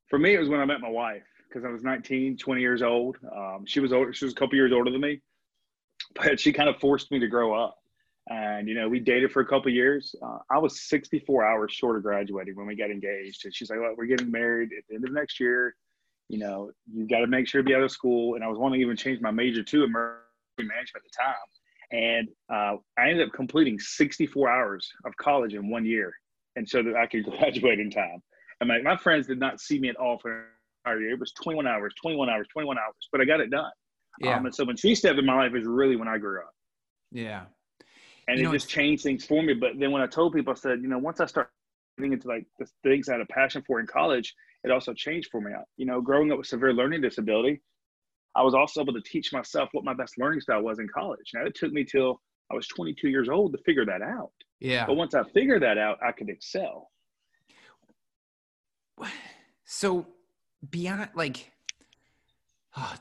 For 0.09 0.19
me 0.19 0.35
it 0.35 0.39
was 0.39 0.49
when 0.49 0.59
i 0.59 0.65
met 0.65 0.81
my 0.81 0.89
wife 0.89 1.23
because 1.47 1.65
i 1.65 1.69
was 1.69 1.81
19 1.83 2.37
20 2.37 2.61
years 2.61 2.81
old. 2.81 3.17
Um, 3.35 3.63
she 3.65 3.79
was 3.79 3.93
older 3.93 4.13
she 4.13 4.25
was 4.25 4.33
a 4.33 4.37
couple 4.37 4.55
years 4.55 4.73
older 4.73 4.91
than 4.91 5.01
me 5.01 5.21
but 6.15 6.39
she 6.39 6.53
kind 6.53 6.69
of 6.69 6.77
forced 6.79 7.09
me 7.11 7.19
to 7.19 7.27
grow 7.27 7.53
up 7.53 7.77
and 8.29 8.67
you 8.67 8.75
know 8.75 8.89
we 8.89 8.99
dated 8.99 9.31
for 9.31 9.41
a 9.41 9.45
couple 9.45 9.71
years. 9.71 10.13
Uh, 10.21 10.39
i 10.49 10.57
was 10.57 10.81
64 10.87 11.45
hours 11.45 11.71
short 11.71 11.97
of 11.97 12.03
graduating 12.03 12.55
when 12.55 12.67
we 12.67 12.75
got 12.75 12.91
engaged. 12.91 13.45
And 13.45 13.53
she's 13.53 13.69
like 13.69 13.79
well, 13.79 13.93
we're 13.97 14.05
getting 14.05 14.31
married 14.31 14.69
at 14.77 14.83
the 14.89 14.95
end 14.95 15.05
of 15.05 15.13
next 15.13 15.39
year. 15.39 15.75
You 16.29 16.39
know 16.39 16.71
you 16.91 17.07
got 17.07 17.19
to 17.19 17.27
make 17.27 17.47
sure 17.47 17.61
to 17.61 17.65
be 17.65 17.75
out 17.75 17.83
of 17.83 17.91
school. 17.91 18.35
And 18.35 18.43
i 18.43 18.47
was 18.47 18.57
wanting 18.57 18.79
to 18.79 18.85
even 18.85 18.97
change 18.97 19.21
my 19.21 19.31
major 19.31 19.63
to 19.63 19.83
emergency 19.83 20.23
management 20.59 20.95
at 20.95 21.01
the 21.03 21.23
time. 21.23 21.47
And 21.91 22.27
uh, 22.51 22.77
i 22.97 23.09
ended 23.09 23.27
up 23.27 23.33
completing 23.33 23.79
64 23.79 24.49
hours 24.49 24.89
of 25.05 25.15
college 25.17 25.53
in 25.53 25.69
one 25.69 25.85
year 25.85 26.13
and 26.55 26.67
so 26.67 26.83
that 26.83 26.95
i 26.95 27.05
could 27.05 27.25
graduate 27.37 27.79
in 27.79 27.89
time. 27.89 28.21
And 28.59 28.67
my, 28.67 28.81
my 28.81 28.97
friends 28.97 29.27
did 29.27 29.39
not 29.39 29.61
see 29.61 29.79
me 29.79 29.89
at 29.89 29.95
all 29.97 30.17
for 30.17 30.47
entire 30.83 30.99
year. 30.99 31.11
It 31.11 31.19
was 31.19 31.31
21 31.33 31.65
hours 31.65 31.93
21 32.01 32.29
hours 32.29 32.47
21 32.51 32.77
hours 32.77 32.95
but 33.11 33.21
i 33.21 33.25
got 33.25 33.39
it 33.39 33.51
done. 33.51 33.71
Yeah. 34.19 34.35
Um, 34.35 34.47
and 34.47 34.55
so 34.55 34.65
when 34.65 34.75
she 34.75 34.95
stepped 34.95 35.19
in 35.19 35.25
my 35.25 35.35
life 35.35 35.55
is 35.55 35.65
really 35.65 35.95
when 35.95 36.09
i 36.09 36.17
grew 36.17 36.39
up. 36.39 36.51
Yeah 37.11 37.45
and 38.27 38.39
you 38.39 38.49
it 38.49 38.53
just 38.53 38.69
changed 38.69 39.03
things 39.03 39.25
for 39.25 39.41
me. 39.41 39.53
But 39.53 39.79
then 39.79 39.91
when 39.91 40.01
I 40.01 40.07
told 40.07 40.33
people, 40.33 40.51
I 40.51 40.55
said, 40.55 40.79
you 40.81 40.87
know, 40.87 40.97
once 40.97 41.19
I 41.19 41.25
start 41.25 41.49
getting 41.97 42.13
into 42.13 42.27
like 42.27 42.45
the 42.59 42.67
things 42.83 43.09
I 43.09 43.13
had 43.13 43.21
a 43.21 43.25
passion 43.27 43.63
for 43.65 43.79
in 43.79 43.87
college, 43.87 44.33
it 44.63 44.71
also 44.71 44.93
changed 44.93 45.29
for 45.31 45.41
me. 45.41 45.51
You 45.77 45.85
know, 45.85 46.01
growing 46.01 46.31
up 46.31 46.37
with 46.37 46.47
severe 46.47 46.73
learning 46.73 47.01
disability, 47.01 47.61
I 48.35 48.43
was 48.43 48.53
also 48.53 48.81
able 48.81 48.93
to 48.93 49.01
teach 49.01 49.33
myself 49.33 49.69
what 49.71 49.83
my 49.83 49.93
best 49.93 50.15
learning 50.17 50.41
style 50.41 50.61
was 50.61 50.79
in 50.79 50.87
college. 50.93 51.31
Now 51.33 51.45
it 51.45 51.55
took 51.55 51.71
me 51.71 51.83
till 51.83 52.21
I 52.51 52.55
was 52.55 52.67
22 52.67 53.09
years 53.09 53.29
old 53.29 53.51
to 53.53 53.57
figure 53.63 53.85
that 53.85 54.01
out. 54.01 54.31
Yeah. 54.59 54.85
But 54.85 54.95
once 54.95 55.13
I 55.15 55.23
figured 55.23 55.63
that 55.63 55.77
out, 55.77 55.97
I 56.05 56.11
could 56.11 56.29
excel. 56.29 56.91
So 59.65 60.07
beyond 60.69 61.09
like, 61.13 61.51
oh, 62.75 62.95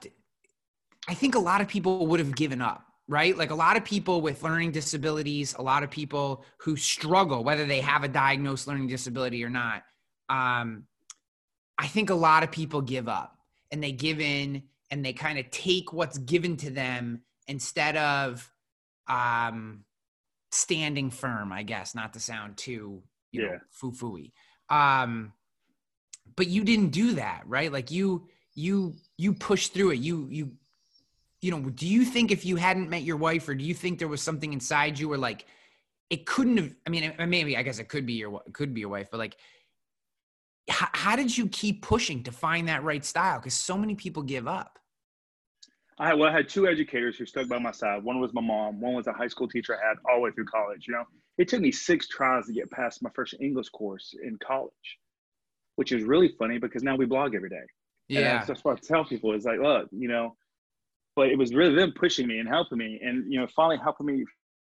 I 1.09 1.15
think 1.15 1.35
a 1.35 1.39
lot 1.39 1.61
of 1.61 1.69
people 1.69 2.07
would 2.09 2.21
have 2.21 2.35
given 2.35 2.61
up 2.61 2.85
right? 3.09 3.37
Like 3.37 3.51
a 3.51 3.55
lot 3.55 3.77
of 3.77 3.85
people 3.85 4.21
with 4.21 4.43
learning 4.43 4.73
disabilities, 4.73 5.55
a 5.59 5.63
lot 5.63 5.83
of 5.83 5.91
people 5.91 6.45
who 6.59 6.77
struggle, 6.77 7.45
whether 7.45 7.65
they 7.65 7.81
have 7.81 8.03
a 8.03 8.09
diagnosed 8.09 8.67
learning 8.67 8.89
disability 8.89 9.45
or 9.45 9.51
not. 9.51 9.83
Um, 10.29 10.85
I 11.79 11.87
think 11.87 12.11
a 12.11 12.15
lot 12.15 12.43
of 12.43 12.51
people 12.51 12.81
give 12.81 13.09
up 13.09 13.39
and 13.71 13.83
they 13.83 13.93
give 13.93 14.21
in 14.21 14.65
and 14.91 15.05
they 15.05 15.13
kind 15.13 15.39
of 15.39 15.51
take 15.51 15.93
what's 15.93 16.19
given 16.19 16.57
to 16.59 16.71
them 16.71 17.23
instead 17.47 17.97
of 17.97 18.51
um, 19.09 19.85
standing 20.51 21.11
firm, 21.11 21.53
I 21.53 21.63
guess, 21.63 21.95
not 21.95 22.15
to 22.15 22.21
sound 22.21 22.57
too, 22.57 23.03
you 23.31 23.43
yeah. 23.43 23.49
know, 23.49 23.59
foo-fooey. 23.71 24.33
Um, 24.69 25.33
but 26.35 26.49
you 26.49 26.65
didn't 26.65 26.89
do 26.91 27.13
that, 27.13 27.43
right? 27.47 27.71
Like 27.71 27.93
you, 27.93 28.27
you, 28.55 28.97
you 29.17 29.33
pushed 29.35 29.75
through 29.75 29.93
it. 29.93 29.99
You, 30.01 30.27
you 30.31 30.53
you 31.47 31.53
know, 31.53 31.61
do 31.61 31.87
you 31.87 32.05
think 32.05 32.33
if 32.33 32.45
you 32.45 32.57
hadn't 32.57 32.91
met 32.91 33.05
your 33.05 33.17
wife, 33.17 33.49
or 33.49 33.55
do 33.55 33.65
you 33.65 33.73
think 33.73 34.01
there 34.01 34.09
was 34.09 34.21
something 34.21 34.53
inside 34.53 34.99
you 34.99 35.13
or 35.13 35.17
like 35.17 35.47
it 36.11 36.27
couldn't 36.27 36.57
have? 36.57 36.75
I 36.85 36.91
mean, 36.91 37.15
maybe 37.29 37.57
I 37.57 37.63
guess 37.63 37.79
it 37.79 37.89
could 37.89 38.05
be 38.05 38.15
your 38.15 38.43
could 38.53 38.75
be 38.75 38.81
your 38.81 38.89
wife, 38.89 39.11
but 39.13 39.19
like, 39.19 39.37
how, 40.69 40.89
how 40.93 41.15
did 41.15 41.39
you 41.39 41.47
keep 41.47 41.83
pushing 41.83 42.25
to 42.25 42.33
find 42.33 42.67
that 42.67 42.83
right 42.83 43.05
style? 43.05 43.39
Because 43.39 43.55
so 43.55 43.79
many 43.79 43.95
people 43.95 44.25
give 44.25 44.49
up. 44.49 44.81
I 46.01 46.15
well, 46.15 46.29
I 46.29 46.33
had 46.33 46.49
two 46.49 46.67
educators 46.67 47.17
who 47.17 47.27
stuck 47.27 47.47
by 47.47 47.61
my 47.61 47.71
side. 47.71 48.03
One 48.03 48.21
was 48.21 48.35
my 48.35 48.41
mom. 48.41 48.81
One 48.81 48.95
was 48.95 49.07
a 49.07 49.13
high 49.13 49.29
school 49.29 49.47
teacher 49.47 49.77
I 49.77 49.87
had 49.87 49.99
all 50.11 50.17
the 50.17 50.23
way 50.23 50.31
through 50.33 50.47
college. 50.47 50.87
You 50.89 50.95
know, 50.95 51.05
it 51.39 51.47
took 51.47 51.61
me 51.61 51.71
six 51.71 52.09
tries 52.09 52.47
to 52.47 52.53
get 52.53 52.69
past 52.73 53.05
my 53.05 53.11
first 53.15 53.37
English 53.41 53.69
course 53.69 54.17
in 54.21 54.37
college, 54.45 54.99
which 55.77 55.93
is 55.93 56.03
really 56.03 56.35
funny 56.41 56.59
because 56.59 56.83
now 56.83 56.97
we 56.97 57.07
blog 57.07 57.37
every 57.37 57.51
day. 57.51 57.67
Yeah, 58.09 58.19
and 58.19 58.27
that's, 58.27 58.47
that's 58.49 58.65
what 58.65 58.79
I 58.79 58.81
tell 58.81 59.05
people 59.05 59.33
is 59.33 59.45
like, 59.45 59.61
look, 59.61 59.89
you 59.93 60.09
know, 60.09 60.37
but 61.17 61.29
it 61.29 61.39
was 61.39 61.55
really 61.55 61.75
them 61.75 61.93
pushing 61.97 62.27
me 62.27 62.39
and 62.39 62.49
helping 62.49 62.79
me 62.79 63.01
and 63.03 63.33
you 63.33 63.41
know 63.41 63.47
finally 63.57 63.79
helping 63.83 64.07
me 64.07 64.25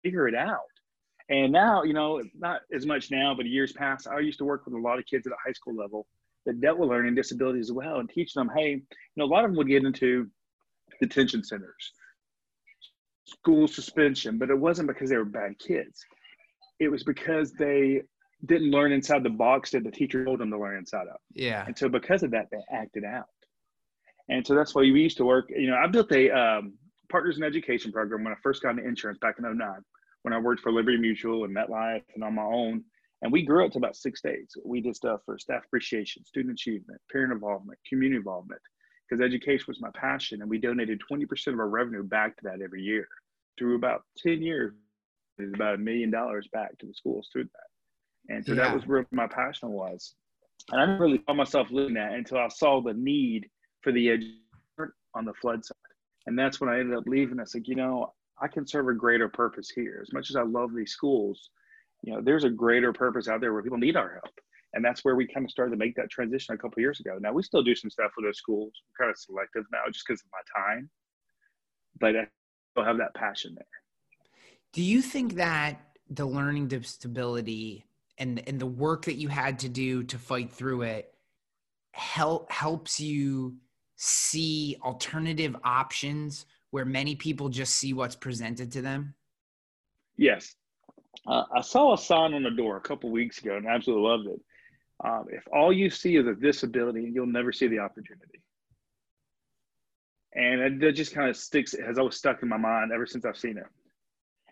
figure 0.02 0.28
it 0.28 0.35
out. 0.35 0.59
And 1.28 1.52
now 1.52 1.85
you 1.85 1.94
know 1.94 2.22
not 2.35 2.61
as 2.74 2.85
much 2.85 3.11
now 3.11 3.35
but 3.35 3.46
years 3.46 3.72
past 3.72 4.09
i 4.09 4.18
used 4.18 4.38
to 4.38 4.44
work 4.44 4.66
with 4.66 4.74
a 4.74 4.78
lot 4.78 4.98
of 4.98 5.07
kids 5.07 5.26
at 5.26 5.33
a 5.33 5.37
high 5.44 5.52
school 5.52 5.74
level 5.74 6.07
that 6.44 6.61
dealt 6.61 6.78
with 6.78 6.90
learning 6.90 7.14
disabilities 7.14 7.70
as 7.70 7.72
well 7.72 8.00
and 8.00 8.11
teach 8.11 8.35
them 8.35 8.50
hey 8.55 8.70
you 8.72 8.83
know 9.16 9.24
a 9.24 9.33
lot 9.35 9.44
of 9.44 9.50
them 9.50 9.57
would 9.57 9.68
get 9.68 9.85
into 9.85 10.28
detention 11.00 11.42
centers 11.44 11.92
school 13.33 13.66
suspension 13.66 14.38
but 14.38 14.50
it 14.50 14.59
wasn't 14.59 14.87
because 14.87 15.11
they 15.11 15.16
were 15.16 15.24
bad 15.24 15.59
kids. 15.59 16.05
It 16.81 16.88
was 16.88 17.05
because 17.05 17.52
they 17.52 18.02
didn't 18.46 18.70
learn 18.70 18.92
inside 18.92 19.22
the 19.22 19.31
box 19.31 19.70
that 19.70 19.85
the 19.85 19.90
teacher 19.90 20.24
told 20.24 20.40
them 20.40 20.50
to 20.50 20.59
learn 20.59 20.76
inside 20.76 21.07
of. 21.07 21.16
Yeah. 21.35 21.64
And 21.66 21.78
so 21.78 21.88
because 21.88 22.22
of 22.22 22.33
that 22.33 22.48
they 22.50 22.59
acted 22.72 23.05
out 23.05 23.26
and 24.28 24.46
so 24.46 24.54
that's 24.54 24.74
why 24.74 24.82
we 24.82 25.02
used 25.02 25.16
to 25.18 25.24
work. 25.24 25.50
You 25.50 25.68
know, 25.68 25.76
I 25.76 25.87
built 25.87 26.12
a 26.12 26.30
um, 26.30 26.74
partners 27.11 27.37
in 27.37 27.44
education 27.44 27.92
program 27.92 28.24
when 28.24 28.32
I 28.32 28.37
first 28.42 28.62
got 28.62 28.70
into 28.70 28.87
insurance 28.87 29.18
back 29.18 29.37
in 29.38 29.44
09, 29.44 29.68
when 30.22 30.35
I 30.35 30.38
worked 30.38 30.62
for 30.62 30.72
Liberty 30.72 30.98
Mutual 30.98 31.44
and 31.44 31.54
MetLife 31.54 32.02
and 32.14 32.24
on 32.24 32.35
my 32.35 32.42
own. 32.42 32.85
And 33.20 33.30
we 33.30 33.42
grew 33.42 33.64
up 33.64 33.72
to 33.72 33.78
about 33.78 33.94
six 33.94 34.18
states. 34.18 34.56
We 34.64 34.80
did 34.80 34.96
stuff 34.96 35.20
for 35.24 35.38
staff 35.38 35.62
appreciation, 35.64 36.24
student 36.24 36.54
achievement, 36.54 37.00
parent 37.12 37.32
involvement, 37.32 37.78
community 37.88 38.16
involvement, 38.16 38.61
because 39.08 39.24
education 39.24 39.66
was 39.68 39.80
my 39.80 39.90
passion. 39.94 40.40
And 40.40 40.50
we 40.50 40.58
donated 40.58 41.00
20% 41.11 41.52
of 41.52 41.61
our 41.61 41.68
revenue 41.68 42.02
back 42.02 42.37
to 42.38 42.44
that 42.44 42.62
every 42.62 42.82
year. 42.82 43.06
Through 43.58 43.76
about 43.76 44.02
10 44.18 44.42
years, 44.42 44.72
it's 45.38 45.54
about 45.54 45.74
a 45.74 45.78
million 45.78 46.11
dollars 46.11 46.48
back 46.52 46.76
to 46.78 46.87
the 46.87 46.94
schools 46.94 47.28
through 47.32 47.44
that. 47.44 48.35
And 48.35 48.44
so 48.44 48.54
yeah. 48.54 48.64
that 48.64 48.74
was 48.74 48.87
where 48.87 49.06
my 49.12 49.26
passion 49.26 49.70
was. 49.70 50.14
And 50.70 50.80
I 50.80 50.87
didn't 50.87 51.00
really 51.00 51.22
saw 51.26 51.35
myself 51.35 51.68
living 51.70 51.94
that 51.94 52.12
until 52.12 52.38
I 52.38 52.48
saw 52.48 52.80
the 52.80 52.94
need 52.94 53.48
for 53.82 53.92
the 53.92 54.10
edge 54.10 54.24
on 55.14 55.24
the 55.24 55.34
flood 55.34 55.64
side. 55.64 55.76
And 56.26 56.38
that's 56.38 56.60
when 56.60 56.70
I 56.70 56.78
ended 56.78 56.96
up 56.96 57.04
leaving. 57.06 57.40
I 57.40 57.44
said, 57.44 57.62
you 57.66 57.74
know, 57.74 58.12
I 58.40 58.48
can 58.48 58.66
serve 58.66 58.88
a 58.88 58.94
greater 58.94 59.28
purpose 59.28 59.70
here. 59.70 60.00
As 60.02 60.12
much 60.12 60.30
as 60.30 60.36
I 60.36 60.42
love 60.42 60.74
these 60.74 60.92
schools, 60.92 61.50
you 62.02 62.12
know, 62.12 62.20
there's 62.20 62.44
a 62.44 62.50
greater 62.50 62.92
purpose 62.92 63.28
out 63.28 63.40
there 63.40 63.52
where 63.52 63.62
people 63.62 63.78
need 63.78 63.96
our 63.96 64.12
help. 64.12 64.34
And 64.74 64.84
that's 64.84 65.04
where 65.04 65.16
we 65.16 65.26
kind 65.26 65.44
of 65.44 65.50
started 65.50 65.72
to 65.72 65.76
make 65.76 65.94
that 65.96 66.10
transition 66.10 66.54
a 66.54 66.58
couple 66.58 66.80
years 66.80 67.00
ago. 67.00 67.18
Now 67.20 67.32
we 67.32 67.42
still 67.42 67.62
do 67.62 67.74
some 67.74 67.90
stuff 67.90 68.12
with 68.16 68.26
those 68.26 68.38
schools. 68.38 68.72
Kind 68.98 69.10
of 69.10 69.18
selective 69.18 69.64
now 69.70 69.80
just 69.92 70.06
because 70.06 70.22
of 70.22 70.28
my 70.32 70.72
time, 70.72 70.88
but 72.00 72.16
I 72.16 72.26
still 72.72 72.84
have 72.84 72.98
that 72.98 73.14
passion 73.14 73.54
there. 73.54 73.66
Do 74.72 74.82
you 74.82 75.02
think 75.02 75.34
that 75.34 75.80
the 76.08 76.24
learning 76.24 76.68
disability 76.68 77.84
and 78.18 78.42
and 78.46 78.58
the 78.58 78.66
work 78.66 79.04
that 79.04 79.16
you 79.16 79.28
had 79.28 79.58
to 79.60 79.68
do 79.68 80.02
to 80.04 80.18
fight 80.18 80.50
through 80.50 80.82
it 80.82 81.14
help 81.92 82.50
helps 82.50 82.98
you 83.00 83.56
see 84.04 84.76
alternative 84.82 85.54
options 85.62 86.46
where 86.70 86.84
many 86.84 87.14
people 87.14 87.48
just 87.48 87.76
see 87.76 87.92
what's 87.92 88.16
presented 88.16 88.72
to 88.72 88.82
them? 88.82 89.14
Yes. 90.16 90.56
Uh, 91.24 91.44
I 91.54 91.60
saw 91.60 91.94
a 91.94 91.98
sign 91.98 92.34
on 92.34 92.42
the 92.42 92.50
door 92.50 92.76
a 92.76 92.80
couple 92.80 93.10
weeks 93.10 93.38
ago 93.38 93.56
and 93.56 93.66
absolutely 93.66 94.08
loved 94.08 94.26
it. 94.26 94.40
Um, 95.04 95.26
if 95.30 95.44
all 95.52 95.72
you 95.72 95.88
see 95.88 96.16
is 96.16 96.26
a 96.26 96.34
disability, 96.34 97.12
you'll 97.14 97.26
never 97.26 97.52
see 97.52 97.68
the 97.68 97.78
opportunity. 97.78 98.42
And 100.34 100.82
it 100.82 100.92
just 100.92 101.14
kind 101.14 101.30
of 101.30 101.36
sticks, 101.36 101.72
has 101.72 101.96
always 101.96 102.16
stuck 102.16 102.42
in 102.42 102.48
my 102.48 102.56
mind 102.56 102.90
ever 102.92 103.06
since 103.06 103.24
I've 103.24 103.38
seen 103.38 103.56
it. 103.56 103.66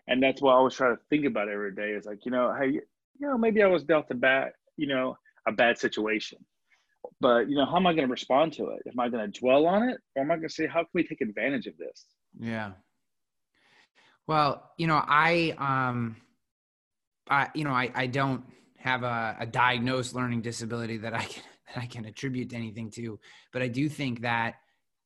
And 0.07 0.23
that's 0.23 0.41
why 0.41 0.53
I 0.53 0.55
always 0.55 0.75
try 0.75 0.89
to 0.89 0.99
think 1.09 1.25
about 1.25 1.49
every 1.49 1.75
day 1.75 1.89
is 1.89 2.05
like, 2.05 2.25
you 2.25 2.31
know, 2.31 2.55
hey, 2.57 2.69
you 2.69 2.81
know, 3.19 3.37
maybe 3.37 3.61
I 3.63 3.67
was 3.67 3.83
dealt 3.83 4.11
a 4.11 4.15
bad, 4.15 4.53
you 4.77 4.87
know, 4.87 5.17
a 5.45 5.51
bad 5.51 5.77
situation 5.77 6.37
but 7.19 7.49
you 7.49 7.55
know 7.55 7.65
how 7.65 7.77
am 7.77 7.87
i 7.87 7.93
going 7.93 8.07
to 8.07 8.11
respond 8.11 8.53
to 8.53 8.69
it? 8.69 8.81
Am 8.87 8.99
i 8.99 9.09
going 9.09 9.29
to 9.29 9.39
dwell 9.39 9.65
on 9.67 9.89
it? 9.89 9.97
Or 10.15 10.23
am 10.23 10.31
i 10.31 10.35
going 10.35 10.47
to 10.47 10.53
say 10.53 10.67
how 10.67 10.79
can 10.79 10.89
we 10.93 11.03
take 11.07 11.21
advantage 11.21 11.67
of 11.67 11.77
this? 11.77 12.05
Yeah. 12.39 12.71
Well 14.27 14.71
you 14.77 14.87
know 14.87 15.03
i 15.07 15.55
um 15.57 16.15
i 17.29 17.49
you 17.53 17.63
know 17.63 17.71
i 17.71 17.91
i 17.95 18.07
don't 18.07 18.43
have 18.77 19.03
a, 19.03 19.35
a 19.39 19.45
diagnosed 19.45 20.15
learning 20.15 20.41
disability 20.41 20.97
that 20.97 21.13
i 21.13 21.23
can 21.23 21.43
that 21.67 21.81
i 21.81 21.85
can 21.85 22.05
attribute 22.05 22.53
anything 22.53 22.89
to 22.91 23.19
but 23.53 23.61
i 23.61 23.67
do 23.67 23.87
think 23.87 24.21
that 24.21 24.55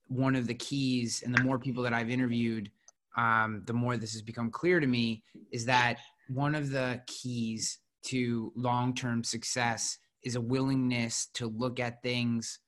one 0.07 0.35
of 0.35 0.47
the 0.47 0.53
keys 0.53 1.23
and 1.25 1.35
the 1.35 1.43
more 1.43 1.59
people 1.59 1.83
that 1.83 1.93
i've 1.93 2.09
interviewed 2.09 2.69
um, 3.17 3.63
the 3.65 3.73
more 3.73 3.95
this 3.95 4.11
has 4.11 4.21
become 4.21 4.51
clear 4.51 4.81
to 4.81 4.87
me 4.87 5.23
is 5.51 5.65
that 5.65 5.99
one 6.27 6.53
of 6.53 6.69
the 6.69 7.01
keys 7.07 7.79
to 8.03 8.51
long-term 8.57 9.23
success 9.23 9.97
is 10.25 10.35
a 10.35 10.41
willingness 10.41 11.27
to 11.35 11.47
look 11.47 11.79
at 11.79 12.03
things 12.03 12.59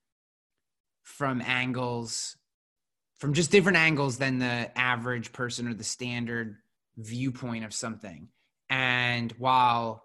from 1.03 1.41
angles 1.41 2.37
from 3.17 3.33
just 3.33 3.51
different 3.51 3.77
angles 3.77 4.17
than 4.17 4.37
the 4.37 4.71
average 4.77 5.33
person 5.33 5.67
or 5.67 5.73
the 5.73 5.83
standard 5.83 6.57
viewpoint 6.97 7.65
of 7.65 7.73
something. 7.73 8.27
And 8.69 9.31
while 9.39 10.03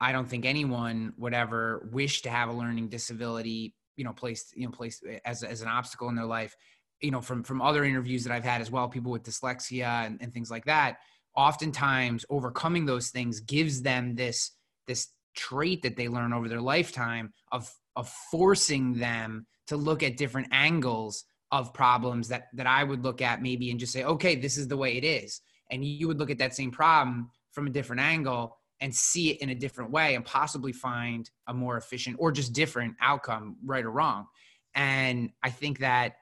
I 0.00 0.12
don't 0.12 0.28
think 0.28 0.44
anyone 0.44 1.12
would 1.18 1.34
ever 1.34 1.88
wish 1.92 2.22
to 2.22 2.30
have 2.30 2.48
a 2.48 2.52
learning 2.52 2.88
disability, 2.88 3.74
you 3.96 4.04
know, 4.04 4.12
placed, 4.12 4.56
you 4.56 4.66
know, 4.66 4.72
placed 4.72 5.04
as, 5.24 5.42
as 5.42 5.62
an 5.62 5.68
obstacle 5.68 6.08
in 6.08 6.16
their 6.16 6.26
life, 6.26 6.56
you 7.00 7.10
know, 7.10 7.20
from, 7.20 7.44
from 7.44 7.62
other 7.62 7.84
interviews 7.84 8.24
that 8.24 8.32
I've 8.32 8.44
had 8.44 8.60
as 8.60 8.70
well, 8.70 8.88
people 8.88 9.12
with 9.12 9.22
dyslexia 9.22 10.06
and, 10.06 10.20
and 10.20 10.32
things 10.34 10.50
like 10.50 10.64
that, 10.64 10.98
oftentimes 11.36 12.24
overcoming 12.28 12.86
those 12.86 13.10
things 13.10 13.40
gives 13.40 13.82
them 13.82 14.16
this, 14.16 14.52
this 14.88 15.08
trait 15.38 15.82
that 15.82 15.96
they 15.96 16.08
learn 16.08 16.32
over 16.32 16.48
their 16.48 16.60
lifetime 16.60 17.32
of, 17.52 17.72
of 17.96 18.08
forcing 18.30 18.94
them 18.94 19.46
to 19.68 19.76
look 19.76 20.02
at 20.02 20.16
different 20.16 20.48
angles 20.50 21.24
of 21.52 21.72
problems 21.72 22.28
that, 22.28 22.48
that 22.54 22.66
I 22.66 22.84
would 22.84 23.04
look 23.04 23.22
at 23.22 23.40
maybe 23.40 23.70
and 23.70 23.80
just 23.80 23.92
say, 23.92 24.04
okay, 24.04 24.34
this 24.34 24.58
is 24.58 24.68
the 24.68 24.76
way 24.76 24.96
it 24.96 25.04
is. 25.04 25.40
And 25.70 25.84
you 25.84 26.08
would 26.08 26.18
look 26.18 26.30
at 26.30 26.38
that 26.38 26.54
same 26.54 26.70
problem 26.70 27.30
from 27.52 27.66
a 27.66 27.70
different 27.70 28.02
angle 28.02 28.56
and 28.80 28.94
see 28.94 29.30
it 29.30 29.40
in 29.40 29.50
a 29.50 29.54
different 29.54 29.90
way 29.90 30.14
and 30.14 30.24
possibly 30.24 30.72
find 30.72 31.30
a 31.46 31.54
more 31.54 31.76
efficient 31.76 32.16
or 32.18 32.32
just 32.32 32.52
different 32.52 32.94
outcome, 33.00 33.56
right 33.64 33.84
or 33.84 33.90
wrong. 33.90 34.26
And 34.74 35.30
I 35.42 35.50
think 35.50 35.78
that 35.80 36.16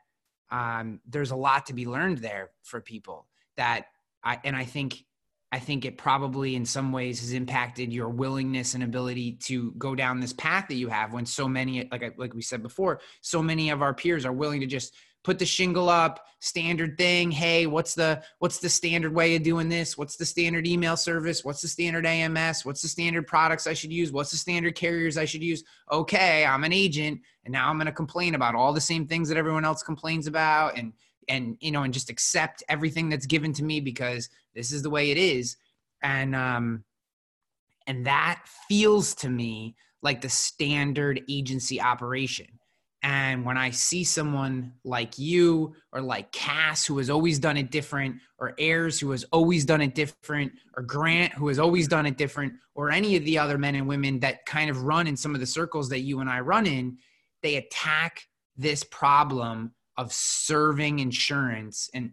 um, 0.51 1.01
there's 1.09 1.33
a 1.33 1.37
lot 1.37 1.67
to 1.67 1.75
be 1.75 1.87
learned 1.87 2.19
there 2.19 2.51
for 2.63 2.81
people 2.81 3.27
that 3.57 3.87
I, 4.23 4.39
and 4.45 4.55
I 4.55 4.65
think, 4.65 5.05
I 5.53 5.59
think 5.59 5.85
it 5.85 5.97
probably 5.97 6.57
in 6.57 6.67
some 6.67 6.93
ways 6.93 7.21
has 7.21 7.33
impacted 7.33 7.93
your 7.93 8.09
willingness 8.09 8.75
and 8.75 8.83
ability 8.83 9.33
to 9.45 9.73
go 9.79 9.95
down 9.95 10.21
this 10.21 10.33
path 10.33 10.67
that 10.69 10.75
you 10.75 10.89
have 10.89 11.13
when 11.13 11.25
so 11.25 11.49
many, 11.49 11.89
like, 11.91 12.03
I, 12.03 12.11
like 12.17 12.35
we 12.35 12.43
said 12.43 12.63
before, 12.63 13.01
so 13.21 13.43
many 13.43 13.71
of 13.71 13.81
our 13.81 13.95
peers 13.95 14.27
are 14.27 14.33
willing 14.33 14.61
to 14.61 14.67
just 14.67 14.93
put 15.27 15.41
the 15.41 15.45
shingle 15.45 15.89
up 15.89 16.25
standard 16.39 16.97
thing 16.97 17.33
hey 17.33 17.67
what's 17.67 17.95
the 17.95 18.23
what's 18.39 18.61
the 18.61 18.69
standard 18.69 19.13
way 19.13 19.35
of 19.35 19.43
doing 19.43 19.69
this? 19.69 19.99
What's 19.99 20.17
the 20.17 20.25
standard 20.25 20.69
email 20.69 20.97
service? 20.97 21.45
What's 21.45 21.63
the 21.63 21.67
standard 21.67 22.07
ams 22.07 22.65
what's 22.65 22.81
the 22.81 22.87
standard 22.87 23.27
products 23.27 23.67
i 23.67 23.73
should 23.73 23.93
use? 23.93 24.13
What's 24.13 24.31
the 24.31 24.37
standard 24.37 24.77
carriers 24.77 25.19
i 25.19 25.25
should 25.25 25.43
use? 25.43 25.65
Okay 25.91 26.45
i'm 26.45 26.63
an 26.63 26.73
agent 26.73 27.21
and 27.45 27.51
now 27.51 27.69
i'm 27.69 27.77
going 27.77 27.87
to 27.87 27.93
complain 27.93 28.37
about 28.37 28.55
all 28.55 28.73
the 28.73 28.81
same 28.81 29.09
things 29.09 29.29
that 29.29 29.37
everyone 29.37 29.65
else 29.65 29.83
complains 29.83 30.29
about 30.29 30.79
and 30.79 30.93
and 31.29 31.57
you 31.61 31.71
know 31.71 31.83
and 31.83 31.95
just 31.95 32.11
accept 32.11 32.63
everything 32.69 33.09
that's 33.09 33.27
given 33.27 33.53
to 33.55 33.65
me 33.65 33.81
because 33.81 34.29
this 34.55 34.73
is 34.73 34.83
the 34.83 34.91
way 34.91 35.11
it 35.11 35.19
is. 35.19 35.57
And 36.03 36.35
um 36.35 36.85
and 37.87 38.07
that 38.07 38.43
feels 38.69 39.15
to 39.17 39.29
me 39.29 39.77
like 40.03 40.21
the 40.21 40.29
standard 40.29 41.23
agency 41.29 41.81
operation. 41.81 42.47
And 43.03 43.45
when 43.45 43.57
I 43.57 43.71
see 43.71 44.03
someone 44.03 44.73
like 44.83 45.17
you 45.17 45.75
or 45.93 46.01
like 46.01 46.33
Cass, 46.33 46.85
who 46.85 46.99
has 46.99 47.09
always 47.09 47.39
done 47.39 47.57
it 47.57 47.71
different, 47.71 48.17
or 48.39 48.55
Ayers, 48.59 48.99
who 48.99 49.13
has 49.13 49.23
always 49.33 49.65
done 49.65 49.81
it 49.81 49.95
different, 49.95 50.53
or 50.77 50.83
Grant, 50.83 51.33
who 51.35 51.47
has 51.47 51.61
always 51.61 51.87
done 51.87 52.07
it 52.07 52.17
different, 52.17 52.55
or 52.75 52.91
any 52.91 53.15
of 53.15 53.25
the 53.25 53.39
other 53.39 53.59
men 53.59 53.77
and 53.77 53.87
women 53.87 54.19
that 54.21 54.45
kind 54.45 54.71
of 54.71 54.83
run 54.83 55.07
in 55.07 55.17
some 55.17 55.35
of 55.35 55.41
the 55.41 55.47
circles 55.47 55.89
that 55.91 56.01
you 56.01 56.19
and 56.19 56.29
I 56.29 56.41
run 56.41 56.67
in, 56.67 56.99
they 57.43 57.57
attack 57.57 58.23
this 58.57 58.83
problem 58.83 59.73
of 59.97 60.13
serving 60.13 60.99
insurance 60.99 61.89
and 61.95 62.13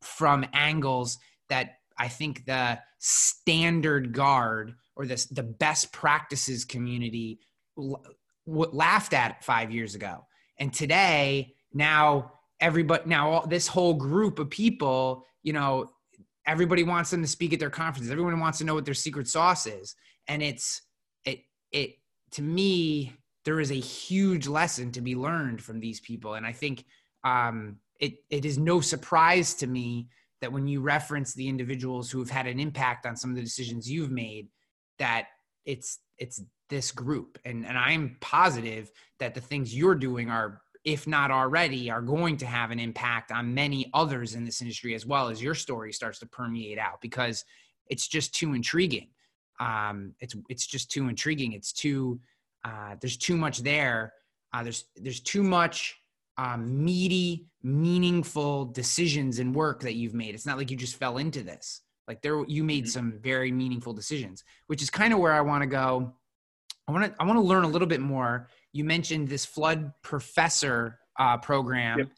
from 0.00 0.44
angles 0.52 1.18
that 1.48 1.76
I 1.98 2.08
think 2.08 2.44
the 2.46 2.78
standard 2.98 4.12
guard 4.12 4.74
or 4.96 5.06
the, 5.06 5.26
the 5.30 5.42
best 5.42 5.92
practices 5.92 6.64
community 6.64 7.40
laughed 8.46 9.14
at 9.14 9.44
five 9.44 9.70
years 9.70 9.94
ago. 9.94 10.26
And 10.58 10.72
today, 10.72 11.54
now 11.72 12.32
everybody, 12.60 13.02
now 13.06 13.30
all, 13.30 13.46
this 13.46 13.66
whole 13.66 13.94
group 13.94 14.38
of 14.38 14.50
people, 14.50 15.24
you 15.42 15.52
know, 15.52 15.90
everybody 16.46 16.82
wants 16.82 17.10
them 17.10 17.22
to 17.22 17.28
speak 17.28 17.52
at 17.52 17.60
their 17.60 17.70
conferences. 17.70 18.10
Everyone 18.10 18.40
wants 18.40 18.58
to 18.58 18.64
know 18.64 18.74
what 18.74 18.84
their 18.84 18.94
secret 18.94 19.28
sauce 19.28 19.66
is. 19.66 19.94
And 20.28 20.42
it's, 20.42 20.82
it, 21.24 21.40
it, 21.70 21.94
to 22.32 22.42
me, 22.42 23.12
there 23.44 23.60
is 23.60 23.70
a 23.70 23.74
huge 23.74 24.46
lesson 24.46 24.92
to 24.92 25.00
be 25.00 25.14
learned 25.16 25.62
from 25.62 25.80
these 25.80 26.00
people. 26.00 26.34
And 26.34 26.46
I 26.46 26.52
think 26.52 26.84
um, 27.24 27.76
it, 28.00 28.14
it 28.30 28.44
is 28.44 28.58
no 28.58 28.80
surprise 28.80 29.54
to 29.54 29.66
me 29.66 30.08
that 30.40 30.52
when 30.52 30.66
you 30.66 30.80
reference 30.80 31.34
the 31.34 31.48
individuals 31.48 32.10
who 32.10 32.18
have 32.18 32.30
had 32.30 32.46
an 32.46 32.58
impact 32.58 33.06
on 33.06 33.16
some 33.16 33.30
of 33.30 33.36
the 33.36 33.42
decisions 33.42 33.90
you've 33.90 34.10
made, 34.10 34.48
that 34.98 35.28
it's, 35.64 36.00
it's 36.18 36.42
this 36.72 36.90
group. 36.90 37.38
And 37.44 37.66
and 37.66 37.76
i'm 37.76 38.16
positive 38.20 38.90
that 39.18 39.34
the 39.34 39.40
things 39.40 39.76
you're 39.76 39.94
doing 39.94 40.30
are 40.30 40.62
if 40.84 41.06
not 41.06 41.30
already 41.30 41.90
are 41.90 42.02
going 42.02 42.36
to 42.38 42.46
have 42.46 42.70
an 42.70 42.80
impact 42.80 43.30
on 43.30 43.54
many 43.54 43.90
others 43.94 44.34
in 44.34 44.44
this 44.44 44.60
industry 44.62 44.94
as 44.94 45.06
well 45.06 45.28
as 45.28 45.40
your 45.40 45.54
story 45.54 45.92
starts 45.92 46.18
to 46.18 46.26
permeate 46.26 46.78
out 46.78 47.00
because 47.00 47.44
it's 47.88 48.08
just 48.08 48.34
too 48.34 48.54
intriguing. 48.54 49.08
Um, 49.60 50.14
it's 50.18 50.34
it's 50.48 50.66
just 50.66 50.90
too 50.90 51.08
intriguing. 51.08 51.52
It's 51.52 51.72
too 51.72 52.18
uh, 52.64 52.96
there's 53.00 53.18
too 53.18 53.36
much 53.36 53.58
there. 53.58 54.14
Uh, 54.52 54.62
there's 54.62 54.86
there's 54.96 55.20
too 55.20 55.42
much 55.42 56.00
um, 56.38 56.84
meaty 56.84 57.46
meaningful 57.62 58.64
decisions 58.66 59.38
and 59.38 59.54
work 59.54 59.80
that 59.80 59.94
you've 59.94 60.14
made 60.14 60.34
it's 60.34 60.46
not 60.46 60.58
like 60.58 60.70
you 60.70 60.76
just 60.76 60.96
fell 60.96 61.18
into 61.18 61.42
this 61.42 61.82
like 62.08 62.20
there 62.22 62.44
you 62.46 62.64
made 62.64 62.84
mm-hmm. 62.84 62.90
some 62.90 63.18
very 63.20 63.52
meaningful 63.52 63.92
decisions 63.92 64.42
which 64.66 64.82
is 64.82 64.90
kind 64.90 65.12
of 65.12 65.18
where 65.18 65.32
i 65.32 65.40
want 65.40 65.62
to 65.62 65.68
go 65.68 66.12
I 66.88 66.92
want 66.92 67.04
to 67.04 67.22
I 67.22 67.24
want 67.24 67.36
to 67.36 67.42
learn 67.42 67.64
a 67.64 67.68
little 67.68 67.88
bit 67.88 68.00
more. 68.00 68.48
You 68.72 68.84
mentioned 68.84 69.28
this 69.28 69.44
flood 69.44 69.92
professor 70.02 70.98
uh, 71.18 71.36
program, 71.38 72.00
yep. 72.00 72.08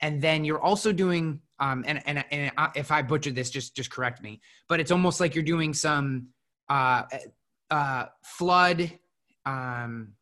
and 0.00 0.22
then 0.22 0.44
you're 0.44 0.60
also 0.60 0.92
doing 0.92 1.40
um, 1.58 1.84
and 1.86 2.02
and 2.06 2.24
and 2.30 2.52
if 2.74 2.92
I 2.92 3.02
butchered 3.02 3.34
this, 3.34 3.50
just 3.50 3.74
just 3.74 3.90
correct 3.90 4.22
me. 4.22 4.40
But 4.68 4.80
it's 4.80 4.90
almost 4.90 5.20
like 5.20 5.34
you're 5.34 5.44
doing 5.44 5.74
some 5.74 6.28
uh, 6.68 7.02
uh, 7.70 8.06
flood. 8.24 8.92
Um, 9.44 10.12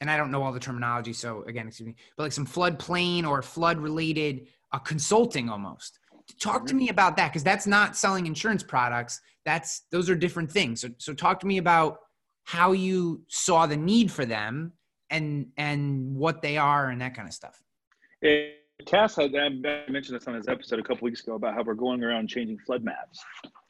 and 0.00 0.10
I 0.10 0.16
don't 0.16 0.30
know 0.30 0.42
all 0.42 0.52
the 0.52 0.60
terminology, 0.60 1.12
so 1.12 1.42
again, 1.44 1.68
excuse 1.68 1.86
me, 1.86 1.96
but 2.16 2.24
like 2.24 2.32
some 2.32 2.46
floodplain 2.46 3.26
or 3.26 3.42
flood 3.42 3.78
related 3.78 4.48
uh, 4.72 4.78
consulting 4.78 5.48
almost. 5.48 5.98
Talk 6.40 6.66
to 6.66 6.74
me 6.74 6.88
about 6.88 7.16
that 7.16 7.28
because 7.28 7.44
that's 7.44 7.66
not 7.66 7.96
selling 7.96 8.26
insurance 8.26 8.62
products. 8.62 9.20
That's 9.44 9.82
those 9.90 10.08
are 10.08 10.14
different 10.14 10.50
things. 10.50 10.80
So, 10.80 10.88
so 10.98 11.14
talk 11.14 11.40
to 11.40 11.46
me 11.46 11.58
about 11.58 11.98
how 12.44 12.72
you 12.72 13.22
saw 13.28 13.66
the 13.66 13.76
need 13.76 14.10
for 14.10 14.24
them 14.24 14.72
and 15.10 15.46
and 15.56 16.14
what 16.14 16.42
they 16.42 16.56
are 16.56 16.90
and 16.90 17.00
that 17.00 17.14
kind 17.14 17.28
of 17.28 17.34
stuff. 17.34 17.62
It, 18.22 18.56
Cass 18.86 19.16
had 19.16 19.34
I 19.36 19.48
mentioned 19.88 20.18
this 20.18 20.26
on 20.26 20.34
his 20.34 20.48
episode 20.48 20.80
a 20.80 20.82
couple 20.82 21.04
weeks 21.04 21.22
ago 21.22 21.34
about 21.34 21.54
how 21.54 21.62
we're 21.62 21.74
going 21.74 22.02
around 22.02 22.28
changing 22.28 22.58
flood 22.58 22.82
maps. 22.82 23.20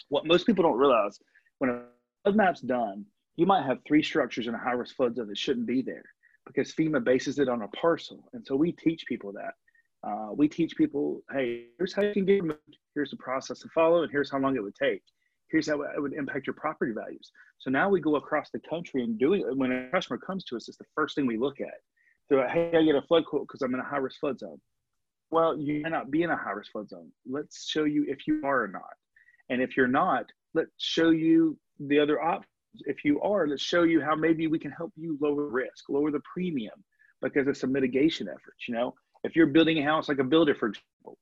What 0.08 0.26
most 0.26 0.46
people 0.46 0.62
don't 0.62 0.78
realize 0.78 1.18
when 1.58 1.70
a 1.70 1.82
flood 2.24 2.36
map's 2.36 2.60
done, 2.60 3.04
you 3.36 3.46
might 3.46 3.64
have 3.64 3.78
three 3.86 4.02
structures 4.02 4.46
in 4.46 4.54
a 4.54 4.58
high 4.58 4.72
risk 4.72 4.96
flood 4.96 5.16
zone 5.16 5.28
that 5.28 5.38
shouldn't 5.38 5.66
be 5.66 5.82
there 5.82 6.04
because 6.46 6.72
FEMA 6.72 7.02
bases 7.02 7.38
it 7.38 7.48
on 7.48 7.62
a 7.62 7.68
parcel, 7.68 8.28
and 8.32 8.44
so 8.46 8.56
we 8.56 8.72
teach 8.72 9.04
people 9.06 9.32
that. 9.32 9.54
Uh, 10.04 10.32
we 10.34 10.48
teach 10.48 10.76
people, 10.76 11.22
hey, 11.32 11.66
here's 11.78 11.92
how 11.92 12.02
you 12.02 12.12
can 12.12 12.24
get 12.24 12.42
removed. 12.42 12.76
Here's 12.94 13.12
the 13.12 13.16
process 13.18 13.60
to 13.60 13.68
follow, 13.68 14.02
and 14.02 14.10
here's 14.10 14.32
how 14.32 14.38
long 14.38 14.56
it 14.56 14.62
would 14.62 14.74
take 14.74 15.02
here's 15.52 15.68
how 15.68 15.82
it 15.82 16.00
would 16.00 16.14
impact 16.14 16.46
your 16.46 16.54
property 16.54 16.92
values. 16.92 17.30
So 17.58 17.70
now 17.70 17.88
we 17.88 18.00
go 18.00 18.16
across 18.16 18.50
the 18.50 18.60
country 18.68 19.04
and 19.04 19.18
doing 19.18 19.42
it. 19.42 19.56
When 19.56 19.70
a 19.70 19.90
customer 19.90 20.18
comes 20.18 20.44
to 20.44 20.56
us, 20.56 20.66
it's 20.66 20.78
the 20.78 20.84
first 20.96 21.14
thing 21.14 21.26
we 21.26 21.36
look 21.36 21.60
at. 21.60 21.74
So, 22.28 22.42
hey, 22.50 22.72
I 22.74 22.82
get 22.82 22.96
a 22.96 23.02
flood 23.02 23.26
quote 23.26 23.46
because 23.46 23.62
I'm 23.62 23.74
in 23.74 23.80
a 23.80 23.84
high 23.84 23.98
risk 23.98 24.18
flood 24.18 24.40
zone. 24.40 24.60
Well, 25.30 25.56
you 25.56 25.82
may 25.82 25.90
not 25.90 26.10
be 26.10 26.22
in 26.22 26.30
a 26.30 26.36
high 26.36 26.52
risk 26.52 26.72
flood 26.72 26.88
zone. 26.88 27.10
Let's 27.30 27.68
show 27.68 27.84
you 27.84 28.04
if 28.08 28.26
you 28.26 28.40
are 28.44 28.64
or 28.64 28.68
not. 28.68 28.94
And 29.50 29.60
if 29.60 29.76
you're 29.76 29.86
not, 29.86 30.26
let's 30.54 30.70
show 30.78 31.10
you 31.10 31.58
the 31.78 31.98
other 31.98 32.20
options. 32.20 32.48
If 32.80 33.04
you 33.04 33.20
are, 33.20 33.46
let's 33.46 33.62
show 33.62 33.82
you 33.82 34.00
how 34.00 34.14
maybe 34.14 34.46
we 34.46 34.58
can 34.58 34.70
help 34.70 34.92
you 34.96 35.18
lower 35.20 35.46
risk, 35.48 35.88
lower 35.88 36.10
the 36.10 36.20
premium 36.32 36.84
because 37.20 37.46
it's 37.46 37.62
a 37.62 37.66
mitigation 37.66 38.28
effort. 38.28 38.54
You 38.66 38.74
know, 38.74 38.94
if 39.24 39.36
you're 39.36 39.46
building 39.46 39.78
a 39.78 39.84
house 39.84 40.08
like 40.08 40.18
a 40.18 40.24
builder, 40.24 40.54
for 40.54 40.68
example, 40.68 41.18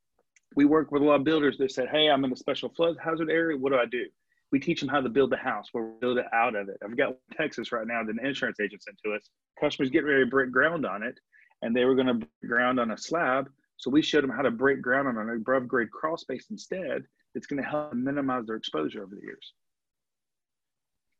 we 0.57 0.65
work 0.65 0.91
with 0.91 1.03
a 1.03 1.05
lot 1.05 1.17
of 1.17 1.25
builders 1.25 1.59
that 1.59 1.73
said, 1.73 1.89
Hey, 1.91 2.09
I'm 2.09 2.25
in 2.25 2.33
a 2.33 2.37
special 2.37 2.69
flood 2.71 2.97
hazard 3.03 3.31
area. 3.31 3.57
What 3.57 3.73
do 3.73 3.79
I 3.79 3.87
do? 3.87 4.07
we 4.53 4.59
teach 4.59 4.81
them 4.81 4.89
how 4.89 5.01
to 5.01 5.09
build 5.09 5.31
the 5.31 5.37
house 5.37 5.69
where 5.73 5.85
we 5.85 5.91
build 6.01 6.19
it 6.19 6.27
out 6.33 6.55
of 6.57 6.69
it. 6.69 6.79
I've 6.85 6.97
got 6.97 7.17
Texas 7.37 7.73
right 7.73 7.87
now 7.87 8.03
that 8.03 8.11
an 8.11 8.27
insurance 8.27 8.59
agent 8.61 8.83
sent 8.83 8.99
to 9.05 9.13
us. 9.15 9.31
Customers 9.61 9.91
get 9.91 10.05
ready 10.05 10.25
to 10.25 10.31
break 10.31 10.51
ground 10.51 10.85
on 10.85 11.03
it, 11.03 11.19
and 11.63 11.75
they 11.75 11.85
were 11.85 11.95
going 11.95 12.21
to 12.21 12.47
ground 12.47 12.81
on 12.81 12.91
a 12.91 12.99
slab. 12.99 13.49
So 13.77 13.91
we 13.91 14.03
showed 14.03 14.25
them 14.25 14.31
how 14.31 14.43
to 14.43 14.51
break 14.51 14.83
ground 14.83 15.09
on 15.09 15.17
an 15.17 15.31
above 15.31 15.69
grade 15.69 15.91
crawl 15.91 16.17
space 16.17 16.47
instead. 16.51 17.05
It's 17.35 17.47
going 17.47 17.63
to 17.63 17.69
help 17.69 17.95
minimize 17.95 18.47
their 18.47 18.57
exposure 18.57 19.03
over 19.03 19.15
the 19.15 19.23
years. 19.23 19.53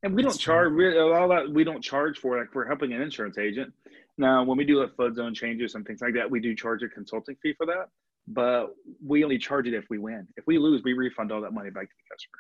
And 0.03 0.15
we 0.15 0.23
don't 0.23 0.39
charge 0.39 0.73
all 0.97 1.29
that. 1.29 1.51
We 1.51 1.65
don't 1.65 1.83
charge 1.83 2.19
for 2.19 2.39
like 2.39 2.55
we're 2.55 2.67
helping 2.67 2.93
an 2.93 3.03
insurance 3.03 3.37
agent. 3.39 3.73
Now, 4.17 4.43
when 4.45 4.57
we 4.57 4.65
do 4.65 4.81
like 4.81 4.95
flood 4.97 5.15
zone 5.15 5.35
changes 5.35 5.75
and 5.75 5.87
things 5.87 6.01
like 6.01 6.15
that, 6.15 6.31
we 6.31 6.41
do 6.41 6.55
charge 6.55 6.83
a 6.83 6.89
consulting 6.89 7.37
fee 7.43 7.55
for 7.55 7.67
that. 7.67 7.89
But 8.27 8.69
we 9.05 9.25
only 9.25 9.39
charge 9.39 9.67
it 9.67 9.75
if 9.75 9.85
we 9.91 9.99
win. 9.99 10.27
If 10.37 10.47
we 10.47 10.59
lose, 10.59 10.83
we 10.85 10.93
refund 10.93 11.33
all 11.33 11.41
that 11.43 11.53
money 11.53 11.71
back 11.71 11.85
to 11.85 11.95
the 11.97 12.15
customer. 12.15 12.39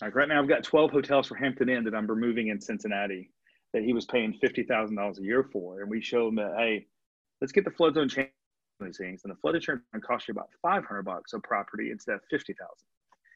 Like 0.00 0.14
right 0.16 0.28
now, 0.28 0.40
I've 0.40 0.48
got 0.48 0.64
12 0.64 0.90
hotels 0.90 1.28
for 1.28 1.36
Hampton 1.36 1.68
Inn 1.68 1.84
that 1.84 1.94
I'm 1.94 2.06
removing 2.06 2.48
in 2.48 2.60
Cincinnati 2.60 3.30
that 3.72 3.82
he 3.84 3.92
was 3.92 4.04
paying 4.04 4.38
$50,000 4.42 5.18
a 5.18 5.22
year 5.22 5.48
for. 5.52 5.80
And 5.82 5.90
we 5.90 6.00
show 6.00 6.28
him 6.28 6.34
that, 6.36 6.54
hey, 6.58 6.86
let's 7.40 7.52
get 7.52 7.64
the 7.64 7.70
flood 7.70 7.94
zone 7.94 8.08
change 8.08 8.28
these 8.80 8.96
things. 8.96 9.22
And 9.24 9.32
the 9.32 9.36
flood 9.36 9.54
insurance 9.54 9.84
can 9.92 10.00
cost 10.00 10.28
you 10.28 10.32
about 10.32 10.48
500 10.60 11.02
bucks 11.02 11.32
a 11.32 11.38
property 11.40 11.90
instead 11.90 12.16
of 12.16 12.20
50,000. 12.30 12.66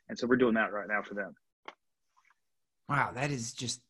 And 0.09 0.18
so 0.18 0.26
we're 0.26 0.37
doing 0.37 0.55
that 0.55 0.72
right 0.72 0.89
now 0.89 1.03
for 1.03 1.14
them. 1.14 1.34
Wow, 2.89 3.12
that 3.14 3.30
is 3.30 3.53
just 3.53 3.80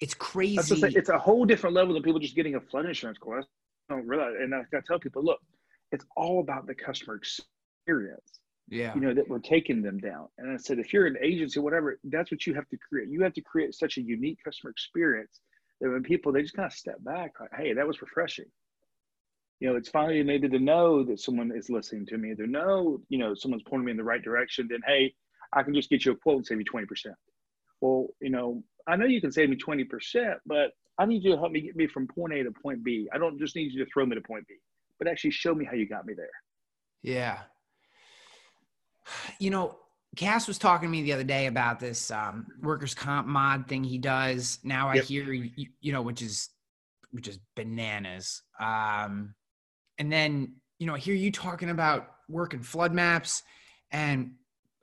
it's 0.00 0.14
crazy. 0.14 0.82
it's 0.96 1.08
a 1.08 1.18
whole 1.18 1.44
different 1.44 1.76
level 1.76 1.94
than 1.94 2.02
people 2.02 2.18
just 2.18 2.34
getting 2.34 2.56
a 2.56 2.60
flood 2.60 2.86
insurance 2.86 3.18
quote. 3.18 3.44
I 3.88 3.94
don't 3.94 4.06
realize, 4.06 4.34
and 4.40 4.54
I 4.54 4.62
gotta 4.70 4.84
tell 4.86 4.98
people, 4.98 5.22
look, 5.22 5.38
it's 5.92 6.04
all 6.16 6.40
about 6.40 6.66
the 6.66 6.74
customer 6.74 7.16
experience. 7.16 8.40
Yeah. 8.68 8.94
You 8.94 9.00
know, 9.00 9.14
that 9.14 9.28
we're 9.28 9.38
taking 9.38 9.82
them 9.82 9.98
down. 9.98 10.28
And 10.38 10.50
I 10.50 10.56
said, 10.56 10.78
if 10.78 10.92
you're 10.92 11.06
an 11.06 11.18
agency, 11.22 11.60
whatever, 11.60 11.98
that's 12.04 12.30
what 12.30 12.46
you 12.46 12.54
have 12.54 12.68
to 12.70 12.78
create. 12.78 13.08
You 13.10 13.22
have 13.22 13.34
to 13.34 13.42
create 13.42 13.74
such 13.74 13.98
a 13.98 14.02
unique 14.02 14.38
customer 14.44 14.70
experience 14.70 15.40
that 15.80 15.90
when 15.90 16.02
people 16.02 16.32
they 16.32 16.42
just 16.42 16.54
kind 16.54 16.66
of 16.66 16.72
step 16.72 16.96
back, 17.04 17.32
like, 17.38 17.50
hey, 17.56 17.72
that 17.74 17.86
was 17.86 18.00
refreshing. 18.00 18.46
You 19.60 19.70
know, 19.70 19.76
it's 19.76 19.90
finally 19.90 20.22
maybe 20.22 20.48
to 20.48 20.58
know 20.58 21.04
that 21.04 21.20
someone 21.20 21.52
is 21.54 21.70
listening 21.70 22.06
to 22.06 22.18
me, 22.18 22.34
to 22.34 22.46
know, 22.46 23.00
you 23.08 23.18
know, 23.18 23.34
someone's 23.34 23.62
pointing 23.64 23.84
me 23.84 23.90
in 23.90 23.96
the 23.96 24.04
right 24.04 24.22
direction, 24.22 24.68
then 24.70 24.80
hey, 24.86 25.14
I 25.52 25.62
can 25.62 25.74
just 25.74 25.90
get 25.90 26.04
you 26.04 26.12
a 26.12 26.16
quote 26.16 26.38
and 26.38 26.46
save 26.46 26.58
you 26.58 26.64
20%. 26.64 26.86
Well, 27.82 28.06
you 28.20 28.30
know, 28.30 28.62
I 28.86 28.96
know 28.96 29.06
you 29.06 29.20
can 29.20 29.32
save 29.32 29.50
me 29.50 29.56
20%, 29.56 30.36
but 30.46 30.70
I 30.98 31.04
need 31.04 31.24
you 31.24 31.32
to 31.32 31.36
help 31.36 31.50
me 31.50 31.60
get 31.60 31.76
me 31.76 31.88
from 31.88 32.06
point 32.06 32.32
A 32.32 32.44
to 32.44 32.52
point 32.62 32.82
B. 32.84 33.08
I 33.12 33.18
don't 33.18 33.38
just 33.38 33.56
need 33.56 33.72
you 33.72 33.84
to 33.84 33.90
throw 33.90 34.06
me 34.06 34.14
to 34.14 34.22
point 34.22 34.46
B, 34.46 34.54
but 34.98 35.08
actually 35.08 35.32
show 35.32 35.54
me 35.54 35.64
how 35.64 35.74
you 35.74 35.88
got 35.88 36.06
me 36.06 36.14
there. 36.14 36.30
Yeah. 37.02 37.40
You 39.40 39.50
know, 39.50 39.78
Cass 40.16 40.46
was 40.46 40.58
talking 40.58 40.88
to 40.88 40.92
me 40.92 41.02
the 41.02 41.12
other 41.12 41.24
day 41.24 41.46
about 41.46 41.80
this 41.80 42.10
um, 42.12 42.46
workers' 42.60 42.94
comp 42.94 43.26
mod 43.26 43.66
thing 43.66 43.82
he 43.82 43.98
does. 43.98 44.60
Now 44.62 44.88
I 44.88 44.94
yep. 44.94 45.04
hear 45.04 45.32
you, 45.32 45.66
you 45.80 45.92
know, 45.92 46.02
which 46.02 46.22
is 46.22 46.50
which 47.10 47.26
is 47.28 47.38
bananas. 47.56 48.42
Um, 48.60 49.34
and 49.98 50.12
then 50.12 50.54
you 50.78 50.86
know, 50.86 50.94
I 50.94 50.98
hear 50.98 51.14
you 51.14 51.32
talking 51.32 51.70
about 51.70 52.08
working 52.28 52.62
flood 52.62 52.92
maps, 52.92 53.42
and 53.90 54.34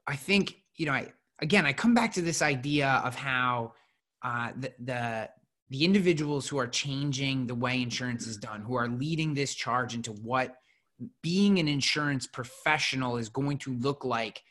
I 0.08 0.16
think 0.16 0.56
you 0.76 0.88
know, 0.88 0.94
I 0.94 1.14
again, 1.42 1.66
I 1.66 1.74
come 1.74 1.94
back 1.94 2.14
to 2.14 2.22
this 2.22 2.42
idea 2.42 3.02
of 3.04 3.16
how 3.16 3.74
uh, 4.24 4.52
the, 4.58 4.74
the 4.80 5.30
the 5.72 5.86
individuals 5.86 6.48
who 6.48 6.58
are 6.58 6.68
changing 6.68 7.46
the 7.46 7.54
way 7.54 7.82
insurance 7.82 8.26
is 8.26 8.38
done, 8.38 8.62
who 8.62 8.76
are 8.76 8.88
leading 8.88 9.36
this 9.36 9.54
charge 9.54 9.94
into 9.94 10.12
what 10.12 10.56
being 11.22 11.60
an 11.60 11.68
insurance 11.68 12.28
professional 12.28 13.18
is 13.18 13.30
going 13.30 13.58
to 13.60 13.74
look 13.76 14.04
like 14.04 14.42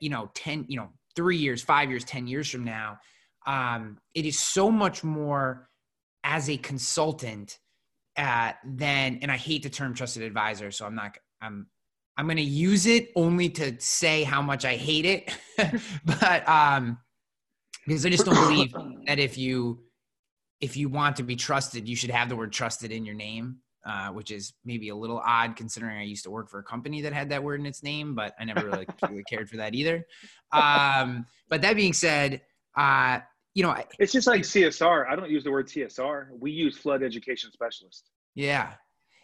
you 0.00 0.08
know 0.08 0.30
10 0.34 0.66
you 0.68 0.76
know 0.76 0.88
three 1.14 1.36
years 1.36 1.62
five 1.62 1.90
years 1.90 2.04
ten 2.04 2.26
years 2.26 2.50
from 2.50 2.64
now 2.64 2.98
um, 3.46 3.98
it 4.14 4.24
is 4.24 4.38
so 4.38 4.70
much 4.70 5.04
more 5.04 5.68
as 6.24 6.48
a 6.48 6.56
consultant 6.56 7.58
uh, 8.16 8.52
than 8.64 9.18
and 9.22 9.30
i 9.30 9.36
hate 9.36 9.62
the 9.62 9.70
term 9.70 9.94
trusted 9.94 10.22
advisor 10.22 10.70
so 10.70 10.86
i'm 10.86 10.94
not 10.94 11.16
i'm 11.42 11.66
i'm 12.16 12.26
going 12.26 12.36
to 12.36 12.42
use 12.42 12.86
it 12.86 13.10
only 13.16 13.48
to 13.48 13.78
say 13.80 14.22
how 14.22 14.42
much 14.42 14.64
i 14.64 14.76
hate 14.76 15.04
it 15.04 15.80
but 16.04 16.48
um 16.48 16.98
because 17.86 18.04
i 18.06 18.08
just 18.08 18.24
don't 18.24 18.34
believe 18.34 18.72
that 19.06 19.18
if 19.18 19.36
you 19.38 19.80
if 20.60 20.76
you 20.76 20.88
want 20.88 21.16
to 21.16 21.22
be 21.22 21.36
trusted 21.36 21.88
you 21.88 21.96
should 21.96 22.10
have 22.10 22.28
the 22.28 22.36
word 22.36 22.52
trusted 22.52 22.90
in 22.92 23.04
your 23.04 23.14
name 23.14 23.58
uh, 23.86 24.08
which 24.08 24.30
is 24.30 24.54
maybe 24.64 24.88
a 24.88 24.96
little 24.96 25.20
odd 25.24 25.56
considering 25.56 25.98
I 25.98 26.04
used 26.04 26.24
to 26.24 26.30
work 26.30 26.48
for 26.48 26.58
a 26.58 26.62
company 26.62 27.02
that 27.02 27.12
had 27.12 27.28
that 27.28 27.42
word 27.42 27.60
in 27.60 27.66
its 27.66 27.82
name, 27.82 28.14
but 28.14 28.34
I 28.40 28.44
never 28.44 28.66
really, 28.66 28.86
really 29.10 29.24
cared 29.24 29.50
for 29.50 29.58
that 29.58 29.74
either. 29.74 30.06
Um, 30.52 31.26
but 31.50 31.60
that 31.62 31.76
being 31.76 31.92
said, 31.92 32.40
uh, 32.76 33.20
you 33.52 33.62
know, 33.62 33.76
it's 33.98 34.12
just 34.12 34.26
like 34.26 34.40
CSR. 34.40 35.06
I 35.08 35.14
don't 35.14 35.30
use 35.30 35.44
the 35.44 35.50
word 35.50 35.68
CSR. 35.68 36.28
We 36.38 36.50
use 36.50 36.78
flood 36.78 37.02
education 37.02 37.52
specialist. 37.52 38.10
Yeah. 38.34 38.72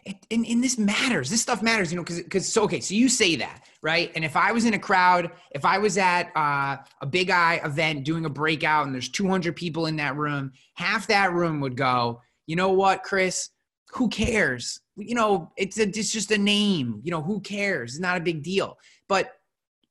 It, 0.05 0.17
and, 0.31 0.45
and 0.45 0.63
this 0.63 0.77
matters. 0.77 1.29
This 1.29 1.41
stuff 1.41 1.61
matters, 1.61 1.91
you 1.91 1.97
know, 1.97 2.03
because 2.03 2.21
because 2.23 2.51
so 2.51 2.63
okay. 2.63 2.79
So 2.79 2.95
you 2.95 3.07
say 3.07 3.35
that, 3.35 3.63
right? 3.83 4.11
And 4.15 4.25
if 4.25 4.35
I 4.35 4.51
was 4.51 4.65
in 4.65 4.73
a 4.73 4.79
crowd, 4.79 5.31
if 5.51 5.63
I 5.63 5.77
was 5.77 5.97
at 5.97 6.31
uh, 6.35 6.77
a 7.01 7.05
Big 7.05 7.29
I 7.29 7.61
event 7.63 8.03
doing 8.03 8.25
a 8.25 8.29
breakout, 8.29 8.85
and 8.85 8.95
there's 8.95 9.09
200 9.09 9.55
people 9.55 9.85
in 9.85 9.95
that 9.97 10.15
room, 10.15 10.53
half 10.73 11.07
that 11.07 11.33
room 11.33 11.61
would 11.61 11.77
go, 11.77 12.21
you 12.47 12.55
know 12.55 12.71
what, 12.71 13.03
Chris? 13.03 13.49
who 13.93 14.07
cares? 14.09 14.79
You 14.95 15.15
know, 15.15 15.51
it's 15.57 15.77
a, 15.77 15.83
it's 15.83 16.11
just 16.11 16.31
a 16.31 16.37
name. 16.37 17.01
You 17.03 17.11
know, 17.11 17.21
who 17.21 17.41
cares? 17.41 17.93
It's 17.93 17.99
not 17.99 18.17
a 18.17 18.21
big 18.21 18.43
deal. 18.43 18.77
But 19.07 19.33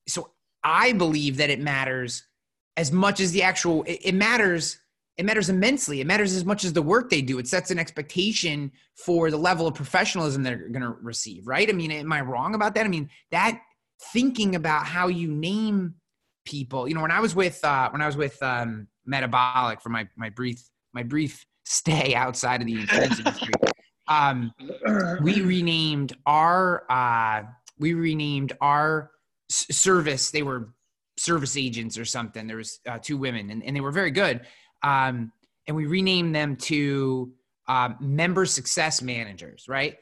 so 0.09 0.33
I 0.65 0.93
believe 0.93 1.37
that 1.37 1.51
it 1.51 1.61
matters 1.61 2.25
as 2.77 2.93
much 2.93 3.21
as 3.21 3.33
the 3.33 3.43
actual. 3.43 3.83
It, 3.85 4.01
it 4.03 4.15
matters. 4.15 4.79
It 5.17 5.25
matters 5.25 5.51
immensely. 5.51 6.01
It 6.01 6.07
matters 6.07 6.35
as 6.35 6.45
much 6.45 6.65
as 6.65 6.73
the 6.73 6.83
work 6.83 7.11
they 7.11 7.21
do. 7.21 7.39
It 7.39 7.47
sets 7.47 7.71
an 7.71 7.79
expectation 7.79 8.73
for 9.05 9.31
the 9.31 9.37
level 9.37 9.67
of 9.67 9.75
professionalism 9.75 10.43
they're 10.43 10.69
going 10.69 10.83
to 10.83 10.97
receive. 11.03 11.47
Right? 11.47 11.69
I 11.69 11.73
mean, 11.73 11.91
am 11.91 12.13
I 12.13 12.21
wrong 12.23 12.55
about 12.55 12.75
that? 12.75 12.87
I 12.87 12.89
mean, 12.89 13.11
that 13.31 13.61
thinking 14.13 14.55
about 14.55 14.87
how 14.87 15.09
you 15.09 15.31
name 15.31 15.95
people. 16.45 16.89
You 16.89 16.95
know, 16.95 17.03
when 17.03 17.11
I 17.11 17.21
was 17.21 17.35
with 17.35 17.63
uh, 17.65 17.91
when 17.91 18.03
I 18.03 18.07
was 18.07 18.17
with 18.17 18.43
um, 18.43 18.89
Metabolic 19.05 19.81
for 19.81 19.91
my 19.91 20.09
my 20.17 20.31
brief 20.31 20.63
my 20.93 21.03
brief 21.03 21.45
stay 21.65 22.15
outside 22.15 22.61
of 22.61 22.67
the 22.67 22.81
insurance 22.81 23.19
industry. 23.19 23.55
Um, 24.09 24.53
we 25.23 25.41
renamed 25.41 26.17
our 26.27 26.85
uh, 26.91 27.45
we 27.79 27.95
renamed 27.95 28.53
our 28.61 29.11
s- 29.51 29.67
service. 29.71 30.31
They 30.31 30.43
were 30.43 30.75
service 31.17 31.57
agents 31.57 31.97
or 31.99 32.05
something. 32.05 32.47
There 32.47 32.57
was 32.57 32.81
uh, 32.89 32.99
two 32.99 33.17
women, 33.17 33.51
and, 33.51 33.63
and 33.63 33.77
they 33.77 33.81
were 33.81 33.93
very 33.93 34.11
good. 34.11 34.47
Um, 34.83 35.33
and 35.67 35.77
we 35.77 35.87
renamed 35.87 36.35
them 36.35 36.57
to 36.57 37.33
uh, 37.69 37.91
member 38.01 38.47
success 38.47 39.03
managers. 39.03 39.67
Right? 39.69 39.97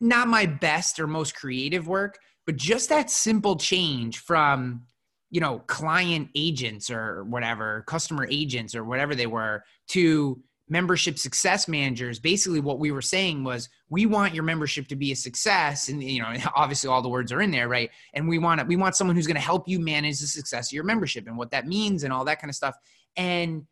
Not 0.00 0.28
my 0.28 0.46
best 0.46 0.98
or 0.98 1.06
most 1.06 1.34
creative 1.36 1.86
work, 1.86 2.18
but 2.46 2.56
just 2.56 2.88
that 2.88 3.10
simple 3.10 3.56
change 3.56 4.18
from 4.18 4.82
you 5.30 5.40
know 5.40 5.60
client 5.60 6.28
agents 6.34 6.90
or 6.90 7.24
whatever, 7.24 7.84
customer 7.86 8.26
agents 8.30 8.74
or 8.74 8.84
whatever 8.84 9.14
they 9.14 9.26
were 9.26 9.64
to 9.88 10.42
membership 10.72 11.18
success 11.18 11.68
managers 11.68 12.18
basically 12.18 12.58
what 12.58 12.78
we 12.78 12.90
were 12.90 13.02
saying 13.02 13.44
was 13.44 13.68
we 13.90 14.06
want 14.06 14.34
your 14.34 14.42
membership 14.42 14.88
to 14.88 14.96
be 14.96 15.12
a 15.12 15.16
success 15.16 15.88
and 15.90 16.02
you 16.02 16.22
know 16.22 16.34
obviously 16.56 16.88
all 16.88 17.02
the 17.02 17.08
words 17.08 17.30
are 17.30 17.42
in 17.42 17.50
there 17.50 17.68
right 17.68 17.90
and 18.14 18.26
we 18.26 18.38
want 18.38 18.66
we 18.66 18.74
want 18.74 18.96
someone 18.96 19.14
who's 19.14 19.26
going 19.26 19.34
to 19.34 19.40
help 19.40 19.68
you 19.68 19.78
manage 19.78 20.18
the 20.18 20.26
success 20.26 20.68
of 20.68 20.72
your 20.72 20.82
membership 20.82 21.26
and 21.26 21.36
what 21.36 21.50
that 21.50 21.66
means 21.66 22.04
and 22.04 22.12
all 22.12 22.24
that 22.24 22.40
kind 22.40 22.48
of 22.48 22.54
stuff 22.54 22.74
and 23.16 23.66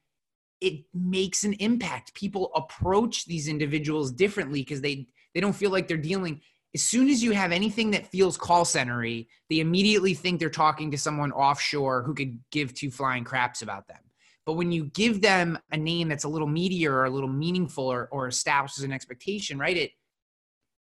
it 0.61 0.84
makes 0.94 1.44
an 1.44 1.54
impact 1.54 2.14
people 2.14 2.50
approach 2.54 3.24
these 3.26 3.48
individuals 3.48 4.12
differently 4.12 4.61
because 4.61 4.80
they 4.80 5.06
they 5.34 5.40
don't 5.40 5.54
feel 5.54 5.70
like 5.70 5.88
they're 5.88 5.96
dealing 5.96 6.40
as 6.72 6.82
soon 6.82 7.08
as 7.08 7.22
you 7.22 7.32
have 7.32 7.50
anything 7.50 7.90
that 7.90 8.06
feels 8.06 8.36
call 8.36 8.64
centery 8.64 9.28
they 9.48 9.61
immediately 9.61 10.14
think 10.14 10.38
they're 10.38 10.50
talking 10.50 10.90
to 10.90 10.98
someone 10.98 11.32
offshore 11.32 12.02
who 12.02 12.14
could 12.14 12.38
give 12.50 12.74
two 12.74 12.90
flying 12.90 13.24
craps 13.24 13.62
about 13.62 13.86
them 13.88 14.00
but 14.46 14.54
when 14.54 14.72
you 14.72 14.86
give 14.86 15.20
them 15.20 15.58
a 15.70 15.76
name 15.76 16.08
that's 16.08 16.24
a 16.24 16.28
little 16.28 16.48
meatier 16.48 16.90
or 16.90 17.04
a 17.04 17.11
little 17.11 17.28
meaningful 17.28 17.84
or, 17.84 18.08
or 18.11 18.26
establishes 18.26 18.82
an 18.82 18.92
expectation, 18.92 19.58
right? 19.58 19.76
It, 19.76 19.90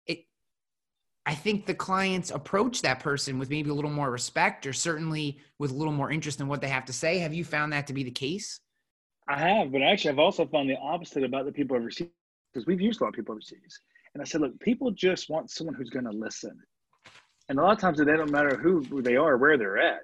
it, 0.05 0.19
I 1.25 1.35
think 1.35 1.65
the 1.65 1.73
clients 1.73 2.31
approach 2.31 2.81
that 2.81 2.99
person 2.99 3.39
with 3.39 3.49
maybe 3.49 3.69
a 3.69 3.73
little 3.73 3.89
more 3.89 4.11
respect 4.11 4.67
or 4.67 4.73
certainly 4.73 5.39
with 5.57 5.71
a 5.71 5.73
little 5.73 5.93
more 5.93 6.11
interest 6.11 6.41
in 6.41 6.47
what 6.47 6.61
they 6.61 6.67
have 6.67 6.85
to 6.85 6.93
say. 6.93 7.17
Have 7.17 7.33
you 7.33 7.43
found 7.43 7.73
that 7.73 7.87
to 7.87 7.93
be 7.93 8.03
the 8.03 8.11
case? 8.11 8.59
I 9.27 9.39
have, 9.39 9.71
but 9.71 9.81
actually, 9.81 10.11
I've 10.11 10.19
also 10.19 10.45
found 10.45 10.69
the 10.69 10.77
opposite 10.77 11.23
about 11.23 11.45
the 11.45 11.51
people 11.51 11.75
overseas 11.75 12.09
because 12.53 12.67
we've 12.67 12.81
used 12.81 13.01
a 13.01 13.03
lot 13.03 13.09
of 13.09 13.15
people 13.15 13.33
overseas. 13.33 13.79
And 14.13 14.21
I 14.21 14.25
said, 14.25 14.41
look, 14.41 14.59
people 14.59 14.91
just 14.91 15.29
want 15.29 15.49
someone 15.49 15.75
who's 15.75 15.89
going 15.89 16.05
to 16.05 16.11
listen. 16.11 16.57
And 17.49 17.59
a 17.59 17.61
lot 17.61 17.73
of 17.73 17.79
times, 17.79 17.97
they 17.97 18.05
don't 18.05 18.31
matter 18.31 18.55
who 18.55 19.01
they 19.01 19.15
are, 19.17 19.37
where 19.37 19.57
they're 19.57 19.77
at. 19.77 20.03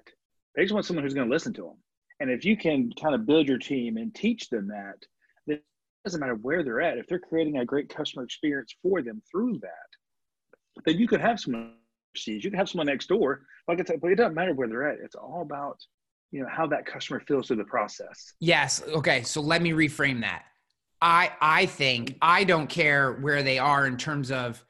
They 0.54 0.62
just 0.62 0.74
want 0.74 0.84
someone 0.86 1.04
who's 1.04 1.14
going 1.14 1.28
to 1.28 1.32
listen 1.32 1.54
to 1.54 1.62
them. 1.62 1.78
And 2.20 2.30
if 2.30 2.44
you 2.44 2.56
can 2.56 2.92
kind 3.00 3.14
of 3.14 3.26
build 3.26 3.48
your 3.48 3.58
team 3.58 3.96
and 3.96 4.14
teach 4.14 4.48
them 4.48 4.68
that, 4.68 4.98
then 5.46 5.56
it 5.56 5.64
doesn't 6.04 6.20
matter 6.20 6.34
where 6.34 6.62
they're 6.62 6.80
at. 6.80 6.98
If 6.98 7.06
they're 7.06 7.18
creating 7.18 7.58
a 7.58 7.64
great 7.64 7.88
customer 7.88 8.24
experience 8.24 8.74
for 8.82 9.02
them 9.02 9.22
through 9.30 9.60
that, 9.60 10.82
then 10.84 10.98
you 10.98 11.08
could 11.08 11.20
have 11.20 11.40
someone 11.40 11.74
overseas. 12.14 12.44
You 12.44 12.50
could 12.50 12.58
have 12.58 12.68
someone 12.68 12.86
next 12.86 13.08
door. 13.08 13.42
Like 13.66 13.80
I 13.80 13.84
said, 13.84 14.00
but 14.00 14.12
it 14.12 14.16
doesn't 14.16 14.34
matter 14.34 14.54
where 14.54 14.68
they're 14.68 14.88
at. 14.88 14.98
It's 15.02 15.14
all 15.14 15.42
about 15.42 15.78
you 16.32 16.40
know 16.40 16.48
how 16.50 16.66
that 16.66 16.86
customer 16.86 17.20
feels 17.20 17.46
through 17.46 17.56
the 17.56 17.64
process. 17.64 18.32
Yes. 18.40 18.82
Okay. 18.88 19.22
So 19.22 19.40
let 19.40 19.62
me 19.62 19.70
reframe 19.70 20.22
that. 20.22 20.44
I 21.00 21.30
I 21.40 21.66
think 21.66 22.16
I 22.20 22.44
don't 22.44 22.68
care 22.68 23.12
where 23.12 23.42
they 23.42 23.58
are 23.58 23.86
in 23.86 23.96
terms 23.96 24.32
of 24.32 24.64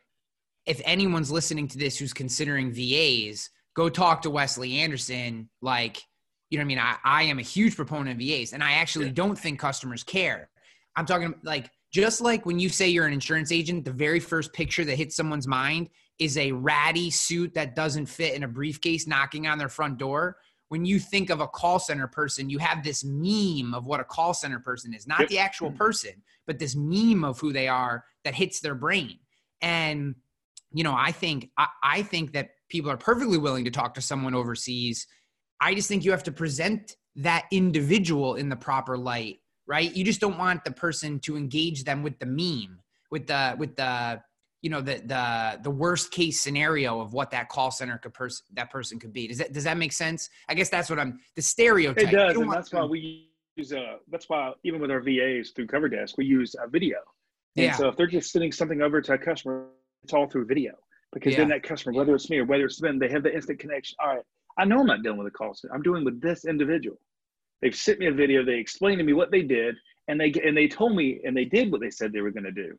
if 0.66 0.80
anyone's 0.84 1.30
listening 1.30 1.68
to 1.68 1.78
this 1.78 1.98
who's 1.98 2.12
considering 2.12 2.72
VAs, 2.72 3.48
go 3.74 3.88
talk 3.88 4.22
to 4.22 4.30
Wesley 4.30 4.80
Anderson. 4.80 5.48
Like 5.62 6.02
you 6.50 6.58
know 6.58 6.62
what 6.62 6.66
I 6.66 6.68
mean? 6.68 6.78
I, 6.78 6.96
I 7.04 7.22
am 7.24 7.38
a 7.38 7.42
huge 7.42 7.76
proponent 7.76 8.20
of 8.20 8.26
VAs 8.26 8.52
and 8.52 8.62
I 8.62 8.72
actually 8.72 9.06
yeah. 9.06 9.12
don't 9.14 9.38
think 9.38 9.58
customers 9.58 10.02
care. 10.02 10.50
I'm 10.96 11.06
talking 11.06 11.34
like 11.44 11.70
just 11.92 12.20
like 12.20 12.44
when 12.44 12.58
you 12.58 12.68
say 12.68 12.88
you're 12.88 13.06
an 13.06 13.12
insurance 13.12 13.52
agent, 13.52 13.84
the 13.84 13.92
very 13.92 14.18
first 14.20 14.52
picture 14.52 14.84
that 14.84 14.96
hits 14.96 15.14
someone's 15.14 15.46
mind 15.46 15.90
is 16.18 16.36
a 16.36 16.52
ratty 16.52 17.10
suit 17.10 17.54
that 17.54 17.76
doesn't 17.76 18.06
fit 18.06 18.34
in 18.34 18.42
a 18.42 18.48
briefcase 18.48 19.06
knocking 19.06 19.46
on 19.46 19.58
their 19.58 19.68
front 19.68 19.98
door. 19.98 20.36
When 20.72 20.84
you 20.84 20.98
think 20.98 21.28
of 21.30 21.40
a 21.40 21.46
call 21.46 21.78
center 21.78 22.06
person, 22.08 22.48
you 22.48 22.58
have 22.58 22.82
this 22.82 23.04
meme 23.04 23.74
of 23.74 23.84
what 23.84 24.00
a 24.00 24.04
call 24.04 24.32
center 24.32 24.58
person 24.58 24.94
is, 24.94 25.06
not 25.06 25.20
yep. 25.20 25.28
the 25.28 25.38
actual 25.38 25.68
mm-hmm. 25.68 25.76
person, 25.76 26.12
but 26.46 26.58
this 26.58 26.74
meme 26.74 27.24
of 27.24 27.38
who 27.38 27.52
they 27.52 27.68
are 27.68 28.04
that 28.24 28.34
hits 28.34 28.60
their 28.60 28.74
brain. 28.74 29.18
And 29.60 30.14
you 30.72 30.82
know, 30.82 30.94
I 30.96 31.12
think 31.12 31.50
I, 31.58 31.66
I 31.82 32.02
think 32.02 32.32
that 32.32 32.50
people 32.68 32.90
are 32.90 32.96
perfectly 32.96 33.38
willing 33.38 33.64
to 33.66 33.70
talk 33.70 33.94
to 33.94 34.00
someone 34.00 34.34
overseas 34.34 35.06
I 35.62 35.74
just 35.76 35.88
think 35.88 36.04
you 36.04 36.10
have 36.10 36.24
to 36.24 36.32
present 36.32 36.96
that 37.16 37.46
individual 37.52 38.34
in 38.34 38.48
the 38.48 38.56
proper 38.56 38.98
light, 38.98 39.38
right? 39.68 39.94
You 39.94 40.04
just 40.04 40.20
don't 40.20 40.36
want 40.36 40.64
the 40.64 40.72
person 40.72 41.20
to 41.20 41.36
engage 41.36 41.84
them 41.84 42.02
with 42.02 42.18
the 42.18 42.26
meme, 42.26 42.80
with 43.12 43.28
the 43.28 43.54
with 43.56 43.76
the 43.76 44.20
you 44.62 44.70
know 44.70 44.80
the 44.80 45.02
the 45.04 45.58
the 45.62 45.70
worst 45.70 46.12
case 46.12 46.40
scenario 46.40 47.00
of 47.00 47.12
what 47.12 47.30
that 47.32 47.48
call 47.48 47.70
center 47.70 47.98
could 47.98 48.14
person 48.14 48.46
that 48.54 48.70
person 48.70 48.98
could 48.98 49.12
be. 49.12 49.26
Does 49.26 49.38
that 49.38 49.52
does 49.52 49.64
that 49.64 49.76
make 49.76 49.92
sense? 49.92 50.30
I 50.48 50.54
guess 50.54 50.70
that's 50.70 50.88
what 50.88 50.98
I'm 50.98 51.18
the 51.34 51.42
stereotype. 51.42 52.04
It 52.04 52.10
does, 52.12 52.36
and 52.36 52.50
that's 52.50 52.72
why 52.72 52.84
we 52.84 53.28
use 53.56 53.72
uh 53.72 53.96
that's 54.10 54.28
why 54.28 54.52
even 54.64 54.80
with 54.80 54.90
our 54.90 55.00
VAs 55.00 55.50
through 55.50 55.66
Cover 55.66 55.88
Desk 55.88 56.16
we 56.16 56.24
use 56.24 56.54
a 56.64 56.68
video. 56.68 56.98
And 57.56 57.66
yeah. 57.66 57.76
so 57.76 57.88
if 57.88 57.96
they're 57.96 58.06
just 58.06 58.32
sending 58.32 58.52
something 58.52 58.80
over 58.80 59.02
to 59.02 59.12
a 59.12 59.18
customer, 59.18 59.66
it's 60.04 60.14
all 60.14 60.26
through 60.26 60.46
video 60.46 60.72
because 61.12 61.32
yeah. 61.32 61.40
then 61.40 61.48
that 61.48 61.62
customer, 61.62 61.92
whether 61.92 62.14
it's 62.14 62.30
me 62.30 62.38
or 62.38 62.44
whether 62.44 62.64
it's 62.64 62.80
them, 62.80 62.98
they 62.98 63.08
have 63.08 63.22
the 63.22 63.34
instant 63.34 63.58
connection. 63.58 63.96
All 64.00 64.14
right, 64.14 64.24
I 64.58 64.64
know 64.64 64.80
I'm 64.80 64.86
not 64.86 65.02
dealing 65.02 65.18
with 65.18 65.26
a 65.26 65.32
call 65.32 65.54
center. 65.54 65.74
I'm 65.74 65.82
dealing 65.82 66.04
with 66.04 66.20
this 66.20 66.44
individual. 66.44 66.98
They've 67.60 67.74
sent 67.74 67.98
me 67.98 68.06
a 68.06 68.12
video. 68.12 68.44
They 68.44 68.54
explained 68.54 68.98
to 68.98 69.04
me 69.04 69.12
what 69.12 69.30
they 69.30 69.42
did, 69.42 69.76
and 70.08 70.20
they 70.20 70.32
and 70.44 70.56
they 70.56 70.68
told 70.68 70.96
me 70.96 71.20
and 71.24 71.36
they 71.36 71.44
did 71.44 71.70
what 71.72 71.80
they 71.80 71.90
said 71.90 72.12
they 72.12 72.20
were 72.20 72.30
going 72.30 72.44
to 72.44 72.52
do. 72.52 72.78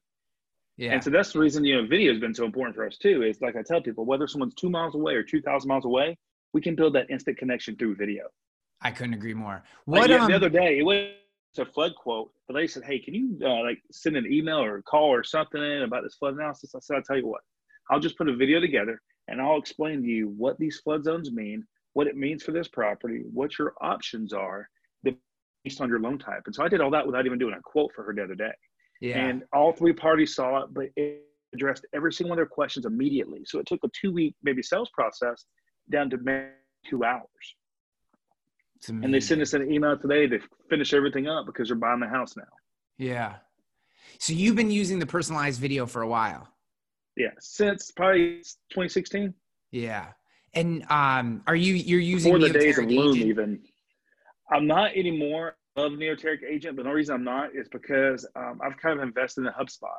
Yeah. 0.83 0.91
And 0.91 1.03
so 1.03 1.09
that's 1.09 1.31
the 1.31 1.39
reason 1.39 1.63
you 1.63 1.81
know 1.81 1.87
video 1.87 2.11
has 2.11 2.19
been 2.19 2.35
so 2.35 2.43
important 2.43 2.75
for 2.75 2.85
us 2.85 2.97
too. 2.97 3.23
Is 3.23 3.39
like 3.39 3.55
I 3.55 3.61
tell 3.61 3.81
people, 3.81 4.03
whether 4.03 4.27
someone's 4.27 4.53
two 4.53 4.69
miles 4.69 4.95
away 4.95 5.13
or 5.13 5.23
two 5.23 5.41
thousand 5.41 5.69
miles 5.69 5.85
away, 5.85 6.17
we 6.51 6.59
can 6.59 6.75
build 6.75 6.93
that 6.95 7.09
instant 7.09 7.37
connection 7.37 7.77
through 7.77 7.95
video. 7.95 8.25
I 8.81 8.91
couldn't 8.91 9.13
agree 9.13 9.33
more. 9.33 9.63
What 9.85 10.09
like, 10.09 10.19
um, 10.19 10.29
the 10.29 10.35
other 10.35 10.49
day 10.49 10.79
it 10.79 10.83
was 10.83 11.11
a 11.57 11.65
flood 11.65 11.93
quote. 11.95 12.31
The 12.49 12.55
lady 12.55 12.67
said, 12.67 12.83
"Hey, 12.83 12.99
can 12.99 13.13
you 13.13 13.39
uh, 13.45 13.63
like 13.63 13.81
send 13.93 14.17
an 14.17 14.25
email 14.29 14.57
or 14.61 14.79
a 14.79 14.83
call 14.83 15.05
or 15.05 15.23
something 15.23 15.83
about 15.83 16.03
this 16.03 16.15
flood 16.15 16.33
analysis?" 16.33 16.75
I 16.75 16.79
said, 16.81 16.97
"I'll 16.97 17.03
tell 17.03 17.17
you 17.17 17.27
what. 17.27 17.41
I'll 17.89 18.01
just 18.01 18.17
put 18.17 18.27
a 18.27 18.35
video 18.35 18.59
together 18.59 19.01
and 19.29 19.39
I'll 19.39 19.57
explain 19.57 20.01
to 20.01 20.07
you 20.07 20.33
what 20.37 20.59
these 20.59 20.81
flood 20.81 21.05
zones 21.05 21.31
mean, 21.31 21.65
what 21.93 22.07
it 22.07 22.17
means 22.17 22.43
for 22.43 22.51
this 22.51 22.67
property, 22.67 23.23
what 23.31 23.57
your 23.57 23.73
options 23.81 24.33
are 24.33 24.67
based 25.03 25.79
on 25.79 25.87
your 25.87 26.01
loan 26.01 26.19
type." 26.19 26.43
And 26.45 26.53
so 26.53 26.61
I 26.61 26.67
did 26.67 26.81
all 26.81 26.91
that 26.91 27.05
without 27.05 27.25
even 27.25 27.39
doing 27.39 27.55
a 27.57 27.61
quote 27.61 27.93
for 27.95 28.03
her 28.03 28.13
the 28.13 28.25
other 28.25 28.35
day. 28.35 28.51
Yeah. 29.03 29.17
And 29.17 29.43
all 29.51 29.73
three 29.73 29.91
parties 29.91 30.33
saw 30.33 30.63
it, 30.63 30.73
but 30.73 30.85
it 30.95 31.23
addressed 31.53 31.85
every 31.93 32.13
single 32.13 32.29
one 32.29 32.39
of 32.39 32.39
their 32.39 32.45
questions 32.45 32.85
immediately. 32.85 33.41
So 33.45 33.59
it 33.59 33.65
took 33.65 33.83
a 33.83 33.89
two 33.89 34.13
week 34.13 34.33
maybe 34.43 34.63
sales 34.63 34.89
process 34.93 35.43
down 35.91 36.09
to 36.11 36.17
two 36.89 37.03
hours. 37.03 37.27
And 38.87 39.13
they 39.13 39.19
sent 39.19 39.41
us 39.41 39.53
an 39.53 39.69
email 39.69 39.97
today 39.97 40.27
to 40.27 40.39
finish 40.69 40.93
everything 40.93 41.27
up 41.27 41.45
because 41.45 41.67
they're 41.67 41.75
buying 41.75 41.99
the 41.99 42.07
house 42.07 42.37
now. 42.37 42.43
Yeah. 42.97 43.35
So 44.19 44.31
you've 44.31 44.55
been 44.55 44.71
using 44.71 44.99
the 44.99 45.05
personalized 45.05 45.59
video 45.59 45.85
for 45.85 46.01
a 46.01 46.07
while. 46.07 46.47
Yeah, 47.17 47.31
since 47.39 47.91
probably 47.91 48.37
2016. 48.71 49.33
Yeah. 49.71 50.07
And 50.53 50.85
um, 50.89 51.43
are 51.45 51.55
you 51.55 51.73
you're 51.73 51.99
using 51.99 52.33
for 52.33 52.39
the 52.39 52.49
days 52.49 52.77
of 52.77 52.85
Loom 52.85 53.17
even? 53.17 53.59
I'm 54.49 54.65
not 54.65 54.95
anymore 54.95 55.55
of 55.75 55.93
Neoteric 55.93 56.43
agent, 56.43 56.75
but 56.75 56.83
the 56.83 56.89
only 56.89 56.99
reason 56.99 57.15
I'm 57.15 57.23
not 57.23 57.55
is 57.55 57.67
because 57.69 58.27
um, 58.35 58.59
I've 58.63 58.77
kind 58.77 58.99
of 58.99 59.03
invested 59.03 59.45
in 59.45 59.51
HubSpot. 59.51 59.89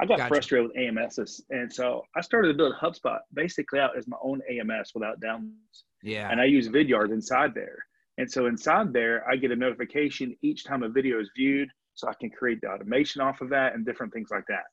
I 0.00 0.06
got 0.06 0.18
gotcha. 0.18 0.28
frustrated 0.28 0.68
with 0.68 0.76
AMSs, 0.76 1.40
and 1.50 1.72
so 1.72 2.02
I 2.14 2.20
started 2.20 2.48
to 2.48 2.54
build 2.54 2.74
HubSpot 2.74 3.18
basically 3.32 3.80
out 3.80 3.96
as 3.96 4.06
my 4.06 4.18
own 4.22 4.40
AMS 4.48 4.92
without 4.94 5.20
downloads. 5.20 5.84
Yeah. 6.02 6.30
And 6.30 6.40
I 6.40 6.44
use 6.44 6.68
Vidyard 6.68 7.12
inside 7.12 7.54
there, 7.54 7.78
and 8.18 8.30
so 8.30 8.46
inside 8.46 8.92
there, 8.92 9.28
I 9.28 9.36
get 9.36 9.50
a 9.50 9.56
notification 9.56 10.36
each 10.42 10.64
time 10.64 10.82
a 10.82 10.88
video 10.88 11.18
is 11.18 11.30
viewed, 11.34 11.70
so 11.94 12.08
I 12.08 12.14
can 12.14 12.30
create 12.30 12.60
the 12.60 12.68
automation 12.68 13.22
off 13.22 13.40
of 13.40 13.48
that 13.50 13.74
and 13.74 13.86
different 13.86 14.12
things 14.12 14.28
like 14.30 14.44
that. 14.48 14.64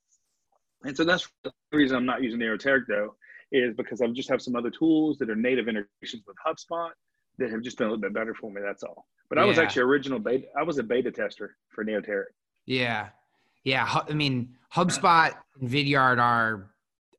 And 0.83 0.95
so 0.95 1.05
that's 1.05 1.27
the 1.43 1.51
reason 1.71 1.95
I'm 1.95 2.05
not 2.05 2.21
using 2.21 2.39
Neoteric 2.39 2.83
though, 2.87 3.15
is 3.51 3.73
because 3.75 4.01
I 4.01 4.07
just 4.07 4.29
have 4.29 4.41
some 4.41 4.55
other 4.55 4.69
tools 4.69 5.17
that 5.19 5.29
are 5.29 5.35
native 5.35 5.67
integrations 5.67 6.23
with 6.27 6.35
HubSpot 6.45 6.89
that 7.37 7.49
have 7.49 7.61
just 7.61 7.77
been 7.77 7.87
a 7.87 7.89
little 7.89 8.01
bit 8.01 8.13
better 8.13 8.33
for 8.33 8.51
me. 8.51 8.61
That's 8.63 8.83
all. 8.83 9.05
But 9.29 9.37
I 9.37 9.45
was 9.45 9.57
actually 9.57 9.83
original 9.83 10.19
beta. 10.19 10.45
I 10.57 10.63
was 10.63 10.77
a 10.77 10.83
beta 10.83 11.11
tester 11.11 11.55
for 11.69 11.83
Neoteric. 11.83 12.25
Yeah, 12.65 13.09
yeah. 13.63 14.01
I 14.07 14.13
mean, 14.13 14.55
HubSpot 14.73 15.33
and 15.59 15.69
Vidyard 15.69 16.19
are 16.19 16.69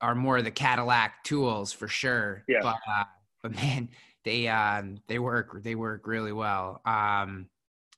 are 0.01 0.15
more 0.15 0.39
of 0.39 0.45
the 0.45 0.51
Cadillac 0.51 1.25
tools 1.25 1.73
for 1.73 1.89
sure. 1.89 2.45
Yeah. 2.47 2.61
But, 2.63 2.77
uh, 2.89 3.05
but 3.43 3.55
man, 3.55 3.89
they 4.25 4.49
um 4.49 4.99
they 5.09 5.19
work 5.19 5.63
they 5.63 5.75
work 5.75 6.07
really 6.07 6.33
well. 6.33 6.81
Um, 6.87 7.49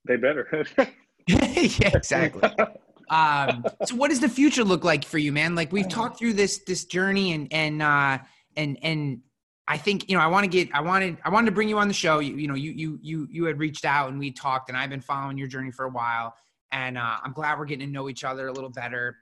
they 0.07 0.17
better. 0.17 0.64
yeah, 1.27 1.97
exactly. 1.97 2.49
um, 3.11 3.64
so 3.85 3.97
what 3.97 4.11
does 4.11 4.21
the 4.21 4.29
future 4.29 4.64
look 4.64 4.85
like 4.85 5.05
for 5.05 5.19
you, 5.19 5.33
man? 5.33 5.55
Like 5.55 5.73
we've 5.73 5.89
talked 5.89 6.19
through 6.19 6.35
this 6.35 6.59
this 6.67 6.85
journey 6.85 7.33
and 7.33 7.53
and 7.53 7.83
uh, 7.83 8.19
and 8.57 8.79
and 8.83 9.21
I 9.69 9.77
think 9.77 10.09
you 10.09 10.17
know 10.17 10.23
I 10.23 10.29
want 10.29 10.45
to 10.45 10.49
get 10.49 10.69
I 10.73 10.81
wanted 10.81 11.19
I 11.25 11.31
wanted 11.31 11.47
to 11.47 11.53
bring 11.53 11.69
you 11.69 11.79
on 11.79 11.89
the 11.89 11.95
show. 11.95 12.21
You, 12.21 12.37
you 12.37 12.49
know 12.49 12.55
you 12.55 12.73
you 12.73 12.99
you 13.03 13.29
you 13.31 13.45
had 13.45 13.59
reached 13.59 13.85
out 13.85 14.11
and 14.11 14.19
we 14.19 14.31
talked 14.31 14.69
and 14.69 14.79
I've 14.79 14.91
been 14.91 15.01
following 15.01 15.37
your 15.37 15.49
journey 15.49 15.71
for 15.71 15.87
a 15.87 15.91
while 15.91 16.35
and 16.73 16.99
uh, 16.99 17.17
I'm 17.23 17.33
glad 17.33 17.59
we're 17.59 17.64
getting 17.64 17.87
to 17.87 17.93
know 17.93 18.09
each 18.09 18.25
other 18.25 18.49
a 18.49 18.53
little 18.53 18.71
better. 18.71 19.17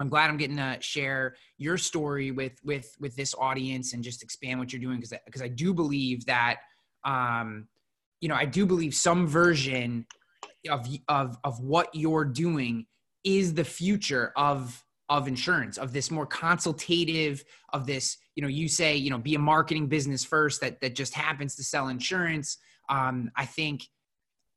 I'm 0.00 0.08
glad 0.08 0.28
I'm 0.28 0.36
getting 0.36 0.56
to 0.56 0.76
share 0.80 1.36
your 1.56 1.78
story 1.78 2.30
with 2.30 2.52
with 2.64 2.94
with 2.98 3.16
this 3.16 3.34
audience 3.38 3.92
and 3.94 4.02
just 4.02 4.22
expand 4.22 4.58
what 4.58 4.72
you're 4.72 4.82
doing 4.82 4.96
because 4.96 5.14
because 5.24 5.42
I 5.42 5.48
do 5.48 5.72
believe 5.72 6.26
that 6.26 6.58
um, 7.04 7.68
you 8.20 8.28
know 8.28 8.34
I 8.34 8.44
do 8.44 8.66
believe 8.66 8.94
some 8.94 9.26
version 9.26 10.06
of 10.68 10.86
of 11.08 11.38
of 11.44 11.60
what 11.60 11.88
you're 11.94 12.24
doing 12.24 12.86
is 13.24 13.54
the 13.54 13.64
future 13.64 14.32
of 14.36 14.83
of 15.08 15.28
insurance 15.28 15.76
of 15.76 15.92
this 15.92 16.10
more 16.10 16.26
consultative 16.26 17.44
of 17.72 17.86
this 17.86 18.16
you 18.34 18.42
know 18.42 18.48
you 18.48 18.68
say 18.68 18.96
you 18.96 19.10
know 19.10 19.18
be 19.18 19.34
a 19.34 19.38
marketing 19.38 19.86
business 19.86 20.24
first 20.24 20.60
that 20.60 20.80
that 20.80 20.94
just 20.94 21.14
happens 21.14 21.54
to 21.56 21.64
sell 21.64 21.88
insurance. 21.88 22.58
Um, 22.88 23.30
i 23.36 23.46
think 23.46 23.88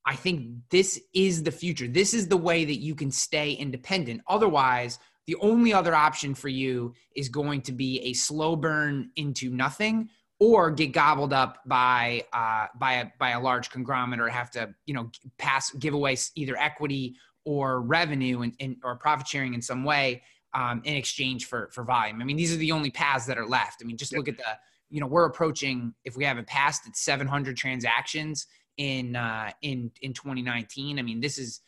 i 0.05 0.15
think 0.15 0.51
this 0.69 0.99
is 1.13 1.43
the 1.43 1.51
future. 1.51 1.87
This 1.87 2.13
is 2.13 2.27
the 2.27 2.37
way 2.37 2.65
that 2.65 2.79
you 2.79 2.95
can 2.95 3.11
stay 3.11 3.53
independent. 3.53 4.21
Otherwise 4.27 4.99
the 5.27 5.35
only 5.41 5.73
other 5.73 5.93
option 5.93 6.33
for 6.33 6.47
you 6.47 6.93
is 7.15 7.27
going 7.27 7.61
to 7.61 7.73
be 7.73 7.99
a 8.01 8.13
slow 8.13 8.55
burn 8.55 9.11
into 9.17 9.49
nothing 9.49 10.09
or 10.39 10.71
get 10.71 10.93
gobbled 10.93 11.33
up 11.33 11.59
by 11.65 12.23
uh, 12.31 12.67
by 12.79 12.93
a 12.93 13.05
by 13.19 13.31
a 13.31 13.39
large 13.39 13.69
conglomerate 13.69 14.21
or 14.21 14.29
have 14.29 14.49
to 14.51 14.73
you 14.85 14.93
know 14.93 15.11
pass 15.37 15.71
give 15.71 15.93
away 15.93 16.15
either 16.35 16.55
equity 16.57 17.15
or 17.45 17.81
revenue 17.81 18.41
and, 18.41 18.53
and 18.59 18.77
or 18.83 18.95
profit 18.95 19.27
sharing 19.27 19.53
in 19.53 19.61
some 19.61 19.83
way 19.83 20.21
um, 20.57 20.81
in 20.85 20.95
exchange 20.95 21.45
for 21.45 21.69
for 21.71 21.83
volume. 21.83 22.19
I 22.19 22.25
mean, 22.25 22.35
these 22.35 22.51
are 22.51 22.57
the 22.57 22.71
only 22.71 22.89
paths 22.89 23.27
that 23.27 23.37
are 23.37 23.45
left. 23.45 23.81
I 23.81 23.85
mean, 23.85 23.95
just 23.95 24.17
look 24.17 24.27
at 24.27 24.37
the 24.37 24.57
you 24.89 24.99
know 24.99 25.05
we're 25.05 25.25
approaching 25.25 25.93
if 26.03 26.17
we 26.17 26.23
haven't 26.23 26.47
passed 26.47 26.87
it's 26.87 26.99
700 27.01 27.55
transactions 27.55 28.47
in 28.77 29.15
uh, 29.15 29.51
in 29.61 29.91
in 30.01 30.13
2019. 30.13 30.97
I 30.97 31.01
mean, 31.03 31.21
this 31.21 31.37
is 31.37 31.61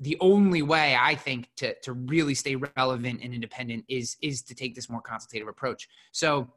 the 0.00 0.16
only 0.20 0.62
way 0.62 0.96
I 0.98 1.14
think 1.14 1.48
to 1.58 1.74
to 1.82 1.92
really 1.92 2.34
stay 2.34 2.56
relevant 2.76 3.20
and 3.22 3.32
independent 3.32 3.84
is 3.88 4.16
is 4.20 4.42
to 4.42 4.56
take 4.56 4.74
this 4.74 4.90
more 4.90 5.00
consultative 5.00 5.46
approach. 5.46 5.88
So 6.10 6.52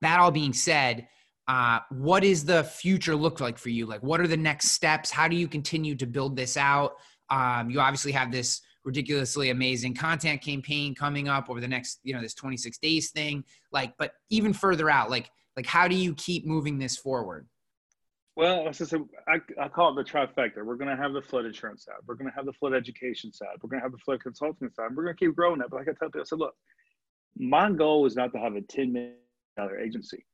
that 0.00 0.18
all 0.18 0.32
being 0.32 0.52
said, 0.52 1.06
uh, 1.46 1.78
what 1.90 2.24
is 2.24 2.44
the 2.44 2.64
future 2.64 3.14
look 3.14 3.40
like 3.40 3.58
for 3.58 3.70
you? 3.70 3.86
Like, 3.86 4.02
what 4.02 4.20
are 4.20 4.26
the 4.26 4.36
next 4.36 4.72
steps? 4.72 5.12
How 5.12 5.28
do 5.28 5.36
you 5.36 5.46
continue 5.46 5.94
to 5.94 6.06
build 6.06 6.34
this 6.34 6.56
out? 6.56 6.96
Um, 7.30 7.70
you 7.70 7.78
obviously 7.80 8.12
have 8.12 8.32
this 8.32 8.60
ridiculously 8.86 9.50
amazing 9.50 9.92
content 9.92 10.40
campaign 10.40 10.94
coming 10.94 11.28
up 11.28 11.50
over 11.50 11.60
the 11.60 11.68
next, 11.68 11.98
you 12.04 12.14
know, 12.14 12.22
this 12.22 12.34
26 12.34 12.78
days 12.78 13.10
thing. 13.10 13.44
Like, 13.72 13.92
but 13.98 14.12
even 14.30 14.52
further 14.52 14.88
out, 14.88 15.10
like, 15.10 15.28
like 15.56 15.66
how 15.66 15.88
do 15.88 15.96
you 15.96 16.14
keep 16.14 16.46
moving 16.46 16.78
this 16.78 16.96
forward? 16.96 17.48
Well, 18.36 18.70
just 18.70 18.92
a, 18.92 19.02
I, 19.26 19.40
I 19.60 19.68
call 19.68 19.98
it 19.98 20.04
the 20.04 20.10
trifecta. 20.10 20.64
We're 20.64 20.76
going 20.76 20.94
to 20.94 21.02
have 21.02 21.14
the 21.14 21.22
flood 21.22 21.46
insurance 21.46 21.84
side. 21.86 21.96
We're 22.06 22.14
going 22.14 22.30
to 22.30 22.36
have 22.36 22.46
the 22.46 22.52
flood 22.52 22.74
education 22.74 23.32
side. 23.32 23.56
We're 23.62 23.70
going 23.70 23.80
to 23.80 23.84
have 23.84 23.92
the 23.92 23.98
flood 23.98 24.22
consulting 24.22 24.70
side. 24.70 24.94
We're 24.94 25.04
going 25.04 25.16
to 25.16 25.24
keep 25.26 25.34
growing 25.34 25.58
that. 25.58 25.70
But 25.70 25.78
like 25.78 25.88
I 25.88 25.92
tell 25.98 26.08
people, 26.08 26.20
I 26.20 26.24
said, 26.24 26.38
look, 26.38 26.54
my 27.36 27.70
goal 27.72 28.06
is 28.06 28.14
not 28.14 28.32
to 28.32 28.38
have 28.38 28.54
a 28.54 28.60
$10 28.60 28.92
million 28.92 29.16
agency. 29.82 30.24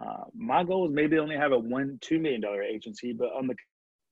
Uh, 0.00 0.24
my 0.34 0.62
goal 0.62 0.86
is 0.86 0.94
maybe 0.94 1.18
only 1.18 1.36
have 1.36 1.52
a 1.52 1.58
one, 1.58 1.98
$2 2.08 2.20
million 2.20 2.42
agency, 2.72 3.12
but 3.12 3.32
on 3.36 3.48
the 3.48 3.56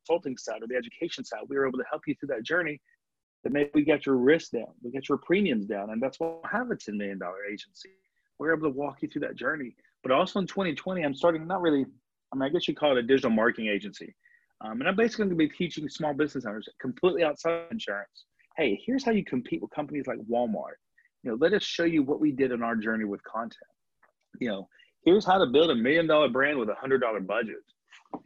consulting 0.04 0.36
side 0.36 0.62
or 0.62 0.66
the 0.66 0.74
education 0.74 1.24
side, 1.24 1.40
we 1.48 1.56
were 1.56 1.68
able 1.68 1.78
to 1.78 1.84
help 1.88 2.02
you 2.06 2.16
through 2.18 2.34
that 2.34 2.42
journey 2.42 2.80
that 3.46 3.52
maybe 3.52 3.70
we 3.74 3.84
get 3.84 4.06
your 4.06 4.16
risk 4.16 4.50
down, 4.50 4.66
we 4.82 4.90
get 4.90 5.08
your 5.08 5.18
premiums 5.18 5.66
down, 5.66 5.90
and 5.90 6.02
that's 6.02 6.18
why 6.18 6.34
I 6.42 6.48
have 6.48 6.72
a 6.72 6.74
$10 6.74 6.94
million 6.94 7.16
agency. 7.48 7.90
We're 8.40 8.52
able 8.52 8.68
to 8.68 8.76
walk 8.76 9.02
you 9.02 9.08
through 9.08 9.20
that 9.20 9.36
journey. 9.36 9.76
But 10.02 10.10
also 10.10 10.40
in 10.40 10.48
2020, 10.48 11.04
I'm 11.04 11.14
starting 11.14 11.46
not 11.46 11.62
really, 11.62 11.86
I 12.32 12.36
mean, 12.36 12.42
I 12.42 12.48
guess 12.48 12.66
you 12.66 12.74
call 12.74 12.96
it 12.96 12.98
a 12.98 13.04
digital 13.04 13.30
marketing 13.30 13.68
agency. 13.68 14.16
Um, 14.64 14.80
and 14.80 14.88
I'm 14.88 14.96
basically 14.96 15.26
going 15.26 15.30
to 15.30 15.36
be 15.36 15.48
teaching 15.48 15.88
small 15.88 16.12
business 16.12 16.44
owners 16.44 16.68
completely 16.80 17.22
outside 17.22 17.66
insurance. 17.70 18.24
Hey, 18.56 18.82
here's 18.84 19.04
how 19.04 19.12
you 19.12 19.24
compete 19.24 19.62
with 19.62 19.70
companies 19.70 20.08
like 20.08 20.18
Walmart. 20.28 20.80
You 21.22 21.30
know, 21.30 21.36
let 21.40 21.52
us 21.52 21.62
show 21.62 21.84
you 21.84 22.02
what 22.02 22.18
we 22.18 22.32
did 22.32 22.50
in 22.50 22.64
our 22.64 22.74
journey 22.74 23.04
with 23.04 23.22
content. 23.22 23.54
You 24.40 24.48
know, 24.48 24.68
here's 25.04 25.24
how 25.24 25.38
to 25.38 25.46
build 25.46 25.70
a 25.70 25.76
million 25.76 26.08
dollar 26.08 26.28
brand 26.28 26.58
with 26.58 26.68
a 26.68 26.74
hundred 26.74 27.00
dollar 27.00 27.20
budget. 27.20 27.62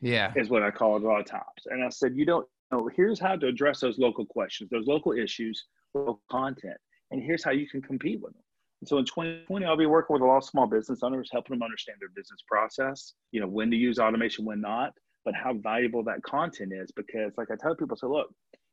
Yeah, 0.00 0.32
is 0.34 0.48
what 0.48 0.62
I 0.62 0.70
call 0.70 0.96
it 0.96 1.02
a 1.02 1.06
lot 1.06 1.20
of 1.20 1.26
times. 1.26 1.66
And 1.66 1.84
I 1.84 1.90
said, 1.90 2.16
you 2.16 2.24
don't 2.24 2.46
know, 2.72 2.88
here's 2.94 3.20
how 3.20 3.36
to 3.36 3.46
address 3.46 3.80
those 3.80 3.98
local 3.98 4.26
questions, 4.26 4.70
those 4.70 4.86
local 4.86 5.12
issues, 5.12 5.66
local 5.94 6.22
content, 6.30 6.76
and 7.10 7.22
here's 7.22 7.44
how 7.44 7.50
you 7.50 7.68
can 7.68 7.82
compete 7.82 8.20
with 8.22 8.32
them. 8.32 8.42
And 8.80 8.88
so 8.88 8.98
in 8.98 9.04
2020, 9.04 9.66
I'll 9.66 9.76
be 9.76 9.86
working 9.86 10.14
with 10.14 10.22
a 10.22 10.26
lot 10.26 10.38
of 10.38 10.44
small 10.44 10.66
business 10.66 11.02
owners, 11.02 11.28
helping 11.32 11.54
them 11.56 11.62
understand 11.62 11.98
their 12.00 12.08
business 12.14 12.40
process, 12.48 13.14
you 13.30 13.40
know, 13.40 13.46
when 13.46 13.70
to 13.70 13.76
use 13.76 13.98
automation, 13.98 14.44
when 14.44 14.60
not. 14.60 14.94
but 15.24 15.34
how 15.34 15.54
valuable 15.54 16.02
that 16.04 16.22
content 16.22 16.72
is. 16.72 16.90
Because, 16.90 17.32
like 17.36 17.50
I 17.50 17.56
tell 17.60 17.74
people, 17.74 17.96
so 17.96 18.10
look, 18.10 18.28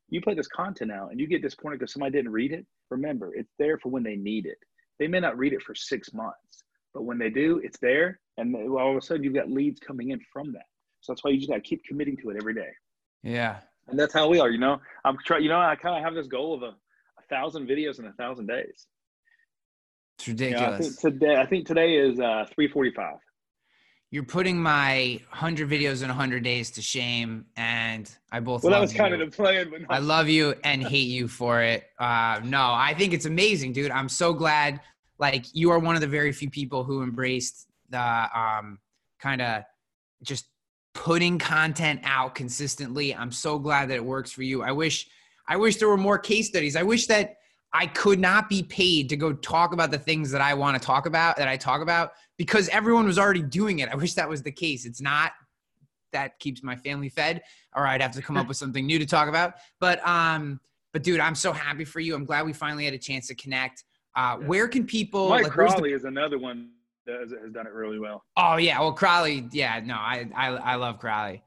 you 0.09 0.21
put 0.21 0.37
this 0.37 0.47
content 0.47 0.91
out 0.91 1.11
and 1.11 1.19
you 1.19 1.27
get 1.27 1.41
disappointed 1.41 1.79
because 1.79 1.93
somebody 1.93 2.13
didn't 2.13 2.31
read 2.31 2.53
it. 2.53 2.65
Remember, 2.89 3.33
it's 3.35 3.51
there 3.59 3.77
for 3.79 3.89
when 3.89 4.03
they 4.03 4.15
need 4.15 4.45
it. 4.45 4.57
They 4.99 5.07
may 5.07 5.19
not 5.19 5.37
read 5.37 5.53
it 5.53 5.61
for 5.61 5.75
six 5.75 6.13
months, 6.13 6.63
but 6.93 7.03
when 7.03 7.17
they 7.17 7.29
do, 7.29 7.61
it's 7.63 7.77
there. 7.79 8.19
And 8.37 8.55
all 8.55 8.91
of 8.91 8.97
a 8.97 9.01
sudden, 9.01 9.23
you've 9.23 9.33
got 9.33 9.49
leads 9.49 9.79
coming 9.79 10.11
in 10.11 10.19
from 10.31 10.53
that. 10.53 10.65
So 11.01 11.11
that's 11.11 11.23
why 11.23 11.31
you 11.31 11.37
just 11.37 11.49
got 11.49 11.55
to 11.55 11.61
keep 11.61 11.83
committing 11.83 12.17
to 12.17 12.29
it 12.29 12.37
every 12.39 12.53
day. 12.53 12.69
Yeah. 13.23 13.57
And 13.87 13.99
that's 13.99 14.13
how 14.13 14.27
we 14.27 14.39
are. 14.39 14.49
You 14.49 14.59
know, 14.59 14.79
I'm 15.05 15.17
trying, 15.25 15.43
you 15.43 15.49
know, 15.49 15.59
I 15.59 15.75
kind 15.75 15.97
of 15.97 16.03
have 16.03 16.13
this 16.13 16.27
goal 16.27 16.53
of 16.53 16.63
a, 16.63 16.67
a 16.67 17.23
thousand 17.29 17.67
videos 17.67 17.99
in 17.99 18.05
a 18.05 18.13
thousand 18.13 18.47
days. 18.47 18.87
It's 20.17 20.27
ridiculous. 20.27 20.61
You 20.61 20.67
know, 20.67 20.73
I 20.73 20.77
think 20.77 20.99
today, 20.99 21.35
I 21.35 21.45
think 21.45 21.67
today 21.67 21.95
is 21.95 22.19
uh, 22.19 22.45
345 22.53 23.17
you're 24.09 24.23
putting 24.23 24.57
my 24.57 25.19
100 25.29 25.69
videos 25.69 26.01
in 26.01 26.07
100 26.07 26.43
days 26.43 26.71
to 26.71 26.81
shame 26.81 27.45
and 27.57 28.09
i 28.31 28.39
both 28.39 28.63
well 28.63 28.71
that 28.71 28.79
was 28.79 28.93
kind 28.93 29.13
of 29.13 29.19
the 29.19 29.27
plan 29.27 29.69
but 29.69 29.81
no. 29.81 29.87
i 29.89 29.99
love 29.99 30.29
you 30.29 30.53
and 30.63 30.81
hate 30.83 31.07
you 31.07 31.27
for 31.27 31.61
it 31.61 31.85
uh, 31.99 32.39
no 32.43 32.71
i 32.73 32.93
think 32.97 33.13
it's 33.13 33.25
amazing 33.25 33.73
dude 33.73 33.91
i'm 33.91 34.09
so 34.09 34.33
glad 34.33 34.79
like 35.19 35.45
you 35.53 35.71
are 35.71 35.79
one 35.79 35.95
of 35.95 36.01
the 36.01 36.07
very 36.07 36.31
few 36.31 36.49
people 36.49 36.83
who 36.83 37.03
embraced 37.03 37.67
the 37.89 38.29
um, 38.37 38.79
kind 39.19 39.41
of 39.41 39.63
just 40.23 40.45
putting 40.97 41.37
content 41.37 42.01
out 42.03 42.33
consistently 42.33 43.13
i'm 43.15 43.31
so 43.31 43.59
glad 43.59 43.87
that 43.87 43.95
it 43.95 44.03
works 44.03 44.31
for 44.31 44.41
you 44.41 44.63
i 44.63 44.71
wish 44.71 45.07
i 45.47 45.55
wish 45.55 45.77
there 45.77 45.87
were 45.87 45.95
more 45.95 46.17
case 46.17 46.47
studies 46.47 46.75
i 46.75 46.83
wish 46.83 47.05
that 47.07 47.35
I 47.73 47.85
could 47.85 48.19
not 48.19 48.49
be 48.49 48.63
paid 48.63 49.09
to 49.09 49.17
go 49.17 49.33
talk 49.33 49.73
about 49.73 49.91
the 49.91 49.99
things 49.99 50.31
that 50.31 50.41
I 50.41 50.53
want 50.53 50.81
to 50.81 50.85
talk 50.85 51.05
about 51.05 51.35
that 51.37 51.47
I 51.47 51.57
talk 51.57 51.81
about 51.81 52.13
because 52.37 52.69
everyone 52.69 53.05
was 53.05 53.19
already 53.19 53.43
doing 53.43 53.79
it. 53.79 53.89
I 53.89 53.95
wish 53.95 54.13
that 54.13 54.27
was 54.27 54.41
the 54.41 54.51
case. 54.51 54.85
It's 54.85 55.01
not 55.01 55.33
that 56.13 56.39
keeps 56.39 56.63
my 56.63 56.75
family 56.75 57.09
fed 57.09 57.41
or 57.75 57.85
I'd 57.85 58.01
have 58.01 58.13
to 58.13 58.21
come 58.21 58.37
up 58.37 58.47
with 58.47 58.57
something 58.57 58.85
new 58.85 58.97
to 58.97 59.05
talk 59.05 59.27
about. 59.27 59.55
But 59.79 60.05
um 60.07 60.59
but 60.93 61.03
dude, 61.03 61.19
I'm 61.19 61.35
so 61.35 61.51
happy 61.51 61.83
for 61.83 61.99
you. 61.99 62.15
I'm 62.15 62.25
glad 62.25 62.45
we 62.45 62.53
finally 62.53 62.85
had 62.85 62.93
a 62.93 62.97
chance 62.97 63.27
to 63.27 63.35
connect. 63.35 63.83
Uh 64.15 64.37
where 64.37 64.67
can 64.67 64.85
people 64.85 65.29
Mike 65.29 65.43
like, 65.43 65.51
Crowley 65.51 65.91
the, 65.91 65.95
is 65.95 66.05
another 66.05 66.39
one 66.39 66.69
has, 67.07 67.31
has 67.31 67.51
done 67.51 67.67
it 67.67 67.73
really 67.73 67.99
well. 67.99 68.23
Oh 68.35 68.57
yeah, 68.57 68.79
well 68.79 68.93
Crowley, 68.93 69.47
yeah, 69.51 69.79
no, 69.83 69.95
I 69.95 70.27
I 70.35 70.47
I 70.47 70.75
love 70.75 70.99
Crowley. 70.99 71.43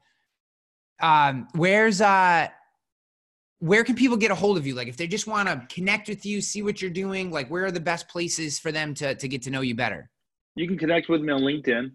Um 0.99 1.47
where's 1.53 2.01
uh 2.01 2.47
where 3.61 3.83
can 3.83 3.95
people 3.95 4.17
get 4.17 4.31
a 4.31 4.35
hold 4.35 4.57
of 4.57 4.65
you? 4.65 4.73
Like 4.73 4.87
if 4.87 4.97
they 4.97 5.05
just 5.05 5.27
want 5.27 5.47
to 5.47 5.63
connect 5.73 6.09
with 6.09 6.25
you, 6.25 6.41
see 6.41 6.63
what 6.63 6.81
you're 6.81 6.89
doing, 6.89 7.29
like 7.31 7.47
where 7.49 7.65
are 7.65 7.71
the 7.71 7.79
best 7.79 8.09
places 8.09 8.57
for 8.57 8.71
them 8.71 8.95
to, 8.95 9.13
to 9.13 9.27
get 9.27 9.43
to 9.43 9.51
know 9.51 9.61
you 9.61 9.75
better? 9.75 10.09
You 10.55 10.67
can 10.67 10.79
connect 10.79 11.09
with 11.09 11.21
me 11.21 11.31
on 11.31 11.41
LinkedIn. 11.41 11.91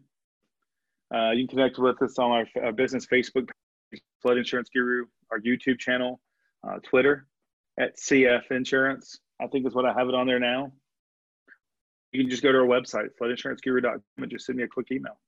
Uh, 1.13 1.33
you 1.33 1.47
can 1.47 1.57
connect 1.57 1.79
with 1.79 2.01
us 2.03 2.19
on 2.21 2.31
our, 2.31 2.47
our, 2.63 2.73
business 2.73 3.07
Facebook 3.07 3.49
page, 3.91 4.01
Flood 4.23 4.39
Insurance 4.39 4.69
Guru, 4.73 5.07
our 5.33 5.41
YouTube 5.41 5.79
channel, 5.79 6.21
uh, 6.67 6.79
Twitter 6.89 7.27
at 7.79 7.97
CF 7.97 8.51
Insurance. 8.51 9.19
I 9.41 9.49
think 9.49 9.67
is 9.67 9.75
what 9.75 9.85
I 9.85 9.93
have 9.93 10.09
it 10.09 10.15
on 10.15 10.27
there 10.27 10.41
now. 10.41 10.73
You 12.17 12.23
can 12.23 12.31
just 12.31 12.43
go 12.43 12.51
to 12.51 12.59
our 12.59 12.67
website, 12.67 13.09
floodinsuranceguru.com, 13.21 14.01
and 14.17 14.31
just 14.31 14.47
send 14.47 14.57
me 14.57 14.65
a 14.65 14.69
quick 14.69 14.91
email. 14.91 15.19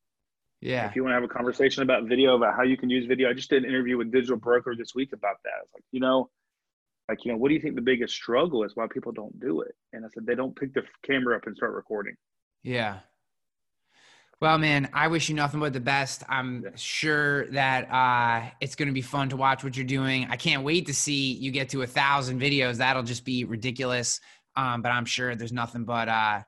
Yeah. 0.62 0.88
If 0.88 0.96
you 0.96 1.02
want 1.04 1.10
to 1.12 1.16
have 1.16 1.22
a 1.22 1.28
conversation 1.28 1.82
about 1.82 2.04
video, 2.04 2.34
about 2.34 2.56
how 2.56 2.62
you 2.62 2.78
can 2.78 2.88
use 2.88 3.04
video, 3.04 3.28
I 3.28 3.34
just 3.34 3.50
did 3.50 3.62
an 3.62 3.68
interview 3.68 3.98
with 3.98 4.10
Digital 4.10 4.38
Broker 4.38 4.74
this 4.74 4.94
week 4.94 5.12
about 5.12 5.36
that. 5.44 5.50
It's 5.64 5.74
like, 5.74 5.84
you 5.92 6.00
know, 6.00 6.30
like, 7.06 7.26
you 7.26 7.30
know, 7.32 7.36
what 7.36 7.48
do 7.48 7.54
you 7.54 7.60
think 7.60 7.74
the 7.74 7.82
biggest 7.82 8.14
struggle 8.14 8.64
is 8.64 8.74
why 8.74 8.86
people 8.90 9.12
don't 9.12 9.38
do 9.38 9.60
it? 9.60 9.74
And 9.92 10.06
I 10.06 10.08
said, 10.08 10.24
they 10.24 10.34
don't 10.34 10.56
pick 10.56 10.72
the 10.72 10.82
camera 11.04 11.36
up 11.36 11.46
and 11.46 11.54
start 11.54 11.74
recording. 11.74 12.16
Yeah. 12.62 13.00
Well, 14.40 14.56
man, 14.56 14.88
I 14.94 15.08
wish 15.08 15.28
you 15.28 15.34
nothing 15.34 15.60
but 15.60 15.74
the 15.74 15.80
best. 15.80 16.22
I'm 16.26 16.62
yeah. 16.62 16.70
sure 16.74 17.50
that 17.50 17.90
uh, 17.90 18.50
it's 18.62 18.76
going 18.76 18.88
to 18.88 18.94
be 18.94 19.02
fun 19.02 19.28
to 19.28 19.36
watch 19.36 19.62
what 19.62 19.76
you're 19.76 19.84
doing. 19.84 20.26
I 20.30 20.36
can't 20.36 20.62
wait 20.62 20.86
to 20.86 20.94
see 20.94 21.32
you 21.32 21.50
get 21.50 21.68
to 21.70 21.82
a 21.82 21.86
thousand 21.86 22.40
videos. 22.40 22.78
That'll 22.78 23.02
just 23.02 23.26
be 23.26 23.44
ridiculous. 23.44 24.20
Um, 24.56 24.80
but 24.80 24.88
I'm 24.88 25.04
sure 25.04 25.36
there's 25.36 25.52
nothing 25.52 25.84
but, 25.84 26.08
uh, 26.08 26.40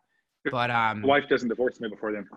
but 0.51 0.70
um, 0.70 1.03
wife 1.03 1.28
doesn't 1.28 1.49
divorce 1.49 1.80
me 1.80 1.88
before 1.88 2.12
then. 2.12 2.28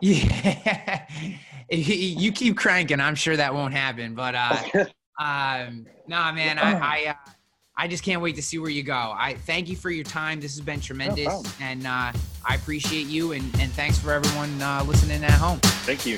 Yeah, 0.00 1.06
you 1.70 2.32
keep 2.32 2.56
cranking. 2.56 3.00
I'm 3.00 3.14
sure 3.14 3.36
that 3.36 3.54
won't 3.54 3.74
happen. 3.74 4.14
But 4.14 4.34
uh, 4.34 4.56
um, 5.20 5.86
nah, 6.06 6.32
man, 6.32 6.58
I 6.58 6.72
I, 6.72 7.10
uh, 7.10 7.30
I, 7.76 7.88
just 7.88 8.02
can't 8.02 8.22
wait 8.22 8.36
to 8.36 8.42
see 8.42 8.58
where 8.58 8.70
you 8.70 8.82
go. 8.82 9.14
I 9.14 9.34
thank 9.46 9.68
you 9.68 9.76
for 9.76 9.90
your 9.90 10.04
time. 10.04 10.40
This 10.40 10.54
has 10.56 10.64
been 10.64 10.80
tremendous, 10.80 11.26
no 11.26 11.42
and 11.60 11.86
uh, 11.86 12.12
I 12.46 12.54
appreciate 12.54 13.06
you. 13.06 13.32
And 13.32 13.44
and 13.60 13.70
thanks 13.72 13.98
for 13.98 14.12
everyone 14.12 14.60
uh, 14.62 14.84
listening 14.86 15.22
at 15.22 15.32
home. 15.32 15.58
Thank 15.84 16.06
you. 16.06 16.16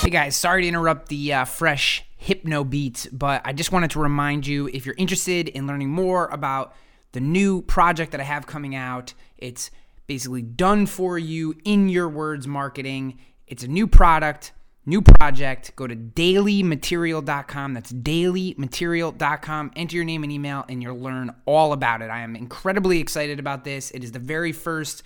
Hey 0.00 0.08
guys, 0.08 0.34
sorry 0.34 0.62
to 0.62 0.68
interrupt 0.68 1.08
the 1.08 1.34
uh, 1.34 1.44
fresh 1.44 2.06
hypno 2.16 2.64
beat, 2.64 3.06
but 3.12 3.42
I 3.44 3.52
just 3.52 3.70
wanted 3.70 3.90
to 3.90 4.00
remind 4.00 4.46
you 4.46 4.66
if 4.72 4.86
you're 4.86 4.94
interested 4.96 5.48
in 5.48 5.66
learning 5.66 5.90
more 5.90 6.26
about 6.28 6.74
the 7.12 7.20
new 7.20 7.60
project 7.60 8.12
that 8.12 8.20
I 8.20 8.24
have 8.24 8.46
coming 8.46 8.74
out. 8.74 9.12
It's 9.36 9.70
basically 10.06 10.40
done 10.40 10.86
for 10.86 11.18
you 11.18 11.54
in 11.66 11.90
your 11.90 12.08
words 12.08 12.46
marketing. 12.48 13.18
It's 13.46 13.62
a 13.62 13.68
new 13.68 13.86
product, 13.86 14.52
new 14.86 15.02
project. 15.02 15.76
Go 15.76 15.86
to 15.86 15.94
dailymaterial.com. 15.94 17.74
That's 17.74 17.92
dailymaterial.com. 17.92 19.72
Enter 19.76 19.96
your 19.96 20.04
name 20.06 20.22
and 20.22 20.32
email, 20.32 20.64
and 20.66 20.82
you'll 20.82 20.98
learn 20.98 21.34
all 21.44 21.74
about 21.74 22.00
it. 22.00 22.08
I 22.08 22.20
am 22.20 22.36
incredibly 22.36 23.00
excited 23.00 23.38
about 23.38 23.64
this. 23.64 23.90
It 23.90 24.02
is 24.02 24.12
the 24.12 24.18
very 24.18 24.52
first 24.52 25.02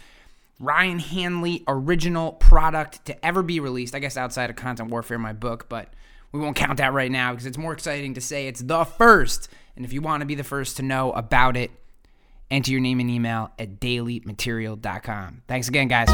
Ryan 0.60 0.98
Hanley 0.98 1.64
original 1.66 2.32
product 2.32 3.04
to 3.06 3.24
ever 3.26 3.42
be 3.42 3.60
released. 3.60 3.94
I 3.94 3.98
guess 3.98 4.16
outside 4.16 4.50
of 4.50 4.56
Content 4.56 4.90
Warfare, 4.90 5.18
my 5.18 5.32
book, 5.32 5.68
but 5.68 5.92
we 6.32 6.40
won't 6.40 6.56
count 6.56 6.78
that 6.78 6.92
right 6.92 7.10
now 7.10 7.32
because 7.32 7.46
it's 7.46 7.58
more 7.58 7.72
exciting 7.72 8.14
to 8.14 8.20
say 8.20 8.46
it's 8.46 8.60
the 8.60 8.84
first. 8.84 9.48
And 9.76 9.84
if 9.84 9.92
you 9.92 10.00
want 10.00 10.20
to 10.20 10.26
be 10.26 10.34
the 10.34 10.44
first 10.44 10.76
to 10.78 10.82
know 10.82 11.12
about 11.12 11.56
it, 11.56 11.70
enter 12.50 12.70
your 12.70 12.80
name 12.80 13.00
and 13.00 13.10
email 13.10 13.50
at 13.58 13.80
dailymaterial.com. 13.80 15.42
Thanks 15.48 15.68
again, 15.68 15.88
guys. 15.88 16.08